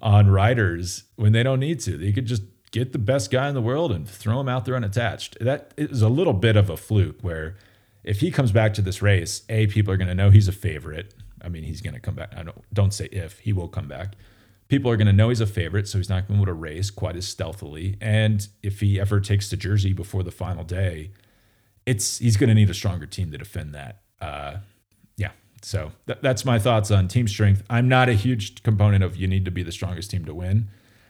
on 0.00 0.30
riders 0.30 1.04
when 1.14 1.32
they 1.32 1.44
don't 1.44 1.60
need 1.60 1.78
to? 1.80 1.96
They 1.96 2.12
could 2.12 2.26
just 2.26 2.42
get 2.72 2.92
the 2.92 2.98
best 2.98 3.30
guy 3.30 3.48
in 3.48 3.54
the 3.54 3.62
world 3.62 3.92
and 3.92 4.08
throw 4.08 4.40
him 4.40 4.48
out 4.48 4.64
there 4.64 4.76
unattached." 4.76 5.38
That 5.40 5.72
is 5.76 6.02
a 6.02 6.08
little 6.08 6.34
bit 6.34 6.56
of 6.56 6.68
a 6.70 6.76
fluke 6.76 7.20
where 7.22 7.56
if 8.02 8.20
he 8.20 8.32
comes 8.32 8.50
back 8.50 8.74
to 8.74 8.82
this 8.82 9.00
race, 9.00 9.42
a 9.48 9.68
people 9.68 9.92
are 9.92 9.96
going 9.96 10.08
to 10.08 10.14
know 10.14 10.30
he's 10.30 10.48
a 10.48 10.52
favorite. 10.52 11.14
I 11.42 11.48
mean, 11.48 11.64
he's 11.64 11.80
going 11.80 11.94
to 11.94 12.00
come 12.00 12.14
back. 12.14 12.32
I 12.36 12.42
don't 12.42 12.56
don't 12.72 12.92
say 12.92 13.06
if 13.06 13.40
he 13.40 13.52
will 13.52 13.68
come 13.68 13.88
back. 13.88 14.14
People 14.68 14.90
are 14.90 14.96
going 14.96 15.06
to 15.06 15.12
know 15.12 15.30
he's 15.30 15.40
a 15.40 15.46
favorite, 15.46 15.88
so 15.88 15.96
he's 15.96 16.10
not 16.10 16.28
going 16.28 16.44
to 16.44 16.52
race 16.52 16.90
quite 16.90 17.16
as 17.16 17.26
stealthily. 17.26 17.96
And 18.02 18.46
if 18.62 18.80
he 18.80 19.00
ever 19.00 19.18
takes 19.18 19.48
the 19.48 19.56
jersey 19.56 19.94
before 19.94 20.22
the 20.22 20.30
final 20.30 20.62
day, 20.62 21.12
it's 21.86 22.18
he's 22.18 22.36
going 22.36 22.48
to 22.48 22.54
need 22.54 22.68
a 22.68 22.74
stronger 22.74 23.06
team 23.06 23.30
to 23.30 23.38
defend 23.38 23.74
that. 23.74 24.02
Uh, 24.20 24.58
yeah, 25.16 25.30
so 25.62 25.92
th- 26.06 26.18
that's 26.20 26.44
my 26.44 26.58
thoughts 26.58 26.90
on 26.90 27.08
team 27.08 27.26
strength. 27.28 27.62
I'm 27.70 27.88
not 27.88 28.08
a 28.10 28.12
huge 28.12 28.62
component 28.62 29.02
of 29.02 29.16
you 29.16 29.26
need 29.26 29.46
to 29.46 29.50
be 29.50 29.62
the 29.62 29.72
strongest 29.72 30.10
team 30.10 30.26
to 30.26 30.34
win. 30.34 30.68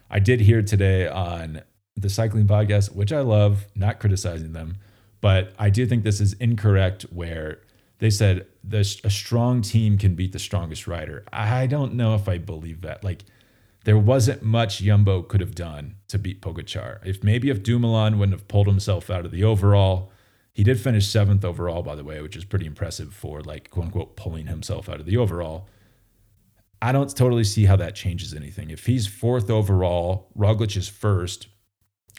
I 0.09 0.21
did 0.21 0.41
hear 0.41 0.63
today 0.63 1.09
on 1.09 1.63
the 1.97 2.09
cycling 2.09 2.47
podcast, 2.47 2.95
which 2.95 3.13
I 3.13 3.21
love, 3.21 3.67
not 3.75 3.99
criticizing 3.99 4.53
them, 4.53 4.77
but 5.21 5.53
I 5.59 5.69
do 5.69 5.85
think 5.85 6.05
this 6.05 6.21
is 6.21 6.35
incorrect. 6.35 7.03
Where 7.11 7.59
they 7.99 8.11
said 8.11 8.47
the, 8.69 9.01
a 9.05 9.11
strong 9.11 9.63
team 9.63 9.99
can 9.99 10.15
beat 10.15 10.33
the 10.33 10.39
strongest 10.39 10.87
rider. 10.87 11.25
I 11.33 11.67
don't 11.67 11.95
know 11.95 12.15
if 12.15 12.29
I 12.29 12.39
believe 12.39 12.83
that. 12.83 13.03
Like 13.03 13.25
there 13.85 13.99
wasn't 13.99 14.43
much 14.43 14.81
Jumbo 14.81 15.23
could 15.23 15.41
have 15.41 15.55
done 15.55 15.97
to 16.09 16.19
beat 16.19 16.43
Pogacar. 16.43 17.05
If 17.07 17.25
maybe 17.25 17.51
if 17.51 17.63
Dumoulin 17.63 18.19
wouldn't 18.19 18.39
have 18.39 18.49
pulled 18.49 18.67
himself 18.67 19.11
out 19.11 19.25
of 19.25 19.31
the 19.31 19.45
overall 19.45 20.13
he 20.59 20.65
did 20.65 20.81
finish 20.81 21.07
seventh 21.07 21.45
overall, 21.45 21.85
by 21.85 21.95
the 21.95 22.03
way, 22.03 22.21
which 22.21 22.35
is 22.35 22.45
pretty 22.45 22.67
impressive 22.67 23.15
for 23.15 23.43
like 23.43 23.71
quote 23.71 23.87
unquote 23.87 24.17
pulling 24.17 24.49
himself 24.49 24.89
out 24.89 24.99
of 24.99 25.07
the 25.07 25.17
overall. 25.17 25.69
I 26.83 26.91
don't 26.91 27.15
totally 27.17 27.45
see 27.45 27.67
how 27.67 27.77
that 27.77 27.95
changes 27.95 28.35
anything. 28.35 28.71
If 28.71 28.87
he's 28.87 29.07
fourth 29.07 29.51
overall, 29.51 30.33
Roglic 30.37 30.77
is 30.77 30.89
first, 30.89 31.47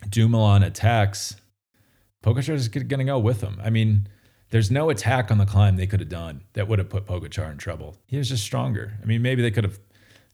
Dumoulin 0.07 0.63
attacks, 0.63 1.35
Pogacar 2.23 2.53
is 2.53 2.69
going 2.69 2.87
to 2.87 3.03
go 3.03 3.19
with 3.19 3.41
him. 3.41 3.59
I 3.61 3.69
mean, 3.69 4.07
there's 4.49 4.71
no 4.71 4.89
attack 4.89 5.31
on 5.31 5.37
the 5.37 5.45
climb 5.45 5.77
they 5.77 5.87
could 5.87 5.99
have 5.99 6.09
done 6.09 6.41
that 6.53 6.67
would 6.67 6.79
have 6.79 6.89
put 6.89 7.05
Pogacar 7.05 7.51
in 7.51 7.57
trouble. 7.57 7.97
He 8.07 8.17
was 8.17 8.29
just 8.29 8.43
stronger. 8.43 8.93
I 9.01 9.05
mean, 9.05 9.21
maybe 9.21 9.41
they 9.41 9.51
could 9.51 9.63
have. 9.63 9.79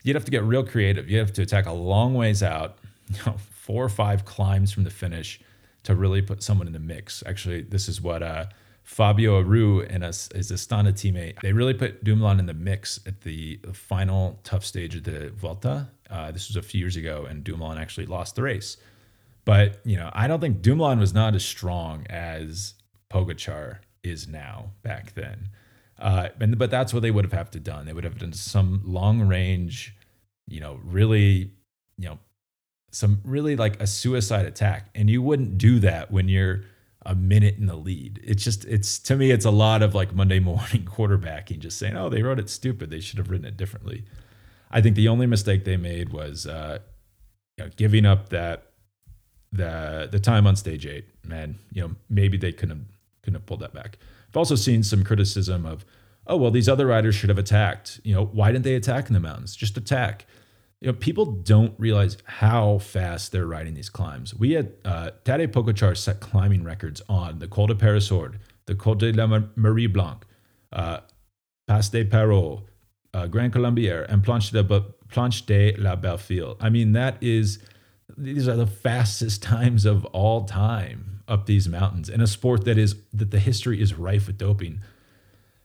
You'd 0.03 0.15
have 0.15 0.25
to 0.25 0.31
get 0.31 0.43
real 0.43 0.63
creative. 0.63 1.09
You'd 1.09 1.19
have 1.19 1.33
to 1.33 1.41
attack 1.41 1.65
a 1.65 1.71
long 1.71 2.13
ways 2.13 2.43
out, 2.43 2.77
you 3.09 3.17
know, 3.25 3.35
four 3.37 3.83
or 3.83 3.89
five 3.89 4.23
climbs 4.23 4.71
from 4.71 4.83
the 4.83 4.91
finish 4.91 5.39
to 5.83 5.95
really 5.95 6.21
put 6.21 6.43
someone 6.43 6.67
in 6.67 6.73
the 6.73 6.79
mix. 6.79 7.23
Actually, 7.25 7.61
this 7.61 7.89
is 7.89 8.01
what 8.01 8.21
uh, 8.21 8.45
Fabio 8.85 9.39
Aru 9.39 9.81
and 9.81 10.03
his, 10.03 10.29
his 10.33 10.51
Astana 10.51 10.93
teammate, 10.93 11.41
they 11.41 11.53
really 11.53 11.73
put 11.73 12.03
Dumoulin 12.03 12.39
in 12.39 12.45
the 12.45 12.53
mix 12.53 12.99
at 13.07 13.21
the 13.21 13.59
final 13.73 14.39
tough 14.43 14.63
stage 14.63 14.95
of 14.95 15.03
the 15.03 15.31
Vuelta. 15.31 15.89
Uh, 16.09 16.31
this 16.31 16.47
was 16.47 16.55
a 16.55 16.61
few 16.61 16.79
years 16.79 16.95
ago, 16.95 17.25
and 17.27 17.43
Dumoulin 17.43 17.79
actually 17.79 18.05
lost 18.05 18.35
the 18.35 18.43
race. 18.43 18.77
But, 19.43 19.79
you 19.85 19.97
know, 19.97 20.11
I 20.13 20.27
don't 20.27 20.39
think 20.39 20.61
Dumoulin 20.61 20.99
was 20.99 21.15
not 21.15 21.33
as 21.33 21.43
strong 21.43 22.05
as 22.09 22.75
Pogacar 23.09 23.79
is 24.05 24.27
now 24.27 24.71
back 24.83 25.13
then. 25.13 25.49
Uh, 25.97 26.29
and, 26.39 26.57
but 26.57 26.69
that's 26.69 26.93
what 26.93 27.01
they 27.01 27.11
would 27.11 27.25
have 27.25 27.33
have 27.33 27.51
to 27.51 27.59
done. 27.59 27.85
They 27.85 27.93
would 27.93 28.03
have 28.03 28.19
done 28.19 28.33
some 28.33 28.81
long 28.85 29.21
range, 29.21 29.95
you 30.47 30.59
know, 30.59 30.79
really, 30.83 31.51
you 31.97 32.09
know, 32.09 32.19
some 32.91 33.21
really 33.23 33.55
like 33.55 33.81
a 33.81 33.87
suicide 33.87 34.45
attack. 34.45 34.89
And 34.93 35.09
you 35.09 35.21
wouldn't 35.21 35.57
do 35.57 35.79
that 35.79 36.11
when 36.11 36.27
you're 36.27 36.61
a 37.05 37.15
minute 37.15 37.55
in 37.57 37.67
the 37.67 37.75
lead. 37.75 38.19
It's 38.23 38.43
just, 38.43 38.65
it's 38.65 38.99
to 38.99 39.15
me, 39.15 39.31
it's 39.31 39.45
a 39.45 39.51
lot 39.51 39.81
of 39.81 39.95
like 39.95 40.13
Monday 40.13 40.39
morning 40.51 40.85
quarterbacking, 40.85 41.59
just 41.59 41.77
saying, 41.77 41.95
oh, 41.95 42.09
they 42.09 42.23
wrote 42.23 42.39
it 42.39 42.49
stupid. 42.49 42.89
They 42.89 42.99
should 42.99 43.17
have 43.17 43.29
written 43.29 43.45
it 43.45 43.57
differently. 43.57 44.05
I 44.71 44.81
think 44.81 44.95
the 44.95 45.07
only 45.07 45.27
mistake 45.27 45.63
they 45.63 45.77
made 45.77 46.11
was 46.11 46.45
uh, 46.45 46.79
you 47.57 47.65
know, 47.65 47.71
giving 47.77 48.05
up 48.05 48.29
that 48.29 48.71
the 49.51 50.09
the 50.11 50.19
time 50.19 50.45
on 50.47 50.55
stage 50.55 50.85
eight. 50.85 51.05
Man, 51.25 51.57
you 51.71 51.81
know, 51.81 51.95
maybe 52.09 52.37
they 52.37 52.51
couldn't 52.51 52.77
have, 52.77 52.85
couldn't 53.25 53.39
have 53.39 53.45
pulled 53.45 53.59
that 53.59 53.73
back. 53.73 53.97
I've 54.29 54.37
also 54.37 54.55
seen 54.55 54.83
some 54.83 55.03
criticism 55.03 55.65
of, 55.65 55.85
oh 56.27 56.37
well, 56.37 56.51
these 56.51 56.69
other 56.69 56.85
riders 56.85 57.15
should 57.15 57.29
have 57.29 57.37
attacked. 57.37 57.99
You 58.03 58.15
know, 58.15 58.25
why 58.25 58.51
didn't 58.51 58.63
they 58.63 58.75
attack 58.75 59.07
in 59.07 59.13
the 59.13 59.19
mountains? 59.19 59.55
Just 59.55 59.77
attack 59.77 60.25
you 60.81 60.87
know, 60.87 60.93
people 60.93 61.25
don't 61.25 61.73
realize 61.79 62.17
how 62.25 62.79
fast 62.79 63.31
they're 63.31 63.47
riding 63.47 63.73
these 63.73 63.89
climbs. 63.89 64.35
We 64.35 64.51
had 64.51 64.73
uh, 64.83 65.11
Tadej 65.23 65.47
Pogacar 65.47 65.97
set 65.97 66.19
climbing 66.19 66.63
records 66.63 67.01
on 67.07 67.39
the 67.39 67.47
Col 67.47 67.67
de 67.67 67.75
Peyresourde, 67.75 68.35
the 68.65 68.75
Col 68.75 68.95
de 68.95 69.11
la 69.11 69.41
Marie 69.55 69.87
Blanque, 69.87 70.25
uh, 70.73 70.99
Pass 71.67 71.89
des 71.89 72.05
Perros, 72.05 72.61
uh, 73.13 73.27
Grand 73.27 73.53
Colombier, 73.53 74.03
and 74.09 74.23
Planche 74.23 74.51
de, 74.51 74.63
Planche 75.09 75.45
de 75.45 75.75
la 75.77 75.95
Belleville. 75.95 76.57
I 76.59 76.69
mean, 76.69 76.91
that 76.91 77.17
is, 77.21 77.59
these 78.17 78.47
are 78.47 78.55
the 78.55 78.67
fastest 78.67 79.41
times 79.55 79.85
of 79.85 80.05
all 80.05 80.43
time 80.43 81.14
up 81.27 81.45
these 81.45 81.67
mountains 81.67 82.09
in 82.09 82.21
a 82.21 82.27
sport 82.27 82.65
that 82.65 82.77
is, 82.77 82.95
that 83.13 83.31
the 83.31 83.39
history 83.39 83.81
is 83.81 83.93
rife 83.93 84.27
with 84.27 84.37
doping. 84.37 84.81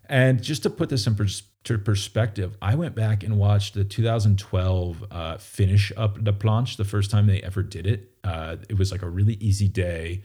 And 0.09 0.43
just 0.43 0.65
to 0.65 0.71
put 0.71 0.89
this 0.89 1.07
in 1.07 1.15
pers- 1.15 1.43
perspective, 1.63 2.57
I 2.61 2.75
went 2.75 2.97
back 2.97 3.23
and 3.23 3.39
watched 3.39 3.75
the 3.75 3.85
2012 3.85 5.05
uh, 5.11 5.37
finish 5.39 5.93
up 5.97 6.23
the 6.23 6.33
planche, 6.33 6.77
the 6.77 6.85
first 6.85 7.11
time 7.13 7.29
they 7.29 7.41
ever 7.43 7.63
did 7.63 7.87
it. 7.87 8.11
Uh, 8.25 8.57
it 8.69 8.77
was 8.77 8.91
like 8.91 9.03
a 9.03 9.09
really 9.09 9.35
easy 9.35 9.69
day, 9.69 10.23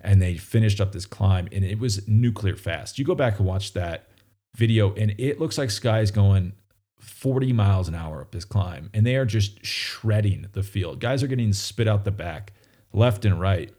and 0.00 0.22
they 0.22 0.36
finished 0.36 0.80
up 0.80 0.92
this 0.92 1.06
climb, 1.06 1.48
and 1.50 1.64
it 1.64 1.80
was 1.80 2.06
nuclear 2.06 2.56
fast. 2.56 2.98
You 2.98 3.04
go 3.04 3.16
back 3.16 3.38
and 3.38 3.48
watch 3.48 3.72
that 3.72 4.08
video, 4.54 4.94
and 4.94 5.14
it 5.18 5.40
looks 5.40 5.58
like 5.58 5.70
Sky 5.70 6.00
is 6.00 6.12
going 6.12 6.52
40 7.00 7.52
miles 7.52 7.88
an 7.88 7.96
hour 7.96 8.20
up 8.20 8.30
this 8.30 8.44
climb, 8.44 8.90
and 8.94 9.04
they 9.04 9.16
are 9.16 9.26
just 9.26 9.64
shredding 9.64 10.46
the 10.52 10.62
field. 10.62 11.00
Guys 11.00 11.24
are 11.24 11.26
getting 11.28 11.52
spit 11.52 11.88
out 11.88 12.04
the 12.04 12.12
back, 12.12 12.52
left 12.92 13.24
and 13.24 13.40
right. 13.40 13.72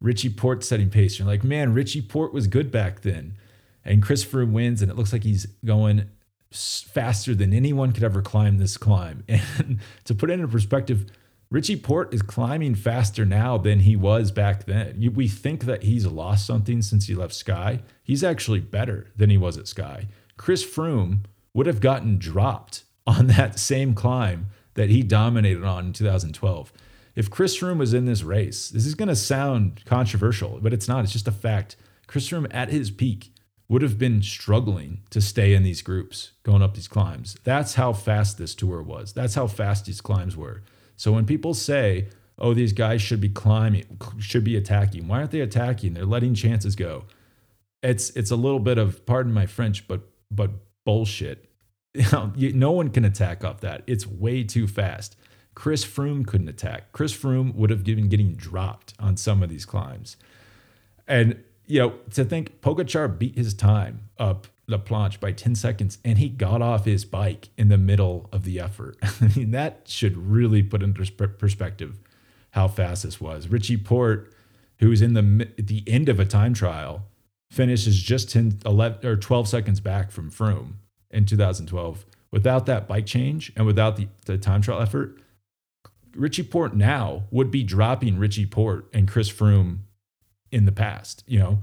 Richie 0.00 0.30
Porte 0.30 0.64
setting 0.64 0.90
pace. 0.90 1.18
You're 1.18 1.28
like, 1.28 1.44
man, 1.44 1.74
Richie 1.74 2.02
Porte 2.02 2.32
was 2.32 2.46
good 2.46 2.70
back 2.70 3.00
then 3.00 3.36
and 3.86 4.02
Chris 4.02 4.24
Froome 4.24 4.50
wins, 4.50 4.82
and 4.82 4.90
it 4.90 4.96
looks 4.96 5.12
like 5.12 5.22
he's 5.22 5.46
going 5.64 6.10
faster 6.50 7.34
than 7.34 7.52
anyone 7.52 7.92
could 7.92 8.02
ever 8.02 8.20
climb 8.20 8.58
this 8.58 8.76
climb. 8.76 9.24
And 9.58 9.78
to 10.04 10.14
put 10.14 10.30
it 10.30 10.40
in 10.40 10.48
perspective, 10.48 11.06
Richie 11.50 11.76
Porte 11.76 12.12
is 12.12 12.22
climbing 12.22 12.74
faster 12.74 13.24
now 13.24 13.56
than 13.56 13.80
he 13.80 13.94
was 13.94 14.32
back 14.32 14.64
then. 14.64 15.12
We 15.14 15.28
think 15.28 15.64
that 15.64 15.84
he's 15.84 16.04
lost 16.04 16.44
something 16.44 16.82
since 16.82 17.06
he 17.06 17.14
left 17.14 17.34
Sky. 17.34 17.82
He's 18.02 18.24
actually 18.24 18.60
better 18.60 19.12
than 19.16 19.30
he 19.30 19.38
was 19.38 19.56
at 19.56 19.68
Sky. 19.68 20.08
Chris 20.36 20.64
Froome 20.64 21.20
would 21.54 21.66
have 21.66 21.80
gotten 21.80 22.18
dropped 22.18 22.82
on 23.06 23.28
that 23.28 23.58
same 23.58 23.94
climb 23.94 24.46
that 24.74 24.90
he 24.90 25.02
dominated 25.02 25.62
on 25.62 25.86
in 25.86 25.92
2012. 25.92 26.72
If 27.16 27.30
Chris 27.30 27.58
Froome 27.58 27.78
was 27.78 27.94
in 27.94 28.04
this 28.04 28.22
race, 28.22 28.68
this 28.68 28.84
is 28.84 28.94
going 28.94 29.08
to 29.08 29.16
sound 29.16 29.82
controversial, 29.86 30.58
but 30.62 30.74
it's 30.74 30.86
not. 30.86 31.02
It's 31.02 31.14
just 31.14 31.26
a 31.26 31.32
fact. 31.32 31.76
Chris 32.06 32.28
Froome 32.28 32.46
at 32.52 32.68
his 32.68 32.90
peak 32.90 33.32
would 33.68 33.82
have 33.82 33.98
been 33.98 34.22
struggling 34.22 35.00
to 35.10 35.20
stay 35.20 35.54
in 35.54 35.62
these 35.62 35.82
groups 35.82 36.32
going 36.44 36.62
up 36.62 36.74
these 36.74 36.86
climbs. 36.86 37.36
That's 37.42 37.74
how 37.74 37.94
fast 37.94 38.38
this 38.38 38.54
tour 38.54 38.82
was. 38.82 39.12
That's 39.12 39.34
how 39.34 39.46
fast 39.46 39.86
these 39.86 40.00
climbs 40.00 40.36
were. 40.36 40.62
So 40.96 41.10
when 41.10 41.26
people 41.26 41.54
say, 41.54 42.08
oh, 42.38 42.54
these 42.54 42.72
guys 42.72 43.02
should 43.02 43.20
be 43.20 43.28
climbing, 43.28 43.98
should 44.18 44.44
be 44.44 44.56
attacking, 44.56 45.08
why 45.08 45.18
aren't 45.18 45.30
they 45.30 45.40
attacking? 45.40 45.94
They're 45.94 46.04
letting 46.04 46.34
chances 46.34 46.76
go. 46.76 47.04
It's 47.82 48.10
it's 48.10 48.30
a 48.30 48.36
little 48.36 48.60
bit 48.60 48.78
of 48.78 49.04
pardon 49.06 49.32
my 49.32 49.46
French, 49.46 49.88
but 49.88 50.02
but 50.30 50.50
bullshit. 50.84 51.44
No 52.36 52.72
one 52.72 52.90
can 52.90 53.06
attack 53.06 53.42
off 53.42 53.60
that. 53.62 53.82
It's 53.86 54.06
way 54.06 54.44
too 54.44 54.66
fast. 54.66 55.16
Chris 55.56 55.84
Froome 55.86 56.24
couldn't 56.24 56.48
attack. 56.48 56.92
Chris 56.92 57.16
Froome 57.16 57.54
would 57.54 57.70
have 57.70 57.82
been 57.82 58.08
getting 58.08 58.34
dropped 58.34 58.92
on 59.00 59.16
some 59.16 59.42
of 59.42 59.48
these 59.48 59.64
climbs. 59.64 60.16
And 61.08 61.42
you 61.64 61.80
know, 61.80 61.94
to 62.12 62.24
think 62.24 62.60
Pogacar 62.60 63.18
beat 63.18 63.36
his 63.36 63.54
time 63.54 64.10
up 64.18 64.46
La 64.68 64.78
Planche 64.78 65.18
by 65.18 65.32
10 65.32 65.54
seconds 65.54 65.98
and 66.04 66.18
he 66.18 66.28
got 66.28 66.60
off 66.60 66.84
his 66.84 67.04
bike 67.04 67.48
in 67.56 67.68
the 67.68 67.78
middle 67.78 68.28
of 68.30 68.44
the 68.44 68.60
effort. 68.60 68.98
I 69.02 69.30
mean, 69.34 69.50
that 69.52 69.82
should 69.86 70.16
really 70.16 70.62
put 70.62 70.82
into 70.82 71.10
perspective 71.26 71.98
how 72.50 72.68
fast 72.68 73.02
this 73.02 73.20
was. 73.20 73.48
Richie 73.48 73.78
Porte, 73.78 74.30
who 74.78 74.90
was 74.90 75.00
in 75.00 75.14
the 75.14 75.48
the 75.56 75.82
end 75.86 76.10
of 76.10 76.20
a 76.20 76.26
time 76.26 76.52
trial, 76.52 77.06
finishes 77.50 78.00
just 78.00 78.30
10, 78.30 78.60
11 78.66 79.06
or 79.06 79.16
12 79.16 79.48
seconds 79.48 79.80
back 79.80 80.10
from 80.10 80.30
Froome 80.30 80.74
in 81.10 81.24
2012. 81.24 82.04
Without 82.30 82.66
that 82.66 82.86
bike 82.86 83.06
change 83.06 83.52
and 83.56 83.64
without 83.64 83.96
the, 83.96 84.08
the 84.26 84.36
time 84.36 84.60
trial 84.60 84.82
effort, 84.82 85.18
Richie 86.16 86.42
Porte 86.42 86.74
now 86.74 87.24
would 87.30 87.50
be 87.50 87.62
dropping 87.62 88.18
Richie 88.18 88.46
Porte 88.46 88.88
and 88.92 89.08
Chris 89.08 89.30
Froome 89.30 89.78
in 90.50 90.64
the 90.64 90.72
past, 90.72 91.22
you 91.26 91.38
know. 91.38 91.62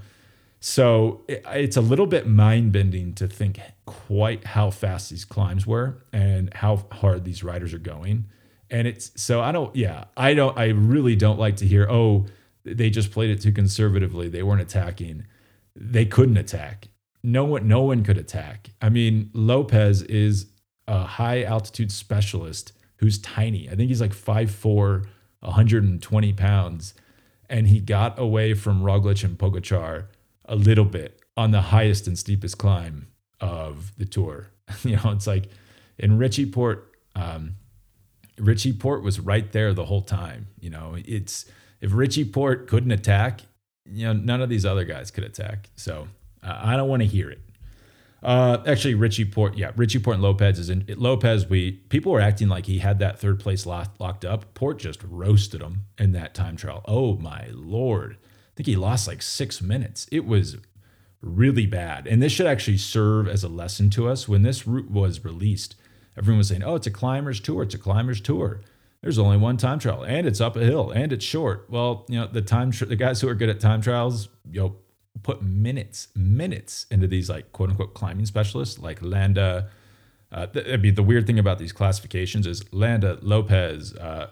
So 0.59 1.23
it, 1.27 1.43
it's 1.47 1.75
a 1.75 1.81
little 1.81 2.07
bit 2.07 2.27
mind 2.27 2.71
bending 2.71 3.13
to 3.15 3.27
think 3.27 3.59
quite 3.85 4.45
how 4.45 4.69
fast 4.69 5.09
these 5.09 5.25
climbs 5.25 5.67
were 5.67 6.05
and 6.13 6.53
how 6.53 6.85
hard 6.91 7.25
these 7.25 7.43
riders 7.43 7.73
are 7.73 7.79
going. 7.79 8.25
And 8.69 8.87
it's 8.87 9.11
so 9.21 9.41
I 9.41 9.51
don't, 9.51 9.75
yeah, 9.75 10.05
I 10.15 10.33
don't, 10.33 10.57
I 10.57 10.69
really 10.69 11.15
don't 11.15 11.37
like 11.37 11.57
to 11.57 11.67
hear, 11.67 11.87
oh, 11.89 12.27
they 12.63 12.89
just 12.89 13.11
played 13.11 13.29
it 13.29 13.41
too 13.41 13.51
conservatively. 13.51 14.29
They 14.29 14.41
weren't 14.41 14.61
attacking. 14.61 15.25
They 15.75 16.05
couldn't 16.05 16.37
attack. 16.37 16.87
No 17.23 17.43
one, 17.43 17.67
no 17.67 17.81
one 17.81 18.03
could 18.03 18.17
attack. 18.17 18.69
I 18.81 18.89
mean, 18.89 19.31
Lopez 19.33 20.01
is 20.03 20.47
a 20.87 21.03
high 21.03 21.43
altitude 21.43 21.91
specialist 21.91 22.73
who's 22.97 23.19
tiny. 23.19 23.69
I 23.69 23.75
think 23.75 23.89
he's 23.89 24.01
like 24.01 24.13
5'4, 24.13 25.05
120 25.39 26.33
pounds. 26.33 26.93
And 27.49 27.67
he 27.67 27.79
got 27.79 28.17
away 28.17 28.53
from 28.53 28.81
Roglic 28.81 29.23
and 29.23 29.37
Pogacar 29.37 30.05
a 30.45 30.55
little 30.55 30.85
bit 30.85 31.19
on 31.35 31.51
the 31.51 31.61
highest 31.61 32.07
and 32.07 32.17
steepest 32.17 32.57
climb 32.57 33.07
of 33.39 33.91
the 33.97 34.05
tour. 34.05 34.47
you 34.83 34.95
know, 34.95 35.11
it's 35.11 35.27
like 35.27 35.49
in 35.97 36.17
Richie 36.17 36.45
Porte, 36.45 36.87
um, 37.15 37.55
Richie 38.37 38.73
Porte 38.73 39.03
was 39.03 39.19
right 39.19 39.51
there 39.51 39.73
the 39.73 39.85
whole 39.85 40.01
time. 40.01 40.47
You 40.59 40.69
know, 40.69 40.95
it's 40.97 41.45
if 41.81 41.93
Richie 41.93 42.25
Porte 42.25 42.67
couldn't 42.67 42.91
attack, 42.91 43.41
you 43.85 44.05
know, 44.05 44.13
none 44.13 44.41
of 44.41 44.49
these 44.49 44.65
other 44.65 44.85
guys 44.85 45.11
could 45.11 45.23
attack. 45.23 45.69
So 45.75 46.07
uh, 46.41 46.59
I 46.63 46.77
don't 46.77 46.89
want 46.89 47.01
to 47.01 47.07
hear 47.07 47.29
it. 47.29 47.41
Uh, 48.23 48.63
actually, 48.65 48.95
Richie 48.95 49.25
Porte, 49.25 49.57
yeah, 49.57 49.71
Richie 49.75 49.99
Porte 49.99 50.15
and 50.15 50.23
Lopez 50.23 50.57
is 50.57 50.69
in 50.69 50.85
Lopez. 50.87 51.47
We 51.49 51.71
people 51.71 52.13
were 52.13 52.21
acting 52.21 52.47
like 52.47 52.65
he 52.65 52.79
had 52.79 52.99
that 52.99 53.19
third 53.19 53.39
place 53.39 53.65
locked, 53.65 53.99
locked 53.99 54.23
up. 54.23 54.53
Porte 54.53 54.79
just 54.79 55.01
roasted 55.03 55.61
him 55.61 55.85
in 55.97 56.13
that 56.13 56.33
time 56.33 56.55
trial. 56.55 56.83
Oh 56.87 57.17
my 57.17 57.47
lord! 57.51 58.17
I 58.21 58.51
think 58.55 58.67
he 58.67 58.77
lost 58.77 59.09
like 59.09 59.21
six 59.21 59.61
minutes. 59.61 60.07
It 60.09 60.25
was 60.25 60.55
really 61.21 61.65
bad, 61.65 62.07
and 62.07 62.21
this 62.23 62.31
should 62.31 62.47
actually 62.47 62.77
serve 62.77 63.27
as 63.27 63.43
a 63.43 63.49
lesson 63.49 63.89
to 63.91 64.07
us. 64.07 64.27
When 64.27 64.43
this 64.43 64.65
route 64.65 64.89
was 64.89 65.25
released, 65.25 65.75
everyone 66.17 66.37
was 66.37 66.47
saying, 66.47 66.63
"Oh, 66.63 66.75
it's 66.75 66.87
a 66.87 66.91
climbers 66.91 67.41
tour. 67.41 67.63
It's 67.63 67.75
a 67.75 67.79
climbers 67.79 68.21
tour." 68.21 68.61
There's 69.01 69.19
only 69.19 69.35
one 69.35 69.57
time 69.57 69.79
trial, 69.79 70.03
and 70.03 70.25
it's 70.25 70.39
up 70.39 70.55
a 70.55 70.63
hill, 70.63 70.91
and 70.91 71.11
it's 71.11 71.25
short. 71.25 71.65
Well, 71.69 72.05
you 72.07 72.17
know 72.21 72.27
the 72.27 72.41
time 72.41 72.71
the 72.71 72.95
guys 72.95 73.19
who 73.19 73.27
are 73.27 73.35
good 73.35 73.49
at 73.49 73.59
time 73.59 73.81
trials, 73.81 74.29
you 74.49 74.61
know, 74.61 74.75
put 75.21 75.41
minutes, 75.41 76.07
minutes 76.15 76.85
into 76.89 77.07
these 77.07 77.29
like 77.29 77.51
quote 77.51 77.69
unquote 77.69 77.93
climbing 77.93 78.25
specialists 78.25 78.79
like 78.79 79.01
Landa. 79.01 79.69
Uh, 80.31 80.47
th- 80.47 80.67
I 80.67 80.77
mean, 80.77 80.95
the 80.95 81.03
weird 81.03 81.27
thing 81.27 81.37
about 81.37 81.59
these 81.59 81.71
classifications 81.71 82.47
is 82.47 82.63
Landa, 82.73 83.19
Lopez, 83.21 83.95
uh, 83.95 84.31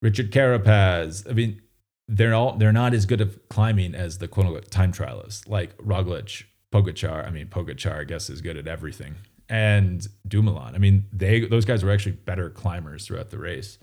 Richard 0.00 0.30
Carapaz. 0.30 1.28
I 1.28 1.32
mean, 1.32 1.60
they're 2.08 2.34
all 2.34 2.56
they're 2.56 2.72
not 2.72 2.94
as 2.94 3.06
good 3.06 3.20
at 3.20 3.48
climbing 3.48 3.94
as 3.94 4.18
the 4.18 4.28
quote 4.28 4.46
unquote 4.46 4.70
time 4.70 4.92
trialists 4.92 5.48
like 5.48 5.76
Roglic, 5.78 6.44
Pogacar. 6.72 7.26
I 7.26 7.30
mean, 7.30 7.48
Pogacar 7.48 8.00
I 8.00 8.04
guess 8.04 8.30
is 8.30 8.40
good 8.40 8.56
at 8.56 8.68
everything, 8.68 9.16
and 9.48 10.06
Dumoulin. 10.26 10.74
I 10.74 10.78
mean, 10.78 11.06
they 11.12 11.40
those 11.40 11.64
guys 11.64 11.82
were 11.82 11.90
actually 11.90 12.12
better 12.12 12.50
climbers 12.50 13.06
throughout 13.06 13.30
the 13.30 13.38
race. 13.38 13.78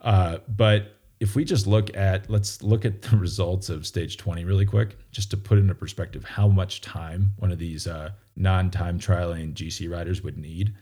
Uh, 0.00 0.38
but 0.48 0.99
if 1.20 1.36
we 1.36 1.44
just 1.44 1.66
look 1.66 1.94
at 1.96 2.28
let's 2.30 2.62
look 2.62 2.84
at 2.84 3.02
the 3.02 3.16
results 3.16 3.68
of 3.68 3.86
stage 3.86 4.16
20 4.16 4.44
really 4.44 4.66
quick 4.66 4.96
just 5.12 5.30
to 5.30 5.36
put 5.36 5.58
into 5.58 5.74
perspective 5.74 6.24
how 6.24 6.48
much 6.48 6.80
time 6.80 7.32
one 7.36 7.52
of 7.52 7.58
these 7.58 7.86
uh, 7.86 8.10
non-time 8.36 8.98
trialing 8.98 9.54
gc 9.54 9.90
riders 9.90 10.22
would 10.22 10.38
need. 10.38 10.74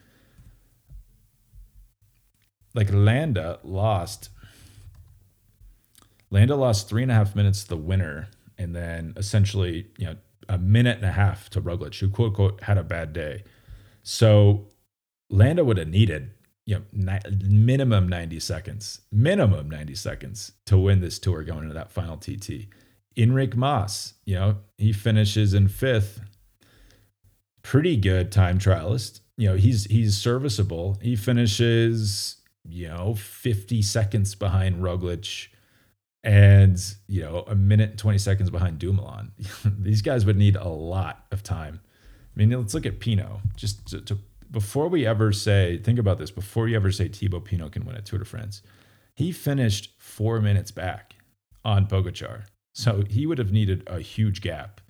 Like 2.75 2.89
landa 2.93 3.59
lost 3.65 4.31
landa 6.31 6.55
lost 6.55 6.89
three 6.89 7.03
and 7.03 7.11
a 7.11 7.15
half 7.15 7.35
minutes 7.35 7.63
to 7.65 7.71
the 7.71 7.77
winner 7.77 8.29
and 8.57 8.75
then 8.75 9.15
essentially 9.17 9.89
you 9.99 10.07
know 10.07 10.17
a 10.49 10.59
minute 10.59 10.97
and 10.97 11.07
a 11.07 11.13
half 11.13 11.51
to 11.51 11.61
Roglic, 11.61 11.99
who 12.01 12.09
quote 12.09 12.29
unquote 12.29 12.63
had 12.63 12.79
a 12.79 12.83
bad 12.83 13.13
day. 13.13 13.45
So 14.03 14.69
landa 15.29 15.65
would 15.65 15.77
have 15.77 15.89
needed 15.89 16.31
you 16.69 16.75
know, 16.75 16.83
ni- 16.93 17.49
minimum 17.49 18.07
90 18.11 18.41
seconds, 18.41 19.01
minimum 19.11 19.71
90 19.71 19.95
seconds 19.95 20.53
to 20.67 20.77
win 20.77 21.01
this 21.01 21.19
tour 21.19 21.43
going 21.43 21.63
into 21.63 21.73
that 21.73 21.91
final 21.91 22.19
TT. 22.19 22.67
Enric 23.17 23.57
Mas, 23.57 24.13
you 24.27 24.35
know, 24.35 24.57
he 24.77 24.93
finishes 24.93 25.55
in 25.55 25.69
fifth. 25.69 26.21
Pretty 27.63 27.97
good 27.97 28.31
time 28.31 28.59
trialist. 28.59 29.21
You 29.39 29.49
know, 29.49 29.57
he's 29.57 29.85
he's 29.85 30.19
serviceable. 30.19 30.99
He 31.01 31.17
finishes, 31.17 32.37
you 32.69 32.89
know, 32.89 33.15
50 33.15 33.81
seconds 33.81 34.35
behind 34.35 34.83
Roglic 34.83 35.49
and, 36.23 36.79
you 37.07 37.23
know, 37.23 37.45
a 37.47 37.55
minute 37.55 37.91
and 37.91 37.99
20 37.99 38.19
seconds 38.19 38.51
behind 38.51 38.79
Dumoulin. 38.79 39.33
These 39.79 40.03
guys 40.03 40.27
would 40.27 40.37
need 40.37 40.57
a 40.57 40.69
lot 40.69 41.25
of 41.33 41.43
time. 41.43 41.81
I 42.37 42.39
mean, 42.39 42.51
let's 42.51 42.75
look 42.75 42.85
at 42.85 43.01
Pinot 43.01 43.41
just 43.57 43.87
to, 43.89 44.03
to 44.03 44.19
before 44.51 44.89
we 44.89 45.07
ever 45.07 45.33
say, 45.33 45.79
think 45.79 45.99
about 45.99 46.19
this, 46.19 46.31
before 46.31 46.69
you 46.69 46.77
ever 46.77 46.91
say 46.91 47.09
Thibaut 47.09 47.45
Pinot 47.45 47.73
can 47.73 47.85
win 47.85 47.97
a 47.97 48.03
Tour 48.03 48.19
de 48.19 48.25
France, 48.25 48.63
he 49.15 49.33
finished 49.33 49.93
four 49.99 50.41
minutes 50.41 50.71
back 50.71 51.15
on 51.65 51.87
Pogacar. 51.87 52.45
So 52.73 53.03
he 53.09 53.27
would 53.27 53.39
have 53.39 53.53
needed 53.53 53.83
a 53.87 54.01
huge 54.01 54.41
gap. 54.41 54.81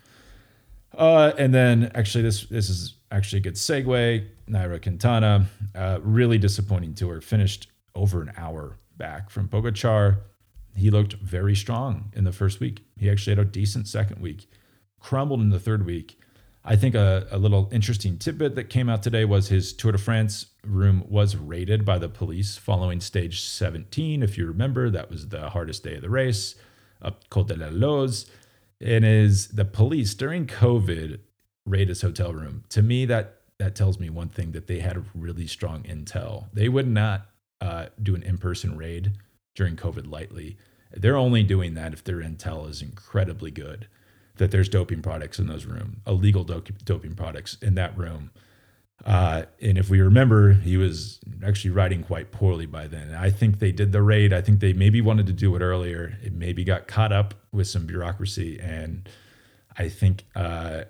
Uh, 0.96 1.32
and 1.38 1.54
then 1.54 1.90
actually, 1.94 2.22
this 2.22 2.44
this 2.46 2.68
is 2.68 2.94
actually 3.10 3.38
a 3.38 3.42
good 3.42 3.54
segue. 3.54 4.26
Nairo 4.48 4.82
Quintana, 4.82 5.46
uh, 5.74 5.98
really 6.02 6.38
disappointing 6.38 6.94
tour. 6.94 7.20
Finished 7.20 7.68
over 7.94 8.22
an 8.22 8.32
hour 8.36 8.78
back 8.96 9.30
from 9.30 9.48
Pogacar. 9.48 10.18
He 10.76 10.90
looked 10.90 11.14
very 11.14 11.56
strong 11.56 12.12
in 12.14 12.24
the 12.24 12.32
first 12.32 12.60
week. 12.60 12.84
He 12.96 13.10
actually 13.10 13.36
had 13.36 13.46
a 13.46 13.50
decent 13.50 13.88
second 13.88 14.20
week. 14.20 14.50
Crumbled 15.00 15.40
in 15.40 15.50
the 15.50 15.60
third 15.60 15.84
week. 15.84 16.18
I 16.64 16.76
think 16.76 16.94
a, 16.94 17.26
a, 17.30 17.38
little 17.38 17.68
interesting 17.72 18.18
tidbit 18.18 18.54
that 18.56 18.64
came 18.64 18.88
out 18.88 19.02
today 19.02 19.24
was 19.24 19.48
his 19.48 19.72
Tour 19.72 19.92
de 19.92 19.98
France 19.98 20.46
room 20.64 21.04
was 21.08 21.36
raided 21.36 21.84
by 21.84 21.98
the 21.98 22.08
police 22.08 22.56
following 22.56 23.00
stage 23.00 23.42
17. 23.42 24.22
If 24.22 24.36
you 24.36 24.46
remember, 24.46 24.90
that 24.90 25.10
was 25.10 25.28
the 25.28 25.50
hardest 25.50 25.84
day 25.84 25.94
of 25.94 26.02
the 26.02 26.10
race 26.10 26.56
up 27.00 27.28
Col 27.30 27.44
de 27.44 27.56
la 27.56 27.68
Loze. 27.70 28.26
And 28.80 29.04
is 29.04 29.48
the 29.48 29.64
police 29.64 30.14
during 30.14 30.46
COVID 30.46 31.20
raid 31.66 31.88
his 31.88 32.02
hotel 32.02 32.32
room. 32.32 32.64
To 32.70 32.82
me, 32.82 33.06
that 33.06 33.34
that 33.58 33.74
tells 33.74 33.98
me 33.98 34.08
one 34.08 34.28
thing 34.28 34.52
that 34.52 34.68
they 34.68 34.78
had 34.78 35.04
really 35.14 35.48
strong 35.48 35.82
intel. 35.82 36.46
They 36.52 36.68
would 36.68 36.86
not 36.86 37.26
uh, 37.60 37.86
do 38.00 38.14
an 38.14 38.22
in-person 38.22 38.76
raid 38.76 39.12
during 39.56 39.74
COVID 39.74 40.08
lightly. 40.08 40.56
They're 40.92 41.16
only 41.16 41.42
doing 41.42 41.74
that 41.74 41.92
if 41.92 42.04
their 42.04 42.18
intel 42.18 42.68
is 42.68 42.82
incredibly 42.82 43.50
good 43.50 43.88
that 44.38 44.50
there's 44.50 44.68
doping 44.68 45.02
products 45.02 45.38
in 45.38 45.46
those 45.46 45.64
room, 45.64 46.00
illegal 46.06 46.44
do- 46.44 46.62
doping 46.84 47.14
products 47.14 47.56
in 47.62 47.74
that 47.74 47.96
room. 47.96 48.30
Uh, 49.04 49.44
and 49.62 49.78
if 49.78 49.88
we 49.88 50.00
remember, 50.00 50.54
he 50.54 50.76
was 50.76 51.20
actually 51.46 51.70
riding 51.70 52.02
quite 52.02 52.32
poorly 52.32 52.66
by 52.66 52.86
then. 52.88 53.14
I 53.14 53.30
think 53.30 53.60
they 53.60 53.70
did 53.70 53.92
the 53.92 54.02
raid. 54.02 54.32
I 54.32 54.40
think 54.40 54.60
they 54.60 54.72
maybe 54.72 55.00
wanted 55.00 55.26
to 55.28 55.32
do 55.32 55.54
it 55.54 55.62
earlier. 55.62 56.18
It 56.22 56.32
maybe 56.32 56.64
got 56.64 56.88
caught 56.88 57.12
up 57.12 57.34
with 57.52 57.68
some 57.68 57.86
bureaucracy, 57.86 58.58
and 58.58 59.08
I 59.76 59.88
think 59.88 60.24
uh, 60.34 60.82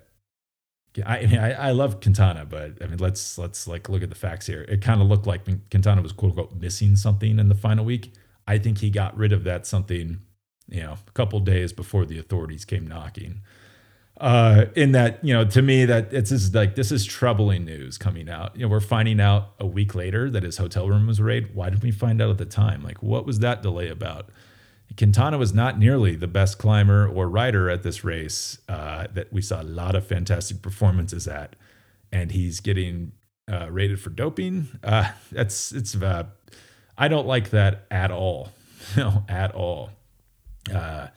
I, 1.04 1.18
I, 1.18 1.68
I 1.68 1.70
love 1.72 2.00
Quintana, 2.00 2.46
but 2.46 2.82
I 2.82 2.86
mean 2.86 2.98
let's 2.98 3.36
let's 3.36 3.66
like 3.68 3.88
look 3.88 4.02
at 4.02 4.08
the 4.08 4.14
facts 4.14 4.46
here. 4.46 4.62
It 4.68 4.80
kind 4.80 5.02
of 5.02 5.08
looked 5.08 5.26
like 5.26 5.44
Quintana 5.70 6.00
was 6.00 6.12
quote 6.12 6.30
unquote 6.30 6.54
missing 6.54 6.96
something 6.96 7.38
in 7.38 7.48
the 7.48 7.54
final 7.54 7.84
week. 7.84 8.14
I 8.46 8.58
think 8.58 8.78
he 8.78 8.88
got 8.90 9.16
rid 9.16 9.32
of 9.32 9.44
that 9.44 9.66
something 9.66 10.20
you 10.68 10.82
know, 10.82 10.96
a 11.06 11.10
couple 11.12 11.40
days 11.40 11.72
before 11.72 12.04
the 12.04 12.18
authorities 12.18 12.64
came 12.64 12.86
knocking. 12.86 13.40
Uh, 14.20 14.66
in 14.74 14.92
that, 14.92 15.24
you 15.24 15.32
know, 15.32 15.44
to 15.44 15.62
me, 15.62 15.84
that 15.84 16.12
it's 16.12 16.30
just 16.30 16.54
like 16.54 16.74
this 16.74 16.90
is 16.90 17.04
troubling 17.04 17.64
news 17.64 17.96
coming 17.96 18.28
out. 18.28 18.54
You 18.56 18.62
know, 18.62 18.68
we're 18.68 18.80
finding 18.80 19.20
out 19.20 19.52
a 19.60 19.66
week 19.66 19.94
later 19.94 20.28
that 20.30 20.42
his 20.42 20.56
hotel 20.56 20.88
room 20.88 21.06
was 21.06 21.20
raided. 21.20 21.54
Why 21.54 21.70
did 21.70 21.82
we 21.82 21.92
find 21.92 22.20
out 22.20 22.30
at 22.30 22.38
the 22.38 22.44
time? 22.44 22.82
Like, 22.82 23.02
what 23.02 23.24
was 23.24 23.38
that 23.38 23.62
delay 23.62 23.88
about? 23.88 24.30
Quintana 24.96 25.38
was 25.38 25.54
not 25.54 25.78
nearly 25.78 26.16
the 26.16 26.26
best 26.26 26.58
climber 26.58 27.06
or 27.06 27.28
rider 27.28 27.70
at 27.70 27.84
this 27.84 28.02
race 28.02 28.58
uh, 28.68 29.06
that 29.14 29.32
we 29.32 29.40
saw 29.40 29.62
a 29.62 29.64
lot 29.64 29.94
of 29.94 30.06
fantastic 30.06 30.62
performances 30.62 31.28
at, 31.28 31.54
and 32.10 32.32
he's 32.32 32.58
getting 32.58 33.12
uh, 33.50 33.70
rated 33.70 34.00
for 34.00 34.10
doping. 34.10 34.66
Uh, 34.82 35.12
that's 35.30 35.70
it's. 35.70 35.94
Uh, 35.94 36.24
I 36.96 37.06
don't 37.06 37.26
like 37.28 37.50
that 37.50 37.86
at 37.92 38.10
all. 38.10 38.50
no, 38.96 39.24
at 39.28 39.54
all 39.54 39.90
uh, 40.72 41.08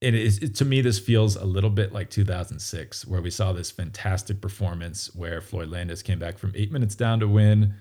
it 0.00 0.14
is 0.14 0.38
it, 0.38 0.54
to 0.56 0.64
me 0.64 0.80
this 0.80 0.98
feels 0.98 1.36
a 1.36 1.44
little 1.44 1.70
bit 1.70 1.92
like 1.92 2.10
2006 2.10 3.06
where 3.06 3.20
we 3.20 3.30
saw 3.30 3.52
this 3.52 3.70
fantastic 3.70 4.40
performance 4.40 5.14
where 5.14 5.40
floyd 5.40 5.68
landis 5.68 6.02
came 6.02 6.18
back 6.18 6.38
from 6.38 6.52
eight 6.54 6.70
minutes 6.70 6.94
down 6.94 7.20
to 7.20 7.28
win 7.28 7.74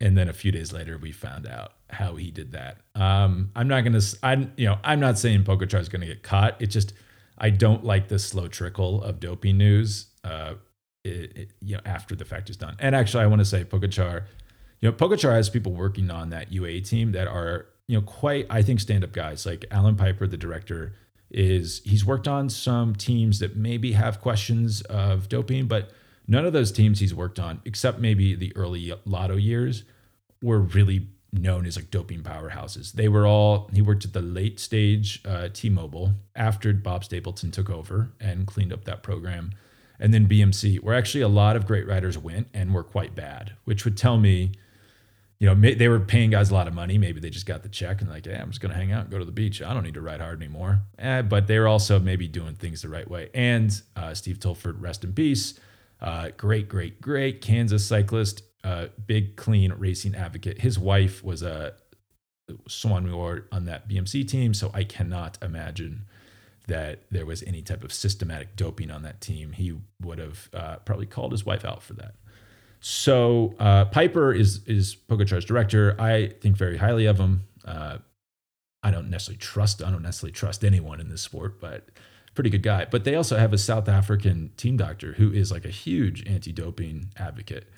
and 0.00 0.16
then 0.16 0.28
a 0.28 0.32
few 0.32 0.52
days 0.52 0.72
later 0.72 0.96
we 0.98 1.10
found 1.10 1.46
out 1.46 1.72
how 1.90 2.14
he 2.14 2.30
did 2.30 2.52
that. 2.52 2.78
Um, 2.94 3.50
i'm 3.56 3.68
not 3.68 3.82
gonna 3.82 4.00
i'm 4.22 4.52
you 4.56 4.66
know 4.66 4.78
i'm 4.84 5.00
not 5.00 5.18
saying 5.18 5.44
pogacar 5.44 5.80
is 5.80 5.88
gonna 5.88 6.06
get 6.06 6.22
caught. 6.22 6.60
It 6.60 6.68
just 6.68 6.92
i 7.38 7.50
don't 7.50 7.84
like 7.84 8.08
the 8.08 8.18
slow 8.18 8.48
trickle 8.48 9.02
of 9.02 9.20
doping 9.20 9.58
news 9.58 10.06
uh, 10.24 10.54
it, 11.04 11.36
it, 11.36 11.50
you 11.60 11.74
know 11.74 11.82
after 11.84 12.14
the 12.14 12.24
fact 12.24 12.50
is 12.50 12.56
done. 12.56 12.76
And 12.78 12.94
actually 12.94 13.24
i 13.24 13.26
want 13.26 13.40
to 13.40 13.44
say 13.44 13.64
pogacar 13.64 14.24
you 14.80 14.88
know 14.88 14.96
pogacar 14.96 15.32
has 15.32 15.50
people 15.50 15.72
working 15.72 16.10
on 16.10 16.30
that 16.30 16.52
ua 16.52 16.80
team 16.80 17.12
that 17.12 17.26
are 17.26 17.66
you 17.88 17.96
know, 17.96 18.02
quite, 18.02 18.46
I 18.50 18.62
think, 18.62 18.80
stand 18.80 19.02
up 19.02 19.12
guys 19.12 19.44
like 19.46 19.64
Allan 19.70 19.96
Peiper, 19.96 20.30
the 20.30 20.36
director, 20.36 20.94
is 21.30 21.82
he's 21.84 22.04
worked 22.04 22.28
on 22.28 22.48
some 22.48 22.94
teams 22.94 23.38
that 23.40 23.56
maybe 23.56 23.92
have 23.92 24.20
questions 24.20 24.82
of 24.82 25.28
doping, 25.28 25.66
but 25.66 25.90
none 26.26 26.46
of 26.46 26.52
those 26.52 26.70
teams 26.70 27.00
he's 27.00 27.14
worked 27.14 27.38
on, 27.38 27.60
except 27.64 27.98
maybe 27.98 28.34
the 28.34 28.54
early 28.56 28.92
lotto 29.04 29.36
years, 29.36 29.84
were 30.42 30.60
really 30.60 31.08
known 31.32 31.66
as 31.66 31.76
like 31.76 31.90
doping 31.90 32.22
powerhouses. 32.22 32.92
They 32.92 33.08
were 33.08 33.26
all, 33.26 33.70
he 33.72 33.82
worked 33.82 34.04
at 34.04 34.12
the 34.12 34.22
late 34.22 34.60
stage 34.60 35.20
uh, 35.24 35.48
T 35.52 35.68
Mobile 35.68 36.12
after 36.36 36.72
Bob 36.72 37.04
Stapleton 37.04 37.50
took 37.50 37.68
over 37.70 38.10
and 38.20 38.46
cleaned 38.46 38.72
up 38.72 38.84
that 38.84 39.02
program. 39.02 39.52
And 40.00 40.14
then 40.14 40.28
BMC, 40.28 40.80
where 40.80 40.94
actually 40.94 41.22
a 41.22 41.28
lot 41.28 41.56
of 41.56 41.66
great 41.66 41.86
riders 41.86 42.16
went 42.16 42.48
and 42.54 42.72
were 42.72 42.84
quite 42.84 43.14
bad, 43.14 43.54
which 43.64 43.84
would 43.84 43.96
tell 43.96 44.18
me, 44.18 44.52
you 45.40 45.46
know, 45.46 45.54
they 45.54 45.86
were 45.86 46.00
paying 46.00 46.30
guys 46.30 46.50
a 46.50 46.54
lot 46.54 46.66
of 46.66 46.74
money. 46.74 46.98
Maybe 46.98 47.20
they 47.20 47.30
just 47.30 47.46
got 47.46 47.62
the 47.62 47.68
check 47.68 48.00
and 48.00 48.10
like, 48.10 48.26
hey, 48.26 48.34
I'm 48.34 48.50
just 48.50 48.60
going 48.60 48.72
to 48.72 48.78
hang 48.78 48.90
out 48.90 49.02
and 49.02 49.10
go 49.10 49.18
to 49.18 49.24
the 49.24 49.30
beach. 49.30 49.62
I 49.62 49.72
don't 49.72 49.84
need 49.84 49.94
to 49.94 50.00
ride 50.00 50.20
hard 50.20 50.42
anymore. 50.42 50.80
Eh, 50.98 51.22
but 51.22 51.46
they 51.46 51.58
were 51.60 51.68
also 51.68 52.00
maybe 52.00 52.26
doing 52.26 52.54
things 52.54 52.82
the 52.82 52.88
right 52.88 53.08
way. 53.08 53.30
And 53.34 53.80
uh, 53.94 54.14
Steve 54.14 54.40
Tilford, 54.40 54.82
rest 54.82 55.04
in 55.04 55.12
peace. 55.12 55.58
Uh, 56.00 56.30
great, 56.36 56.68
great, 56.68 57.00
great 57.00 57.40
Kansas 57.40 57.86
cyclist 57.86 58.42
uh, 58.64 58.86
big, 59.06 59.36
clean 59.36 59.72
racing 59.72 60.14
advocate. 60.14 60.60
His 60.60 60.78
wife 60.78 61.22
was 61.22 61.42
a 61.42 61.74
soigneur 62.68 63.44
on 63.52 63.66
that 63.66 63.88
BMC 63.88 64.26
team, 64.26 64.54
so 64.54 64.70
I 64.74 64.84
cannot 64.84 65.38
imagine 65.42 66.06
that 66.66 67.02
there 67.10 67.24
was 67.24 67.42
any 67.44 67.62
type 67.62 67.82
of 67.82 67.92
systematic 67.92 68.56
doping 68.56 68.90
on 68.90 69.02
that 69.02 69.20
team. 69.20 69.52
He 69.52 69.74
would 70.02 70.18
have 70.18 70.50
uh, 70.52 70.76
probably 70.84 71.06
called 71.06 71.32
his 71.32 71.46
wife 71.46 71.64
out 71.64 71.82
for 71.82 71.94
that. 71.94 72.14
So 72.80 73.54
uh, 73.58 73.86
Peiper 73.86 74.36
is 74.36 74.62
is 74.66 74.94
Pogacar's 74.94 75.44
director. 75.44 76.00
I 76.00 76.28
think 76.40 76.56
very 76.56 76.76
highly 76.76 77.06
of 77.06 77.18
him. 77.18 77.44
Uh, 77.64 77.98
I 78.82 78.90
don't 78.90 79.10
necessarily 79.10 79.38
trust. 79.38 79.82
I 79.82 79.90
don't 79.90 80.02
necessarily 80.02 80.32
trust 80.32 80.64
anyone 80.64 81.00
in 81.00 81.08
this 81.08 81.22
sport, 81.22 81.60
but 81.60 81.88
pretty 82.34 82.50
good 82.50 82.62
guy. 82.62 82.86
But 82.88 83.02
they 83.02 83.16
also 83.16 83.36
have 83.36 83.52
a 83.52 83.58
South 83.58 83.88
African 83.88 84.52
team 84.56 84.76
doctor 84.76 85.14
who 85.14 85.32
is 85.32 85.50
like 85.50 85.64
a 85.64 85.70
huge 85.70 86.24
anti-doping 86.28 87.10
advocate. 87.16 87.68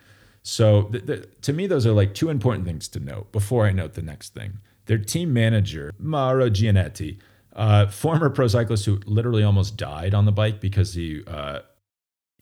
So 0.42 0.82
the, 0.90 0.98
the, 0.98 1.16
to 1.42 1.54
me, 1.54 1.66
those 1.66 1.86
are 1.86 1.92
like 1.92 2.12
two 2.12 2.28
important 2.28 2.66
things 2.66 2.86
to 2.88 3.00
note 3.00 3.32
before 3.32 3.66
I 3.66 3.72
note 3.72 3.94
the 3.94 4.02
next 4.02 4.34
thing. 4.34 4.58
Their 4.84 4.98
team 4.98 5.32
manager, 5.32 5.94
Mauro 5.98 6.50
Gianetti, 6.50 7.18
uh, 7.54 7.86
former 7.86 8.28
pro 8.28 8.48
cyclist 8.48 8.84
who 8.84 9.00
literally 9.06 9.42
almost 9.42 9.78
died 9.78 10.14
on 10.14 10.26
the 10.26 10.32
bike 10.32 10.60
because 10.60 10.92
he 10.92 11.22
uh, 11.26 11.60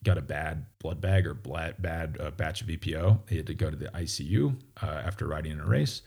got 0.03 0.17
a 0.17 0.21
bad 0.21 0.65
blood 0.79 1.01
bag 1.01 1.27
or 1.27 1.33
bad, 1.33 2.17
uh, 2.19 2.31
batch 2.31 2.61
of 2.61 2.67
EPO. 2.67 3.19
He 3.29 3.37
had 3.37 3.47
to 3.47 3.53
go 3.53 3.69
to 3.69 3.75
the 3.75 3.87
ICU 3.87 4.55
uh, 4.81 4.85
after 4.85 5.27
riding 5.27 5.51
in 5.51 5.59
a 5.59 5.65
race. 5.65 6.01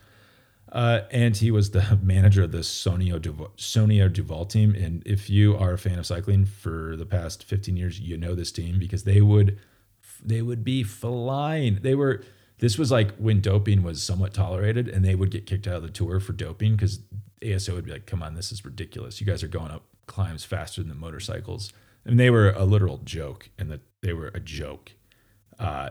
Uh, 0.71 1.03
and 1.11 1.37
he 1.37 1.51
was 1.51 1.71
the 1.73 1.99
manager 2.03 2.45
of 2.45 2.53
the 2.53 2.59
Saunier 2.59 3.21
Duval, 3.21 3.53
Saunier 3.59 4.11
Duval 4.11 4.47
team. 4.47 4.75
And 4.75 5.03
if 5.07 5.29
you 5.29 5.57
are 5.57 5.73
a 5.73 5.79
fan 5.79 5.99
of 5.99 6.07
cycling 6.07 6.47
for 6.47 6.97
the 6.97 7.05
past 7.05 7.45
15 7.45 7.77
years, 7.77 8.01
you 8.01 8.17
know 8.17 8.35
this 8.35 8.51
team 8.51 8.79
because 8.79 9.05
they 9.05 9.21
would– 9.21 9.59
they 10.25 10.43
would 10.43 10.65
be 10.65 10.83
flying. 10.83 11.79
They 11.83 11.95
were 11.95 12.23
this 12.59 12.79
was 12.79 12.93
like 12.93 13.17
when 13.17 13.41
doping 13.41 13.83
was 13.83 14.03
somewhat 14.03 14.35
tolerated 14.35 14.89
and 14.89 15.05
they 15.05 15.17
would 15.17 15.31
get 15.31 15.47
kicked 15.47 15.67
out 15.67 15.77
of 15.77 15.83
the 15.83 15.91
tour 15.91 16.21
for 16.21 16.33
doping 16.33 16.73
because 16.73 17.01
ASO 17.41 17.75
would 17.75 17.85
be 17.85 17.91
like, 17.91 18.07
come 18.07 18.23
on, 18.23 18.35
this 18.35 18.53
is 18.53 18.65
ridiculous. 18.65 19.21
You 19.21 19.27
guys 19.27 19.43
are 19.43 19.49
going 19.49 19.73
up 19.73 19.83
climbs 20.07 20.45
faster 20.45 20.81
than 20.81 20.89
the 20.89 20.95
And 22.05 22.19
they 22.19 22.31
were 22.31 22.51
a 22.51 22.65
literal 22.65 22.99
joke 22.99 23.51
and 23.59 23.71
that 23.71 23.81
they 24.03 24.13
were 24.13 24.29
a 24.35 24.41
joke. 24.41 24.93
Uh, 25.59 25.91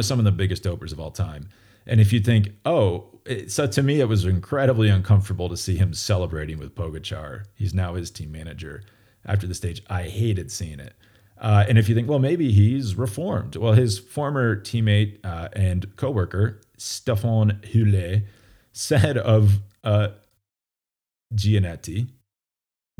some 0.00 0.18
of 0.18 0.24
the 0.24 0.32
biggest 0.32 0.62
dopers 0.64 0.92
of 0.92 1.00
all 1.00 1.10
time. 1.10 1.48
And 1.86 2.00
if 2.00 2.12
you 2.12 2.20
think, 2.20 2.50
oh, 2.64 3.20
it, 3.24 3.52
so 3.52 3.66
to 3.66 3.82
me, 3.82 4.00
it 4.00 4.08
was 4.08 4.24
incredibly 4.24 4.88
uncomfortable 4.88 5.48
to 5.48 5.56
see 5.56 5.76
him 5.76 5.94
celebrating 5.94 6.58
with 6.58 6.74
Pogacar. 6.74 7.44
He's 7.54 7.74
now 7.74 7.94
his 7.94 8.10
team 8.10 8.32
manager 8.32 8.82
after 9.24 9.46
the 9.46 9.54
stage. 9.54 9.82
I 9.88 10.04
hated 10.04 10.50
seeing 10.50 10.80
it. 10.80 10.94
Uh, 11.38 11.64
and 11.68 11.78
if 11.78 11.88
you 11.88 11.94
think, 11.94 12.08
well, 12.08 12.18
maybe 12.18 12.50
he's 12.50 12.96
reformed. 12.96 13.56
Well, 13.56 13.74
his 13.74 13.98
former 13.98 14.56
teammate 14.56 15.18
uh, 15.24 15.48
and 15.52 15.94
coworker, 15.96 16.60
Stefan 16.78 17.60
Hule, 17.62 18.24
said 18.72 19.18
of 19.18 19.60
uh, 19.84 20.08
Gianetti, 21.34 22.08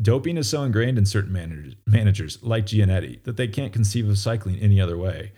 doping 0.01 0.37
is 0.37 0.49
so 0.49 0.63
ingrained 0.63 0.97
in 0.97 1.05
certain 1.05 1.33
managers, 1.33 1.75
managers 1.85 2.43
like 2.43 2.65
Gianetti 2.65 3.23
that 3.23 3.37
they 3.37 3.47
can't 3.47 3.73
conceive 3.73 4.09
of 4.09 4.17
cycling 4.17 4.59
any 4.59 4.79
other 4.79 4.97
way. 4.97 5.31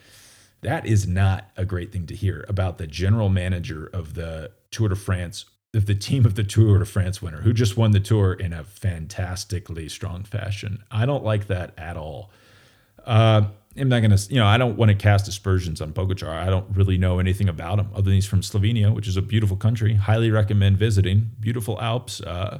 That 0.61 0.85
is 0.85 1.07
not 1.07 1.49
a 1.55 1.65
great 1.65 1.91
thing 1.91 2.05
to 2.07 2.15
hear 2.15 2.45
about 2.49 2.77
the 2.77 2.87
general 2.87 3.29
manager 3.29 3.89
of 3.93 4.15
the 4.15 4.51
Tour 4.71 4.89
de 4.89 4.95
France, 4.95 5.45
of 5.73 5.85
the 5.85 5.95
team 5.95 6.25
of 6.25 6.35
the 6.35 6.43
Tour 6.43 6.79
de 6.79 6.85
France 6.85 7.21
winner, 7.21 7.41
who 7.41 7.53
just 7.53 7.77
won 7.77 7.91
the 7.91 7.99
tour 7.99 8.33
in 8.33 8.51
a 8.51 8.63
fantastically 8.63 9.87
strong 9.87 10.23
fashion. 10.23 10.83
I 10.91 11.05
don't 11.05 11.23
like 11.23 11.47
that 11.47 11.73
at 11.77 11.95
all. 11.95 12.31
Uh, 13.05 13.43
I'm 13.77 13.87
not 13.87 14.01
going 14.01 14.15
to, 14.15 14.33
you 14.33 14.39
know, 14.39 14.47
I 14.47 14.57
don't 14.57 14.75
want 14.75 14.89
to 14.89 14.95
cast 14.95 15.27
aspersions 15.27 15.79
on 15.79 15.93
Pogacar. 15.93 16.27
I 16.27 16.47
don't 16.47 16.75
really 16.75 16.97
know 16.97 17.19
anything 17.19 17.47
about 17.47 17.79
him 17.79 17.89
other 17.93 18.01
than 18.03 18.13
he's 18.13 18.25
from 18.25 18.41
Slovenia, 18.41 18.93
which 18.93 19.07
is 19.07 19.15
a 19.15 19.21
beautiful 19.21 19.55
country. 19.55 19.93
Highly 19.93 20.31
recommend 20.31 20.77
visiting. 20.77 21.31
Beautiful 21.39 21.79
Alps, 21.79 22.19
uh, 22.21 22.59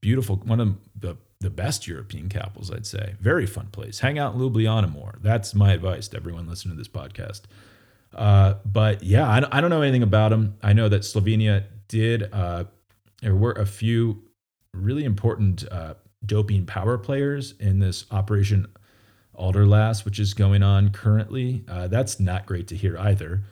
beautiful, 0.00 0.36
one 0.36 0.58
of 0.58 0.76
the, 0.98 1.16
the 1.40 1.50
best 1.50 1.86
European 1.86 2.28
capitals, 2.28 2.70
I'd 2.70 2.86
say. 2.86 3.14
Very 3.20 3.46
fun 3.46 3.68
place. 3.70 4.00
Hang 4.00 4.18
out 4.18 4.34
in 4.34 4.40
Ljubljana 4.40 4.90
more. 4.90 5.18
That's 5.22 5.54
my 5.54 5.72
advice 5.72 6.08
to 6.08 6.16
everyone 6.16 6.48
listening 6.48 6.76
to 6.76 6.78
this 6.78 6.88
podcast. 6.88 7.42
Uh, 8.12 8.54
but 8.64 9.02
yeah, 9.02 9.28
I, 9.28 9.58
I, 9.58 9.60
don't 9.60 9.70
know 9.70 9.82
anything 9.82 10.02
about 10.02 10.30
them. 10.30 10.56
I 10.62 10.72
know 10.72 10.88
that 10.88 11.02
Slovenia 11.02 11.64
did, 11.88 12.28
uh, 12.32 12.64
there 13.20 13.34
were 13.34 13.52
a 13.52 13.66
few 13.66 14.22
really 14.72 15.04
important 15.04 15.64
uh, 15.70 15.94
doping 16.24 16.66
power 16.66 16.98
players 16.98 17.54
in 17.60 17.78
this 17.78 18.06
Operation 18.10 18.66
Aderlass, 19.38 20.04
which 20.04 20.18
is 20.18 20.34
going 20.34 20.62
on 20.62 20.90
currently. 20.90 21.64
Uh, 21.68 21.86
that's 21.86 22.18
not 22.18 22.46
great 22.46 22.66
to 22.68 22.76
hear 22.76 22.98
either. 22.98 23.42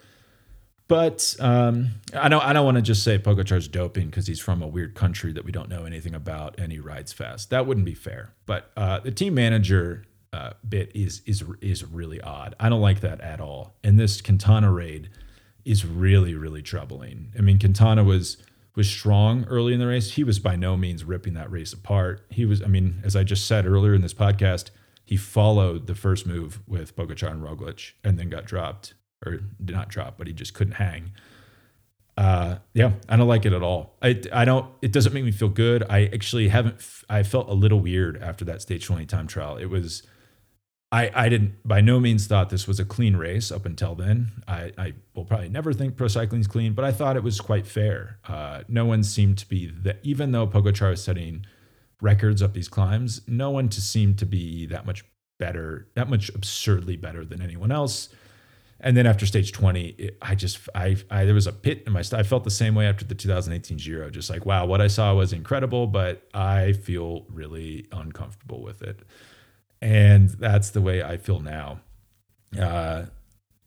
But 0.89 1.34
um, 1.41 1.89
I 2.14 2.28
don't. 2.28 2.45
I 2.45 2.53
don't 2.53 2.64
want 2.64 2.76
to 2.76 2.82
just 2.82 3.03
say 3.03 3.18
Pogacar's 3.18 3.66
doping 3.66 4.07
because 4.07 4.26
he's 4.28 4.39
from 4.39 4.62
a 4.62 4.68
weird 4.68 4.95
country 4.95 5.32
that 5.32 5.45
we 5.45 5.51
don't 5.51 5.68
know 5.68 5.84
anything 5.84 6.14
about 6.14 6.59
and 6.59 6.70
he 6.70 6.78
rides 6.78 7.12
fast. 7.12 7.51
That 7.51 7.66
wouldn't 7.66 7.87
be 7.87 7.95
fair. 7.95 8.34
But 8.47 8.70
uh, 8.76 9.01
the 9.01 9.11
team 9.11 9.34
manager 9.34 10.05
uh, 10.32 10.51
bit 10.68 10.93
is 10.95 11.22
is 11.26 11.43
is 11.61 11.84
really 11.84 12.20
odd. 12.20 12.55
I 12.61 12.68
don't 12.68 12.80
like 12.80 13.01
that 13.01 13.20
at 13.20 13.41
all. 13.41 13.74
And 13.82 13.99
this 13.99 14.20
Quintana 14.20 14.70
raid 14.70 15.11
is 15.64 15.84
really 15.84 16.34
really 16.34 16.62
troubling. 16.62 17.32
I 17.37 17.41
mean, 17.41 17.59
Quintana 17.59 18.05
was 18.05 18.37
was 18.76 18.89
strong 18.89 19.45
early 19.47 19.72
in 19.72 19.80
the 19.80 19.89
race. 19.89 20.12
He 20.12 20.22
was 20.22 20.39
by 20.39 20.55
no 20.55 20.76
means 20.76 21.03
ripping 21.03 21.34
that 21.34 21.51
race 21.51 21.72
apart. 21.72 22.24
He 22.30 22.45
was. 22.45 22.62
I 22.62 22.66
mean, 22.66 23.01
as 23.03 23.16
I 23.16 23.24
just 23.24 23.47
said 23.47 23.66
earlier 23.66 23.95
in 23.95 24.03
this 24.03 24.14
podcast, 24.14 24.70
he 25.05 25.16
followed 25.16 25.89
the 25.89 25.97
first 25.97 26.26
move 26.26 26.61
with 26.68 26.95
Pogacar 26.95 27.32
and 27.32 27.43
Roglic 27.43 27.93
and 28.05 28.18
then 28.18 28.28
got 28.28 28.45
dropped 28.45 28.95
or 29.27 29.39
did 29.64 29.74
not 29.74 29.89
drop, 29.89 30.16
but 30.18 30.27
he 30.27 30.33
just 30.33 30.55
couldn't 30.55 30.74
hang. 30.74 31.12
Uh, 32.16 32.57
yeah, 32.72 32.93
I 33.09 33.16
don't 33.16 33.29
like 33.29 33.45
it 33.45 33.53
at 33.53 33.62
all. 33.62 33.97
I, 34.01 34.20
I 34.33 34.45
don't, 34.45 34.66
it 34.81 34.93
doesn't 34.93 35.12
make 35.12 35.24
me 35.24 35.33
feel 35.33 35.51
good. 35.51 35.85
I 35.89 36.07
actually 36.07 36.49
haven't, 36.49 36.77
I 37.11 37.22
felt 37.22 37.49
a 37.49 37.55
little 37.55 37.81
weird 37.81 38.22
after 38.22 38.45
that 38.47 38.62
stage 38.62 38.87
20 38.87 39.05
time 39.07 39.27
trial. 39.27 39.57
It 39.59 39.66
was, 39.66 40.03
I, 40.91 41.11
I 41.14 41.29
didn't 41.29 41.57
by 41.64 41.81
no 41.83 42.01
means 42.01 42.27
thought 42.27 42.49
this 42.49 42.66
was 42.66 42.81
a 42.81 42.85
clean 42.85 43.16
race 43.16 43.53
up 43.53 43.66
until 43.66 43.95
then. 43.95 44.29
I, 44.49 44.72
I 44.79 44.95
will 45.14 45.24
probably 45.24 45.51
never 45.51 45.72
think 45.72 45.97
pro 45.97 46.09
cycling's 46.09 46.47
clean, 46.47 46.72
but 46.72 46.85
I 46.85 46.93
thought 46.93 47.16
it 47.16 47.22
was 47.22 47.41
quite 47.41 47.66
fair. 47.66 48.18
Uh, 48.27 48.62
no 48.68 48.87
one 48.87 49.03
seemed 49.03 49.37
to 49.39 49.49
be 49.49 49.66
that, 49.83 49.99
even 50.03 50.33
though 50.33 50.47
Pogacar 50.47 50.91
was 50.91 51.05
setting 51.05 51.45
records 52.01 52.41
up 52.41 52.55
these 52.55 52.68
climbs, 52.68 53.20
no 53.27 53.51
one 53.51 53.68
to 53.70 53.81
seem 53.81 54.14
to 54.14 54.27
be 54.27 54.64
that 54.66 54.87
much 54.87 55.05
better, 55.39 55.89
that 55.95 56.09
much 56.09 56.31
absurdly 56.31 56.97
better 56.97 57.24
than 57.24 57.43
anyone 57.43 57.72
else. 57.72 58.09
And 58.81 58.97
then 58.97 59.07
after 59.07 59.24
stage 59.24 59.53
20, 59.53 59.87
it, 59.87 60.18
I 60.20 60.35
just, 60.35 60.68
I, 60.74 60.97
I, 61.11 61.24
there 61.24 61.35
was 61.35 61.47
a 61.47 61.53
pit 61.53 61.85
in 61.87 61.93
my, 61.93 62.03
I 62.12 62.22
felt 62.22 62.45
the 62.45 62.51
same 62.51 62.74
way 62.74 62.87
after 62.87 63.05
the 63.05 63.14
2018 63.14 63.79
Giro, 63.79 64.11
just 64.11 64.29
like, 64.29 64.45
wow, 64.45 64.66
what 64.66 64.81
I 64.81 64.87
saw 64.87 65.14
was 65.14 65.33
incredible, 65.33 65.87
but 65.87 66.29
I 66.35 66.74
feel 66.74 67.24
really 67.31 67.87
uncomfortable 67.91 68.62
with 68.62 68.83
it. 68.83 69.01
And 69.81 70.29
that's 70.29 70.70
the 70.70 70.83
way 70.83 71.03
I 71.03 71.16
feel 71.16 71.41
now. 71.41 71.81
Uh, 72.59 73.07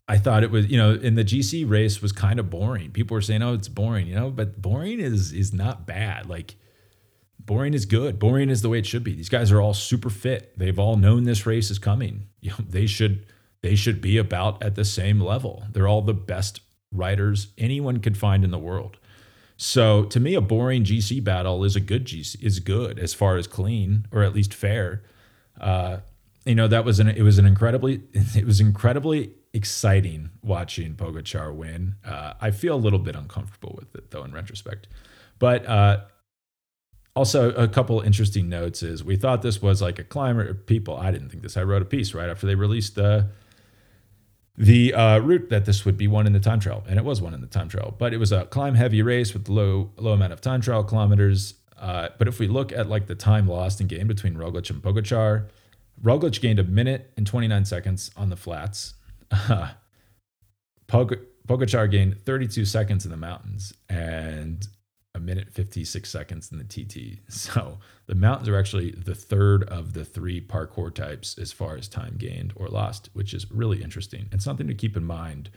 I 0.07 0.17
thought 0.17 0.43
it 0.43 0.49
was, 0.49 0.67
you 0.67 0.77
know, 0.77 0.93
in 0.93 1.13
the 1.13 1.23
GC 1.23 1.69
race 1.69 2.01
was 2.01 2.11
kind 2.11 2.39
of 2.39 2.49
boring. 2.49 2.89
People 2.89 3.13
were 3.13 3.21
saying, 3.21 3.43
"Oh, 3.43 3.53
it's 3.53 3.67
boring," 3.67 4.07
you 4.07 4.15
know, 4.15 4.31
but 4.31 4.59
boring 4.59 4.99
is 4.99 5.31
is 5.31 5.53
not 5.53 5.85
bad. 5.85 6.27
Like 6.27 6.55
boring 7.37 7.75
is 7.75 7.85
good. 7.85 8.17
Boring 8.17 8.49
is 8.49 8.63
the 8.63 8.69
way 8.69 8.79
it 8.79 8.87
should 8.87 9.03
be. 9.03 9.13
These 9.13 9.29
guys 9.29 9.51
are 9.51 9.61
all 9.61 9.75
super 9.75 10.09
fit. 10.09 10.57
They've 10.57 10.79
all 10.79 10.97
known 10.97 11.25
this 11.25 11.45
race 11.45 11.69
is 11.69 11.79
coming. 11.79 12.27
You 12.41 12.51
know, 12.51 12.65
they 12.69 12.87
should 12.87 13.25
they 13.61 13.75
should 13.75 14.01
be 14.01 14.17
about 14.17 14.61
at 14.63 14.75
the 14.75 14.85
same 14.85 15.19
level. 15.19 15.65
They're 15.71 15.87
all 15.87 16.01
the 16.01 16.13
best 16.13 16.61
riders 16.91 17.47
anyone 17.57 17.99
could 17.99 18.17
find 18.17 18.43
in 18.43 18.51
the 18.51 18.59
world. 18.59 18.97
So 19.57 20.05
to 20.05 20.19
me, 20.19 20.35
a 20.35 20.41
boring 20.41 20.83
GC 20.85 21.23
battle 21.23 21.63
is 21.65 21.75
a 21.75 21.81
good 21.81 22.05
GC 22.05 22.41
is 22.41 22.59
good 22.59 22.97
as 22.99 23.13
far 23.13 23.37
as 23.37 23.47
clean 23.47 24.07
or 24.11 24.23
at 24.23 24.33
least 24.33 24.53
fair. 24.53 25.03
Uh, 25.59 25.97
you 26.45 26.55
know 26.55 26.67
that 26.67 26.85
was 26.85 26.99
an 26.99 27.09
it 27.09 27.21
was 27.21 27.37
an 27.37 27.45
incredibly 27.45 28.01
it 28.13 28.45
was 28.45 28.59
incredibly 28.61 29.33
exciting 29.53 30.29
watching 30.41 30.95
Pogacar 30.95 31.53
win. 31.53 31.95
Uh, 32.05 32.33
I 32.39 32.51
feel 32.51 32.75
a 32.75 32.77
little 32.77 32.99
bit 32.99 33.15
uncomfortable 33.15 33.75
with 33.77 33.93
it 33.95 34.11
though 34.11 34.23
in 34.23 34.31
retrospect, 34.31 34.87
but 35.37 35.65
uh, 35.65 36.01
Also, 37.15 37.51
a 37.51 37.67
couple 37.67 37.99
interesting 38.01 38.47
notes 38.47 38.81
is 38.81 39.03
we 39.03 39.15
thought 39.17 39.41
this 39.41 39.61
was 39.61 39.81
like 39.81 39.99
a 39.99 40.03
climber. 40.03 40.53
People, 40.53 40.95
I 40.95 41.11
didn't 41.11 41.29
think 41.29 41.43
this. 41.43 41.57
I 41.57 41.63
wrote 41.63 41.81
a 41.81 41.85
piece 41.85 42.13
right 42.13 42.29
after 42.29 42.47
they 42.47 42.55
released 42.55 42.95
the 42.95 43.27
the 44.59 44.93
uh, 44.93 45.19
route 45.19 45.49
that 45.49 45.63
this 45.63 45.85
would 45.85 45.97
be 45.97 46.05
won 46.05 46.27
in 46.27 46.33
the 46.33 46.39
time 46.39 46.59
trial, 46.59 46.83
and 46.87 46.99
it 46.99 47.05
was 47.05 47.21
won 47.21 47.33
in 47.33 47.39
the 47.39 47.47
time 47.47 47.69
trial. 47.69 47.95
But 47.97 48.13
it 48.13 48.17
was 48.17 48.33
a 48.33 48.45
climb 48.45 48.75
heavy 48.75 49.01
race 49.01 49.33
with 49.33 49.47
low 49.47 49.91
low 49.95 50.11
amount 50.11 50.33
of 50.33 50.41
time 50.41 50.59
trial 50.59 50.83
kilometers. 50.83 51.53
Uh, 51.79 52.09
but 52.17 52.27
if 52.27 52.39
we 52.39 52.47
look 52.47 52.73
at 52.73 52.89
like 52.89 53.07
the 53.07 53.15
time 53.15 53.47
lost 53.47 53.79
and 53.79 53.89
gained 53.89 54.09
between 54.09 54.35
Roglic 54.35 54.69
and 54.69 54.83
Pogacar, 54.83 55.47
Roglic 56.03 56.41
gained 56.41 56.59
a 56.59 56.65
minute 56.65 57.09
and 57.15 57.25
29 57.25 57.63
seconds 57.63 58.11
on 58.17 58.29
the 58.29 58.35
flats. 58.35 58.95
Pog- 60.89 61.25
Pogacar 61.47 61.89
gained 61.89 62.19
32 62.25 62.65
seconds 62.65 63.05
in 63.05 63.11
the 63.11 63.17
mountains 63.17 63.73
and 63.87 64.67
minute 65.29 65.49
56 65.51 66.09
seconds 66.09 66.51
in 66.51 66.57
the 66.57 66.63
TT. 66.63 67.19
So 67.29 67.77
the 68.07 68.15
mountains 68.15 68.49
are 68.49 68.57
actually 68.57 68.91
the 68.91 69.15
third 69.15 69.63
of 69.63 69.93
the 69.93 70.03
three 70.03 70.41
parcours 70.41 70.93
types 70.93 71.37
as 71.37 71.51
far 71.51 71.77
as 71.77 71.87
time 71.87 72.15
gained 72.17 72.53
or 72.55 72.67
lost, 72.67 73.09
which 73.13 73.33
is 73.33 73.49
really 73.51 73.81
interesting 73.83 74.27
and 74.31 74.41
something 74.41 74.67
to 74.67 74.73
keep 74.73 74.97
in 74.97 75.05
mind 75.05 75.49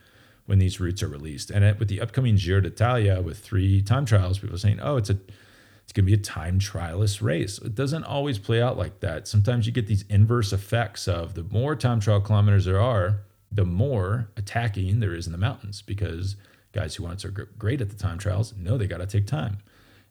when 0.47 0.59
these 0.59 0.79
routes 0.79 1.03
are 1.03 1.09
released. 1.09 1.51
And 1.51 1.79
with 1.79 1.89
the 1.89 2.01
upcoming 2.01 2.37
Giro 2.37 2.61
d'Italia 2.61 3.20
with 3.20 3.39
three 3.39 3.83
time 3.83 4.05
trials, 4.05 4.39
people 4.39 4.55
are 4.55 4.59
saying, 4.59 4.81
oh, 4.81 4.97
it's 4.97 5.11
a 5.11 5.18
it's 5.83 5.93
going 5.93 6.07
to 6.07 6.16
be 6.16 6.20
a 6.20 6.25
time 6.25 6.61
trialist 6.61 7.20
race. 7.20 7.59
It 7.59 7.75
doesn't 7.75 8.05
always 8.05 8.39
play 8.39 8.62
out 8.62 8.79
like 8.79 9.01
that. 9.01 9.27
Sometimes 9.27 9.66
you 9.66 9.73
get 9.73 9.89
these 9.89 10.05
inverse 10.09 10.53
effects 10.53 11.09
of 11.09 11.35
the 11.35 11.43
more 11.45 11.75
time 11.75 12.01
trial 12.01 12.20
kilometers 12.20 12.64
there 12.66 12.81
are, 12.81 13.23
the 13.51 13.64
more 13.64 14.29
attacking 14.37 15.01
there 15.01 15.14
is 15.14 15.27
in 15.27 15.33
the 15.33 15.39
mountains 15.39 15.83
because 15.83 16.37
guys 16.73 16.95
who 16.95 17.05
once 17.05 17.25
are 17.25 17.31
great 17.31 17.81
at 17.81 17.91
the 17.91 17.97
time 17.97 18.18
trials 18.18 18.55
know 18.57 18.77
they 18.77 18.87
got 18.87 18.99
to 18.99 19.07
take 19.07 19.27
time. 19.27 19.59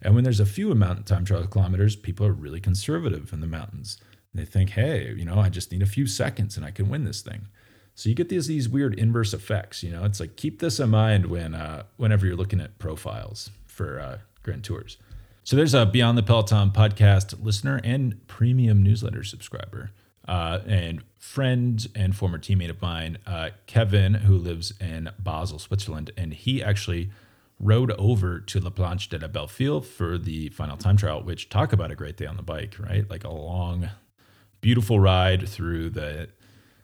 And 0.02 0.16
when 0.16 0.24
there's 0.24 0.40
a 0.40 0.46
few 0.46 0.72
amount 0.72 1.06
time 1.06 1.26
trial 1.26 1.46
kilometers, 1.46 1.96
people 1.96 2.26
are 2.26 2.34
really 2.34 2.60
conservative 2.60 3.34
in 3.34 3.42
the 3.42 3.48
mountains. 3.48 3.98
They 4.34 4.46
think, 4.46 4.72
hey, 4.72 5.14
you 5.16 5.26
know, 5.26 5.40
I 5.40 5.50
just 5.50 5.72
need 5.72 5.82
a 5.82 5.88
few 5.88 6.08
seconds 6.08 6.56
and 6.56 6.66
I 6.66 6.72
can 6.72 6.90
win 6.90 7.04
this 7.04 7.22
thing. 7.22 7.48
So 7.96 8.08
you 8.10 8.16
get 8.16 8.30
these 8.30 8.48
these 8.48 8.70
weird 8.70 8.98
inverse 8.98 9.34
effects. 9.34 9.84
You 9.84 9.92
know, 9.92 10.06
it's 10.06 10.20
like 10.20 10.38
keep 10.38 10.60
this 10.60 10.80
in 10.80 10.90
mind 10.90 11.26
when 11.26 11.54
uh, 11.54 11.84
whenever 11.98 12.26
you're 12.26 12.38
looking 12.38 12.62
at 12.62 12.80
profiles 12.80 13.52
for 13.66 14.00
uh, 14.00 14.18
Grand 14.44 14.64
Tours. 14.64 14.98
So 15.44 15.56
there's 15.56 15.74
a 15.74 15.86
Beyond 15.86 16.18
the 16.18 16.24
Peloton 16.24 16.72
podcast 16.72 17.44
listener 17.44 17.82
and 17.84 18.26
premium 18.28 18.82
newsletter 18.82 19.24
subscriber 19.24 19.92
uh, 20.28 20.60
and 20.68 21.04
friend 21.18 21.88
and 21.96 22.16
former 22.16 22.38
teammate 22.38 22.70
of 22.70 22.82
mine, 22.82 23.18
uh, 23.26 23.50
Kevin, 23.68 24.14
who 24.14 24.38
lives 24.38 24.74
in 24.80 25.10
Basel, 25.20 25.60
Switzerland, 25.60 26.12
and 26.18 26.34
he 26.34 26.64
actually 26.64 27.12
rode 27.60 27.92
over 27.92 28.40
to 28.40 28.60
La 28.60 28.72
Planche 28.72 29.08
de 29.10 29.20
la 29.20 29.28
Belle 29.28 29.82
for 29.82 30.18
the 30.18 30.50
final 30.50 30.78
time 30.78 30.98
trial, 30.98 31.24
which 31.24 31.50
talk 31.50 31.74
about 31.74 31.92
a 31.92 31.96
great 31.96 32.18
day 32.18 32.26
on 32.26 32.38
the 32.38 32.44
bike, 32.44 32.76
right? 32.80 33.10
Like 33.10 33.24
a 33.24 33.30
long, 33.30 33.90
beautiful 34.62 35.00
ride 35.00 35.48
through 35.48 35.92
the 35.92 36.30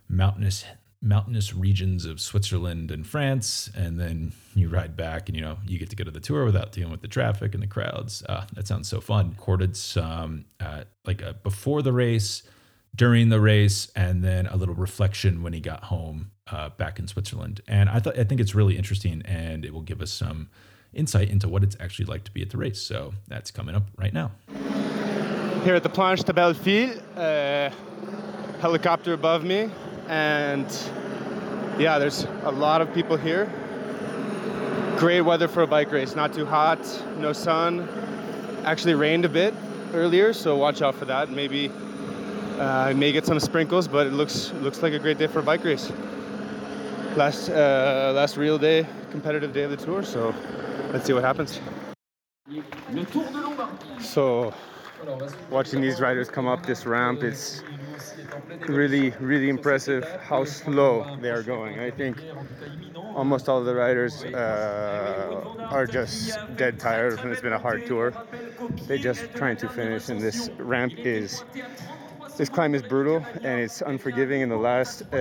mountainous 0.07 0.65
mountainous 0.99 1.53
regions 1.53 2.05
of 2.05 2.19
Switzerland 2.19 2.89
and 2.89 3.05
France, 3.05 3.69
and 3.75 3.99
then 3.99 4.33
you 4.55 4.67
ride 4.67 4.97
back, 4.97 5.29
and 5.29 5.35
you 5.35 5.41
know 5.41 5.57
you 5.65 5.77
get 5.79 5.89
to 5.89 5.95
go 5.95 6.03
to 6.03 6.11
the 6.11 6.19
tour 6.19 6.45
without 6.45 6.71
dealing 6.71 6.91
with 6.91 7.01
the 7.01 7.07
traffic 7.07 7.53
and 7.53 7.61
the 7.61 7.67
crowds. 7.67 8.23
Uh, 8.27 8.45
that 8.53 8.67
sounds 8.67 8.87
so 8.87 9.01
fun. 9.01 9.29
Recorded 9.31 9.75
some 9.75 10.45
uh, 10.59 10.83
like 11.05 11.21
a, 11.21 11.33
before 11.33 11.81
the 11.81 11.93
race 11.93 12.43
during 12.95 13.29
the 13.29 13.39
race 13.39 13.91
and 13.95 14.23
then 14.23 14.47
a 14.47 14.55
little 14.55 14.75
reflection 14.75 15.43
when 15.43 15.53
he 15.53 15.59
got 15.59 15.85
home 15.85 16.31
uh, 16.51 16.69
back 16.69 16.99
in 16.99 17.07
Switzerland. 17.07 17.61
And 17.67 17.89
I 17.89 17.99
thought 17.99 18.17
I 18.17 18.23
think 18.23 18.41
it's 18.41 18.55
really 18.55 18.77
interesting 18.77 19.21
and 19.25 19.65
it 19.65 19.73
will 19.73 19.81
give 19.81 20.01
us 20.01 20.11
some 20.11 20.49
insight 20.93 21.29
into 21.29 21.47
what 21.47 21.63
it's 21.63 21.77
actually 21.79 22.05
like 22.05 22.23
to 22.25 22.31
be 22.31 22.41
at 22.41 22.49
the 22.49 22.57
race. 22.57 22.81
So 22.81 23.13
that's 23.27 23.51
coming 23.51 23.75
up 23.75 23.83
right 23.97 24.13
now. 24.13 24.31
Here 25.63 25.75
at 25.75 25.83
the 25.83 25.89
Planche 25.89 26.23
de 26.23 26.33
Belles 26.33 26.57
Filles, 26.57 26.97
uh, 27.17 27.71
helicopter 28.61 29.13
above 29.13 29.43
me, 29.43 29.69
and 30.07 30.65
yeah, 31.77 31.99
there's 31.99 32.25
a 32.43 32.51
lot 32.51 32.81
of 32.81 32.93
people 32.93 33.17
here. 33.17 33.51
Great 34.97 35.21
weather 35.21 35.47
for 35.47 35.61
a 35.61 35.67
bike 35.67 35.91
race. 35.91 36.15
Not 36.15 36.33
too 36.33 36.45
hot, 36.45 36.79
no 37.17 37.33
sun. 37.33 37.87
Actually 38.63 38.95
rained 38.95 39.25
a 39.25 39.29
bit 39.29 39.53
earlier, 39.93 40.33
so 40.33 40.55
watch 40.55 40.81
out 40.81 40.95
for 40.95 41.05
that. 41.05 41.29
Maybe 41.29 41.69
uh, 42.57 42.87
I 42.89 42.93
may 42.93 43.11
get 43.11 43.25
some 43.25 43.39
sprinkles, 43.39 43.87
but 43.87 44.07
it 44.07 44.13
looks 44.13 44.51
looks 44.53 44.81
like 44.81 44.93
a 44.93 44.99
great 44.99 45.17
day 45.17 45.27
for 45.27 45.39
a 45.39 45.43
bike 45.43 45.63
race. 45.63 45.91
Last 47.15 47.49
uh, 47.49 48.11
last 48.15 48.37
real 48.37 48.57
day, 48.57 48.85
competitive 49.11 49.53
day 49.53 49.63
of 49.63 49.71
the 49.71 49.77
tour. 49.77 50.03
So 50.03 50.33
let's 50.91 51.05
see 51.05 51.13
what 51.13 51.23
happens. 51.23 51.59
So 53.99 54.53
watching 55.51 55.81
these 55.81 55.99
riders 55.99 56.29
come 56.29 56.47
up 56.47 56.65
this 56.65 56.85
ramp, 56.85 57.23
it's 57.23 57.63
really 58.67 59.11
really 59.19 59.49
impressive 59.49 60.03
how 60.21 60.43
slow 60.43 61.17
they 61.21 61.29
are 61.29 61.43
going. 61.43 61.79
I 61.79 61.91
think 61.91 62.21
almost 63.15 63.49
all 63.49 63.63
the 63.63 63.75
riders 63.75 64.23
uh, 64.25 65.67
are 65.69 65.85
just 65.85 66.37
dead 66.55 66.79
tired 66.79 67.19
and 67.19 67.31
it's 67.31 67.41
been 67.41 67.53
a 67.53 67.59
hard 67.59 67.85
tour. 67.85 68.13
They're 68.87 68.97
just 68.97 69.33
trying 69.35 69.57
to 69.57 69.69
finish, 69.69 70.09
and 70.09 70.19
this 70.19 70.49
ramp 70.57 70.93
is 70.97 71.43
this 72.37 72.49
climb 72.49 72.75
is 72.75 72.83
brutal 72.83 73.25
and 73.41 73.61
it's 73.61 73.81
unforgiving 73.81 74.43
and 74.43 74.51
the 74.51 74.57
last 74.57 75.01
uh, 75.01 75.15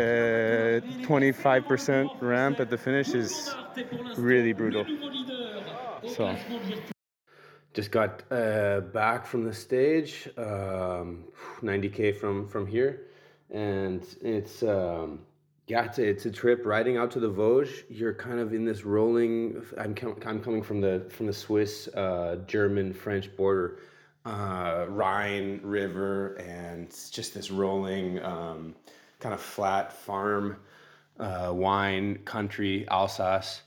25% 1.09 2.21
ramp 2.21 2.61
at 2.61 2.69
the 2.69 2.77
finish 2.77 3.15
is 3.15 3.55
really 4.17 4.53
brutal. 4.53 4.85
So. 6.15 6.37
Just 7.73 7.91
got 7.91 8.23
uh, 8.31 8.81
back 8.81 9.27
from 9.27 9.45
the 9.45 9.53
stage 9.53 10.29
um, 10.39 11.25
90k 11.63 12.17
from 12.17 12.49
from 12.49 12.67
here 12.67 13.09
and 13.51 14.03
it's 14.23 14.63
um, 14.63 15.21
yeah 15.67 15.85
it's 15.85 15.99
a, 15.99 16.05
it's 16.05 16.27
a 16.27 16.31
trip 16.31 16.65
riding 16.65 16.97
out 16.97 17.11
to 17.13 17.21
the 17.21 17.29
vosges. 17.29 17.85
You're 17.91 18.15
kind 18.15 18.41
of 18.41 18.55
in 18.55 18.65
this 18.65 18.85
rolling 18.85 19.63
i'm, 19.79 19.95
com- 19.95 20.19
I'm 20.25 20.43
coming 20.43 20.63
from 20.63 20.81
the 20.81 21.07
from 21.11 21.27
the 21.27 21.35
swiss 21.35 21.89
uh, 21.89 22.37
german 22.47 22.93
french 22.95 23.35
border 23.37 23.79
uh, 24.27 24.87
Rhine 24.89 25.61
River 25.63 26.35
and 26.35 26.91
just 27.11 27.33
this 27.33 27.51
rolling 27.51 28.23
um, 28.25 28.75
kind 29.21 29.33
of 29.33 29.41
flat 29.41 29.93
farm 29.93 30.57
uh, 31.19 31.53
wine 31.55 32.17
country, 32.25 32.87
Alsace. 32.89 33.63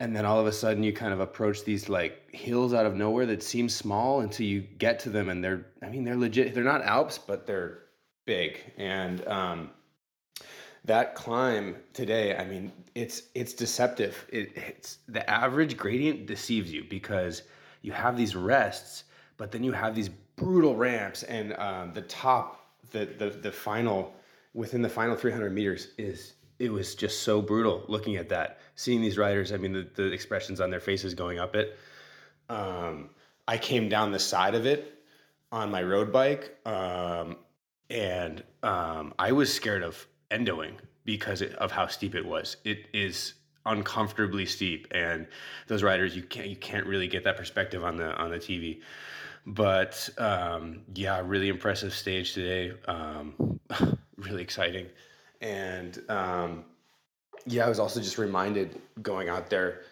And 0.00 0.14
then 0.14 0.24
all 0.24 0.38
of 0.38 0.46
a 0.46 0.52
sudden 0.52 0.84
you 0.84 0.92
kind 0.92 1.12
of 1.12 1.18
approach 1.18 1.64
these 1.64 1.88
like 1.88 2.32
hills 2.32 2.72
out 2.72 2.86
of 2.86 2.94
nowhere 2.94 3.26
that 3.26 3.42
seem 3.42 3.68
small 3.68 4.20
until 4.20 4.46
you 4.46 4.60
get 4.60 5.00
to 5.00 5.10
them 5.10 5.28
and 5.28 5.42
they're, 5.42 5.66
I 5.82 5.88
mean, 5.88 6.04
they're 6.04 6.16
legit. 6.16 6.54
They're 6.54 6.62
not 6.62 6.82
Alps, 6.82 7.18
but 7.18 7.48
they're 7.48 7.80
big. 8.24 8.60
And 8.76 9.26
um, 9.26 9.70
that 10.84 11.16
climb 11.16 11.74
today, 11.92 12.36
I 12.36 12.44
mean, 12.44 12.70
it's 12.94 13.22
it's 13.34 13.52
deceptive. 13.52 14.24
It, 14.28 14.52
it's 14.56 14.98
the 15.08 15.28
average 15.28 15.76
gradient 15.76 16.26
deceives 16.26 16.72
you 16.72 16.84
because 16.88 17.42
you 17.82 17.90
have 17.90 18.16
these 18.16 18.36
rests 18.36 19.04
but 19.38 19.50
then 19.50 19.64
you 19.64 19.72
have 19.72 19.94
these 19.94 20.10
brutal 20.36 20.76
ramps 20.76 21.22
and 21.22 21.54
um, 21.54 21.92
the 21.94 22.02
top 22.02 22.66
the, 22.90 23.06
the 23.06 23.30
the 23.30 23.50
final 23.50 24.14
within 24.52 24.82
the 24.82 24.88
final 24.88 25.16
300 25.16 25.50
meters 25.52 25.88
is 25.96 26.34
it 26.58 26.70
was 26.70 26.94
just 26.94 27.22
so 27.22 27.40
brutal 27.40 27.84
looking 27.88 28.16
at 28.16 28.28
that 28.28 28.60
seeing 28.74 29.00
these 29.00 29.16
riders 29.16 29.52
i 29.52 29.56
mean 29.56 29.72
the, 29.72 29.88
the 29.94 30.12
expressions 30.12 30.60
on 30.60 30.70
their 30.70 30.80
faces 30.80 31.14
going 31.14 31.38
up 31.38 31.56
it. 31.56 31.78
Um, 32.50 33.08
i 33.46 33.56
came 33.56 33.88
down 33.88 34.12
the 34.12 34.18
side 34.18 34.54
of 34.54 34.66
it 34.66 34.94
on 35.50 35.70
my 35.70 35.82
road 35.82 36.12
bike 36.12 36.56
um, 36.66 37.36
and 37.88 38.42
um, 38.62 39.14
i 39.18 39.32
was 39.32 39.52
scared 39.52 39.82
of 39.82 40.06
endoing 40.30 40.76
because 41.08 41.40
of 41.40 41.70
how 41.70 41.86
steep 41.86 42.14
it 42.14 42.26
was. 42.26 42.58
It 42.64 42.84
is 42.92 43.32
uncomfortably 43.64 44.44
steep 44.44 44.86
and 44.90 45.26
those 45.66 45.82
riders 45.82 46.16
you 46.16 46.22
can't 46.22 46.48
you 46.48 46.56
can't 46.56 46.86
really 46.86 47.08
get 47.08 47.24
that 47.24 47.36
perspective 47.36 47.84
on 47.84 47.96
the 47.96 48.14
on 48.16 48.30
the 48.30 48.38
tv 48.38 48.80
but 49.48 50.08
um, 50.18 50.82
yeah, 50.94 51.20
really 51.24 51.48
impressive 51.48 51.92
stage 51.92 52.34
today. 52.34 52.72
Um, 52.86 53.60
really 54.16 54.42
exciting, 54.42 54.86
and 55.40 56.02
um, 56.08 56.64
yeah, 57.46 57.66
I 57.66 57.68
was 57.68 57.78
also 57.78 58.00
just 58.00 58.18
reminded 58.18 58.80
going 59.02 59.28
out 59.28 59.50
there 59.50 59.82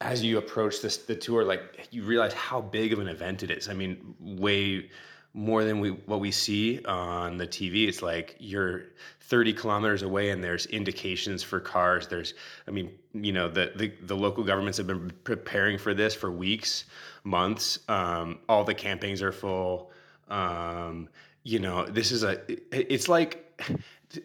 as 0.00 0.22
you 0.22 0.38
approach 0.38 0.80
this 0.82 0.98
the 0.98 1.14
tour, 1.14 1.44
like 1.44 1.88
you 1.90 2.02
realize 2.04 2.32
how 2.32 2.60
big 2.60 2.92
of 2.92 2.98
an 2.98 3.08
event 3.08 3.42
it 3.42 3.50
is. 3.50 3.68
I 3.68 3.74
mean, 3.74 4.14
way 4.20 4.90
more 5.32 5.64
than 5.64 5.80
we 5.80 5.90
what 5.90 6.20
we 6.20 6.30
see 6.30 6.82
on 6.84 7.36
the 7.36 7.46
TV. 7.46 7.88
It's 7.88 8.02
like 8.02 8.36
you're 8.38 8.84
30 9.20 9.52
kilometers 9.52 10.02
away 10.02 10.30
and 10.30 10.42
there's 10.42 10.66
indications 10.66 11.42
for 11.42 11.58
cars. 11.58 12.06
There's, 12.06 12.34
I 12.68 12.70
mean, 12.70 12.90
you 13.12 13.32
know, 13.32 13.48
the 13.48 13.72
the, 13.74 13.92
the 14.02 14.16
local 14.16 14.44
governments 14.44 14.78
have 14.78 14.86
been 14.86 15.10
preparing 15.24 15.78
for 15.78 15.94
this 15.94 16.14
for 16.14 16.30
weeks, 16.30 16.84
months. 17.24 17.80
Um, 17.88 18.38
all 18.48 18.64
the 18.64 18.74
campings 18.74 19.22
are 19.22 19.32
full. 19.32 19.90
Um, 20.28 21.08
you 21.42 21.58
know, 21.58 21.86
this 21.86 22.12
is 22.12 22.22
a. 22.22 22.40
It's 22.72 23.08
like 23.08 23.60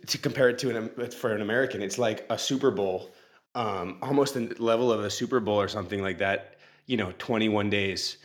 to 0.08 0.18
compare 0.18 0.50
it 0.50 0.60
to 0.60 0.76
an 0.76 1.12
for 1.12 1.34
an 1.34 1.42
American, 1.42 1.82
it's 1.82 1.98
like 1.98 2.26
a 2.30 2.38
Super 2.38 2.72
Bowl, 2.72 3.12
um, 3.56 3.98
almost 4.02 4.34
the 4.36 4.56
level 4.60 4.92
of 4.92 5.04
a 5.04 5.10
Super 5.10 5.40
Bowl 5.40 5.60
or 5.60 5.68
something 5.68 6.02
like 6.02 6.18
that. 6.20 6.56
You 6.86 6.98
know, 6.98 7.14
21 7.20 7.70
days 7.70 8.18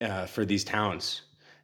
uh, 0.00 0.26
for 0.26 0.44
these 0.44 0.64
towns 0.64 1.22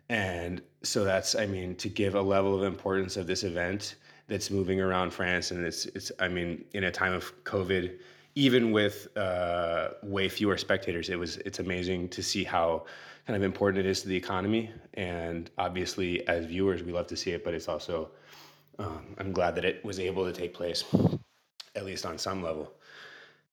And 0.08 0.62
so 0.82 1.04
that's, 1.04 1.34
I 1.34 1.46
mean, 1.46 1.74
to 1.76 1.88
give 1.88 2.14
a 2.14 2.22
level 2.22 2.54
of 2.54 2.62
importance 2.62 3.16
of 3.16 3.26
this 3.26 3.42
event 3.42 3.96
that's 4.28 4.50
moving 4.50 4.80
around 4.80 5.12
France, 5.12 5.50
and 5.50 5.64
it's, 5.64 5.86
it's, 5.86 6.12
I 6.20 6.28
mean, 6.28 6.64
in 6.72 6.84
a 6.84 6.90
time 6.90 7.12
of 7.12 7.32
COVID, 7.44 7.98
even 8.36 8.70
with 8.70 9.08
uh, 9.16 9.88
way 10.02 10.28
fewer 10.28 10.58
spectators, 10.58 11.08
it 11.08 11.18
was, 11.18 11.38
it's 11.38 11.58
amazing 11.58 12.08
to 12.10 12.22
see 12.22 12.44
how 12.44 12.84
kind 13.26 13.34
of 13.36 13.42
important 13.42 13.84
it 13.84 13.88
is 13.88 14.02
to 14.02 14.08
the 14.08 14.14
economy. 14.14 14.70
And 14.94 15.50
obviously, 15.56 16.26
as 16.28 16.44
viewers, 16.44 16.82
we 16.82 16.92
love 16.92 17.06
to 17.08 17.16
see 17.16 17.32
it, 17.32 17.42
but 17.42 17.54
it's 17.54 17.66
also, 17.66 18.10
um, 18.78 19.16
I'm 19.18 19.32
glad 19.32 19.54
that 19.54 19.64
it 19.64 19.82
was 19.84 19.98
able 19.98 20.26
to 20.26 20.32
take 20.32 20.52
place, 20.52 20.84
at 21.74 21.86
least 21.86 22.04
on 22.04 22.18
some 22.18 22.42
level. 22.42 22.74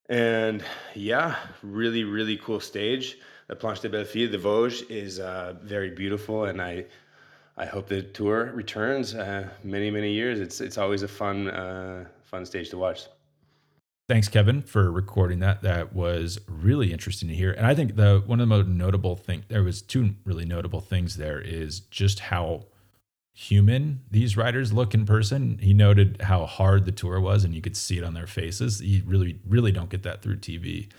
And 0.09 0.63
yeah, 0.95 1.37
really, 1.61 2.03
really 2.03 2.37
cool 2.37 2.59
stage. 2.59 3.17
The 3.47 3.55
Planche 3.55 3.81
de 3.81 3.89
Belles 3.89 4.09
Filles, 4.09 4.31
the 4.31 4.37
Vosges, 4.37 4.83
is 4.89 5.19
uh, 5.19 5.55
very 5.63 5.91
beautiful, 5.91 6.45
and 6.45 6.61
I, 6.61 6.85
I 7.55 7.65
hope 7.65 7.87
the 7.87 8.01
tour 8.01 8.51
returns 8.53 9.15
uh, 9.15 9.47
many, 9.63 9.89
many 9.91 10.11
years. 10.11 10.39
It's 10.39 10.59
it's 10.59 10.77
always 10.77 11.03
a 11.03 11.07
fun, 11.07 11.49
uh, 11.49 12.05
fun 12.23 12.45
stage 12.45 12.69
to 12.71 12.77
watch. 12.77 13.07
Thanks, 14.09 14.27
Kevin, 14.27 14.61
for 14.61 14.91
recording 14.91 15.39
that. 15.39 15.61
That 15.61 15.93
was 15.93 16.37
really 16.47 16.91
interesting 16.91 17.29
to 17.29 17.35
hear. 17.35 17.51
And 17.51 17.65
I 17.65 17.73
think 17.73 17.95
the 17.95 18.21
one 18.25 18.41
of 18.41 18.49
the 18.49 18.55
most 18.55 18.67
notable 18.67 19.15
thing 19.15 19.45
there 19.47 19.63
was 19.63 19.81
two 19.81 20.15
really 20.25 20.45
notable 20.45 20.81
things 20.81 21.15
there 21.15 21.39
is 21.39 21.79
just 21.79 22.19
how 22.19 22.65
human 23.33 24.01
these 24.11 24.35
riders 24.35 24.73
look 24.73 24.93
in 24.93 25.05
person. 25.05 25.57
He 25.59 25.73
noted 25.73 26.21
how 26.21 26.45
hard 26.45 26.85
the 26.85 26.91
tour 26.91 27.19
was, 27.21 27.45
and 27.45 27.55
you 27.55 27.61
could 27.61 27.77
see 27.77 27.97
it 27.97 28.03
on 28.03 28.13
their 28.13 28.27
faces. 28.27 28.81
You 28.81 29.03
really, 29.05 29.39
really 29.47 29.71
don't 29.71 29.89
get 29.89 30.03
that 30.03 30.21
through 30.21 30.37
TV. 30.37 30.89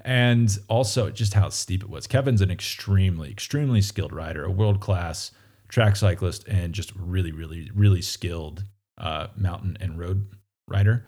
And 0.00 0.56
also 0.68 1.10
just 1.10 1.34
how 1.34 1.48
steep 1.48 1.82
it 1.82 1.90
was. 1.90 2.06
Kevin's 2.06 2.40
an 2.40 2.52
extremely, 2.52 3.30
extremely 3.30 3.80
skilled 3.80 4.12
rider, 4.12 4.44
a 4.44 4.50
world 4.50 4.80
class 4.80 5.32
track 5.68 5.96
cyclist, 5.96 6.46
and 6.46 6.72
just 6.72 6.92
really, 6.94 7.32
really, 7.32 7.70
really 7.74 8.02
skilled 8.02 8.62
uh, 8.96 9.26
mountain 9.36 9.76
and 9.80 9.98
road 9.98 10.28
rider. 10.68 11.04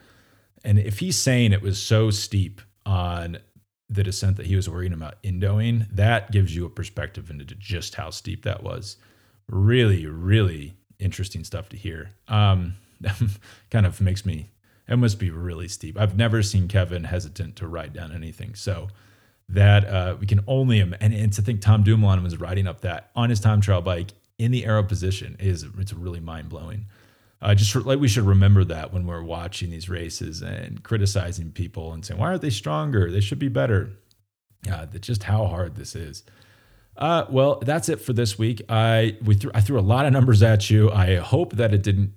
And 0.64 0.78
if 0.78 0.98
he's 0.98 1.16
saying 1.16 1.52
it 1.52 1.62
was 1.62 1.80
so 1.80 2.10
steep 2.10 2.60
on 2.84 3.38
the 3.88 4.02
descent 4.02 4.36
that 4.36 4.46
he 4.46 4.56
was 4.56 4.68
worrying 4.68 4.92
about 4.92 5.14
endoing, 5.22 5.86
that 5.92 6.32
gives 6.32 6.54
you 6.54 6.66
a 6.66 6.70
perspective 6.70 7.30
into 7.30 7.44
just 7.44 7.94
how 7.94 8.10
steep 8.10 8.44
that 8.44 8.62
was 8.62 8.96
really, 9.48 10.06
really 10.06 10.74
interesting 10.98 11.44
stuff 11.44 11.68
to 11.68 11.76
hear. 11.76 12.10
Um, 12.28 12.76
kind 13.70 13.86
of 13.86 14.00
makes 14.00 14.26
me, 14.26 14.50
it 14.88 14.96
must 14.96 15.18
be 15.18 15.30
really 15.30 15.68
steep. 15.68 15.98
I've 15.98 16.16
never 16.16 16.42
seen 16.42 16.68
Kevin 16.68 17.04
hesitant 17.04 17.56
to 17.56 17.66
ride 17.66 17.92
down 17.92 18.12
anything. 18.12 18.54
So 18.54 18.88
that 19.48 19.84
uh, 19.84 20.16
we 20.18 20.26
can 20.26 20.40
only, 20.46 20.80
and, 20.80 20.96
and 21.00 21.32
to 21.32 21.42
think 21.42 21.60
Tom 21.60 21.82
Dumoulin 21.82 22.22
was 22.22 22.40
riding 22.40 22.66
up 22.66 22.80
that 22.80 23.10
on 23.14 23.30
his 23.30 23.40
time 23.40 23.60
trial 23.60 23.82
bike 23.82 24.08
in 24.38 24.50
the 24.50 24.64
aero 24.66 24.82
position 24.82 25.36
is, 25.38 25.64
it's 25.78 25.92
really 25.92 26.20
mind 26.20 26.48
blowing. 26.48 26.86
Uh, 27.42 27.54
just 27.54 27.74
like 27.76 28.00
we 28.00 28.08
should 28.08 28.24
remember 28.24 28.64
that 28.64 28.92
when 28.92 29.06
we're 29.06 29.22
watching 29.22 29.70
these 29.70 29.88
races 29.88 30.40
and 30.40 30.82
criticizing 30.82 31.50
people 31.50 31.92
and 31.92 32.04
saying, 32.04 32.18
why 32.18 32.28
aren't 32.28 32.42
they 32.42 32.50
stronger? 32.50 33.10
They 33.10 33.20
should 33.20 33.38
be 33.38 33.48
better. 33.48 33.90
That 34.62 35.00
just 35.00 35.24
how 35.24 35.46
hard 35.46 35.76
this 35.76 35.94
is. 35.94 36.24
Uh, 36.96 37.24
well, 37.30 37.60
that's 37.60 37.88
it 37.88 38.00
for 38.00 38.12
this 38.12 38.38
week. 38.38 38.62
I 38.68 39.16
we 39.22 39.34
threw 39.34 39.50
I 39.54 39.60
threw 39.60 39.78
a 39.78 39.82
lot 39.82 40.06
of 40.06 40.12
numbers 40.12 40.42
at 40.42 40.70
you. 40.70 40.90
I 40.90 41.16
hope 41.16 41.52
that 41.52 41.72
it 41.72 41.82
didn't 41.82 42.14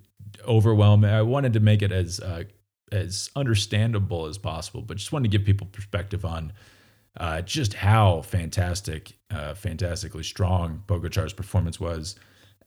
overwhelm. 0.48 1.04
I 1.04 1.22
wanted 1.22 1.52
to 1.52 1.60
make 1.60 1.82
it 1.82 1.92
as 1.92 2.18
uh, 2.18 2.44
as 2.90 3.30
understandable 3.36 4.26
as 4.26 4.38
possible, 4.38 4.82
but 4.82 4.96
just 4.96 5.12
wanted 5.12 5.30
to 5.30 5.38
give 5.38 5.46
people 5.46 5.68
perspective 5.70 6.24
on 6.24 6.52
uh, 7.18 7.42
just 7.42 7.74
how 7.74 8.22
fantastic, 8.22 9.12
uh, 9.30 9.54
fantastically 9.54 10.22
strong 10.22 10.82
Pogacar's 10.86 11.32
performance 11.32 11.78
was, 11.80 12.16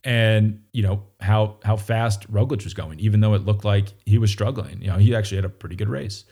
and 0.04 0.64
you 0.72 0.84
know 0.84 1.04
how 1.20 1.58
how 1.64 1.78
fast 1.78 2.32
Roglic 2.32 2.64
was 2.64 2.74
going, 2.74 3.00
even 3.00 3.20
though 3.20 3.34
it 3.34 3.46
looked 3.46 3.66
like 3.66 3.88
he 4.06 4.18
was 4.18 4.32
struggling. 4.32 4.82
You 4.82 4.88
know, 4.88 4.98
he 4.98 5.16
actually 5.16 5.38
had 5.38 5.46
a 5.46 5.50
pretty 5.50 5.76
good 5.76 5.90
race. 5.90 6.26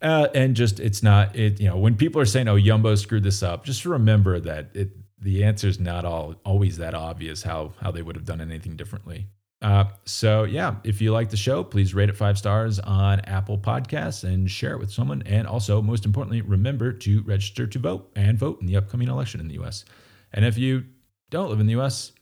Uh, 0.00 0.28
and 0.32 0.54
just 0.54 0.78
it's 0.78 1.02
not 1.02 1.34
it 1.34 1.60
you 1.60 1.66
know 1.66 1.76
when 1.76 1.96
people 1.96 2.20
are 2.20 2.26
saying 2.26 2.46
oh 2.46 2.56
Jumbo 2.56 2.94
screwed 2.94 3.24
this 3.24 3.42
up 3.42 3.64
just 3.64 3.84
remember 3.84 4.38
that 4.38 4.68
it 4.72 4.90
the 5.20 5.42
answer 5.42 5.66
is 5.66 5.80
not 5.80 6.04
all 6.04 6.36
always 6.44 6.78
that 6.78 6.94
obvious 6.94 7.42
how 7.42 7.72
how 7.80 7.90
they 7.90 8.00
would 8.00 8.14
have 8.14 8.24
done 8.24 8.40
anything 8.40 8.76
differently 8.76 9.26
uh, 9.60 9.86
so 10.04 10.44
yeah 10.44 10.76
if 10.84 11.00
you 11.00 11.10
like 11.10 11.30
the 11.30 11.36
show 11.36 11.64
please 11.64 11.94
rate 11.94 12.08
it 12.08 12.16
five 12.16 12.38
stars 12.38 12.78
on 12.78 13.18
apple 13.22 13.58
podcasts 13.58 14.22
and 14.22 14.48
share 14.48 14.72
it 14.74 14.78
with 14.78 14.92
someone 14.92 15.20
and 15.26 15.48
also 15.48 15.82
most 15.82 16.04
importantly 16.04 16.42
remember 16.42 16.92
to 16.92 17.20
register 17.22 17.66
to 17.66 17.80
vote 17.80 18.08
and 18.14 18.38
vote 18.38 18.60
in 18.60 18.68
the 18.68 18.76
upcoming 18.76 19.08
election 19.08 19.40
in 19.40 19.48
the 19.48 19.56
us 19.56 19.84
and 20.32 20.44
if 20.44 20.56
you 20.56 20.84
don't 21.28 21.50
live 21.50 21.58
in 21.58 21.66
the 21.66 21.74
us 21.74 22.12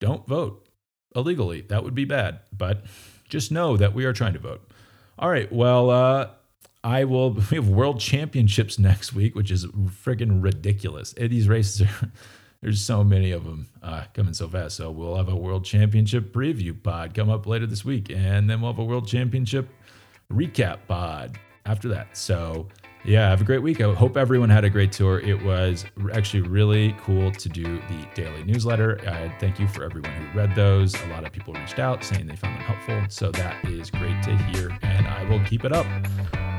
don't 0.00 0.26
vote 0.26 0.68
illegally 1.14 1.62
that 1.62 1.84
would 1.84 1.94
be 1.94 2.04
bad 2.04 2.40
but 2.56 2.84
just 3.28 3.50
know 3.50 3.76
that 3.76 3.94
we 3.94 4.04
are 4.04 4.12
trying 4.12 4.32
to 4.32 4.38
vote 4.38 4.62
all 5.18 5.30
right 5.30 5.50
well 5.52 5.90
uh 5.90 6.28
I 6.86 7.02
will. 7.02 7.30
We 7.50 7.56
have 7.56 7.68
world 7.68 7.98
championships 7.98 8.78
next 8.78 9.12
week, 9.12 9.34
which 9.34 9.50
is 9.50 9.66
friggin' 9.66 10.42
ridiculous. 10.42 11.12
These 11.14 11.48
races 11.48 11.82
are. 11.82 12.12
There's 12.62 12.80
so 12.80 13.04
many 13.04 13.32
of 13.32 13.44
them 13.44 13.68
uh, 13.82 14.04
coming 14.14 14.32
so 14.32 14.48
fast. 14.48 14.76
So 14.76 14.90
we'll 14.90 15.16
have 15.16 15.28
a 15.28 15.36
world 15.36 15.64
championship 15.64 16.32
preview 16.32 16.80
pod 16.82 17.14
come 17.14 17.28
up 17.28 17.46
later 17.46 17.66
this 17.66 17.84
week, 17.84 18.10
and 18.10 18.48
then 18.48 18.60
we'll 18.60 18.72
have 18.72 18.78
a 18.78 18.84
world 18.84 19.06
championship 19.06 19.68
recap 20.32 20.78
pod 20.88 21.38
after 21.66 21.88
that. 21.88 22.16
So 22.16 22.68
yeah, 23.06 23.28
have 23.28 23.40
a 23.40 23.44
great 23.44 23.62
week. 23.62 23.80
I 23.80 23.92
hope 23.94 24.16
everyone 24.16 24.50
had 24.50 24.64
a 24.64 24.70
great 24.70 24.92
tour. 24.92 25.20
It 25.20 25.42
was 25.42 25.84
actually 26.12 26.42
really 26.42 26.94
cool 27.00 27.30
to 27.32 27.48
do 27.48 27.62
the 27.62 28.08
daily 28.14 28.42
newsletter. 28.44 29.00
I 29.08 29.32
thank 29.38 29.60
you 29.60 29.68
for 29.68 29.84
everyone 29.84 30.10
who 30.12 30.38
read 30.38 30.54
those. 30.54 30.94
A 31.02 31.06
lot 31.08 31.24
of 31.24 31.32
people 31.32 31.54
reached 31.54 31.78
out 31.78 32.04
saying 32.04 32.26
they 32.26 32.36
found 32.36 32.56
them 32.56 32.64
helpful. 32.64 33.02
So 33.08 33.30
that 33.32 33.64
is 33.64 33.90
great 33.90 34.22
to 34.24 34.36
hear, 34.36 34.76
and 34.82 35.06
I 35.06 35.24
will 35.30 35.40
keep 35.44 35.64
it 35.64 35.72
up. 35.72 35.86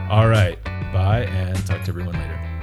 All 0.09 0.29
right. 0.29 0.61
Bye 0.93 1.25
and 1.29 1.57
talk 1.67 1.83
to 1.83 1.89
everyone 1.89 2.15
later. 2.15 2.56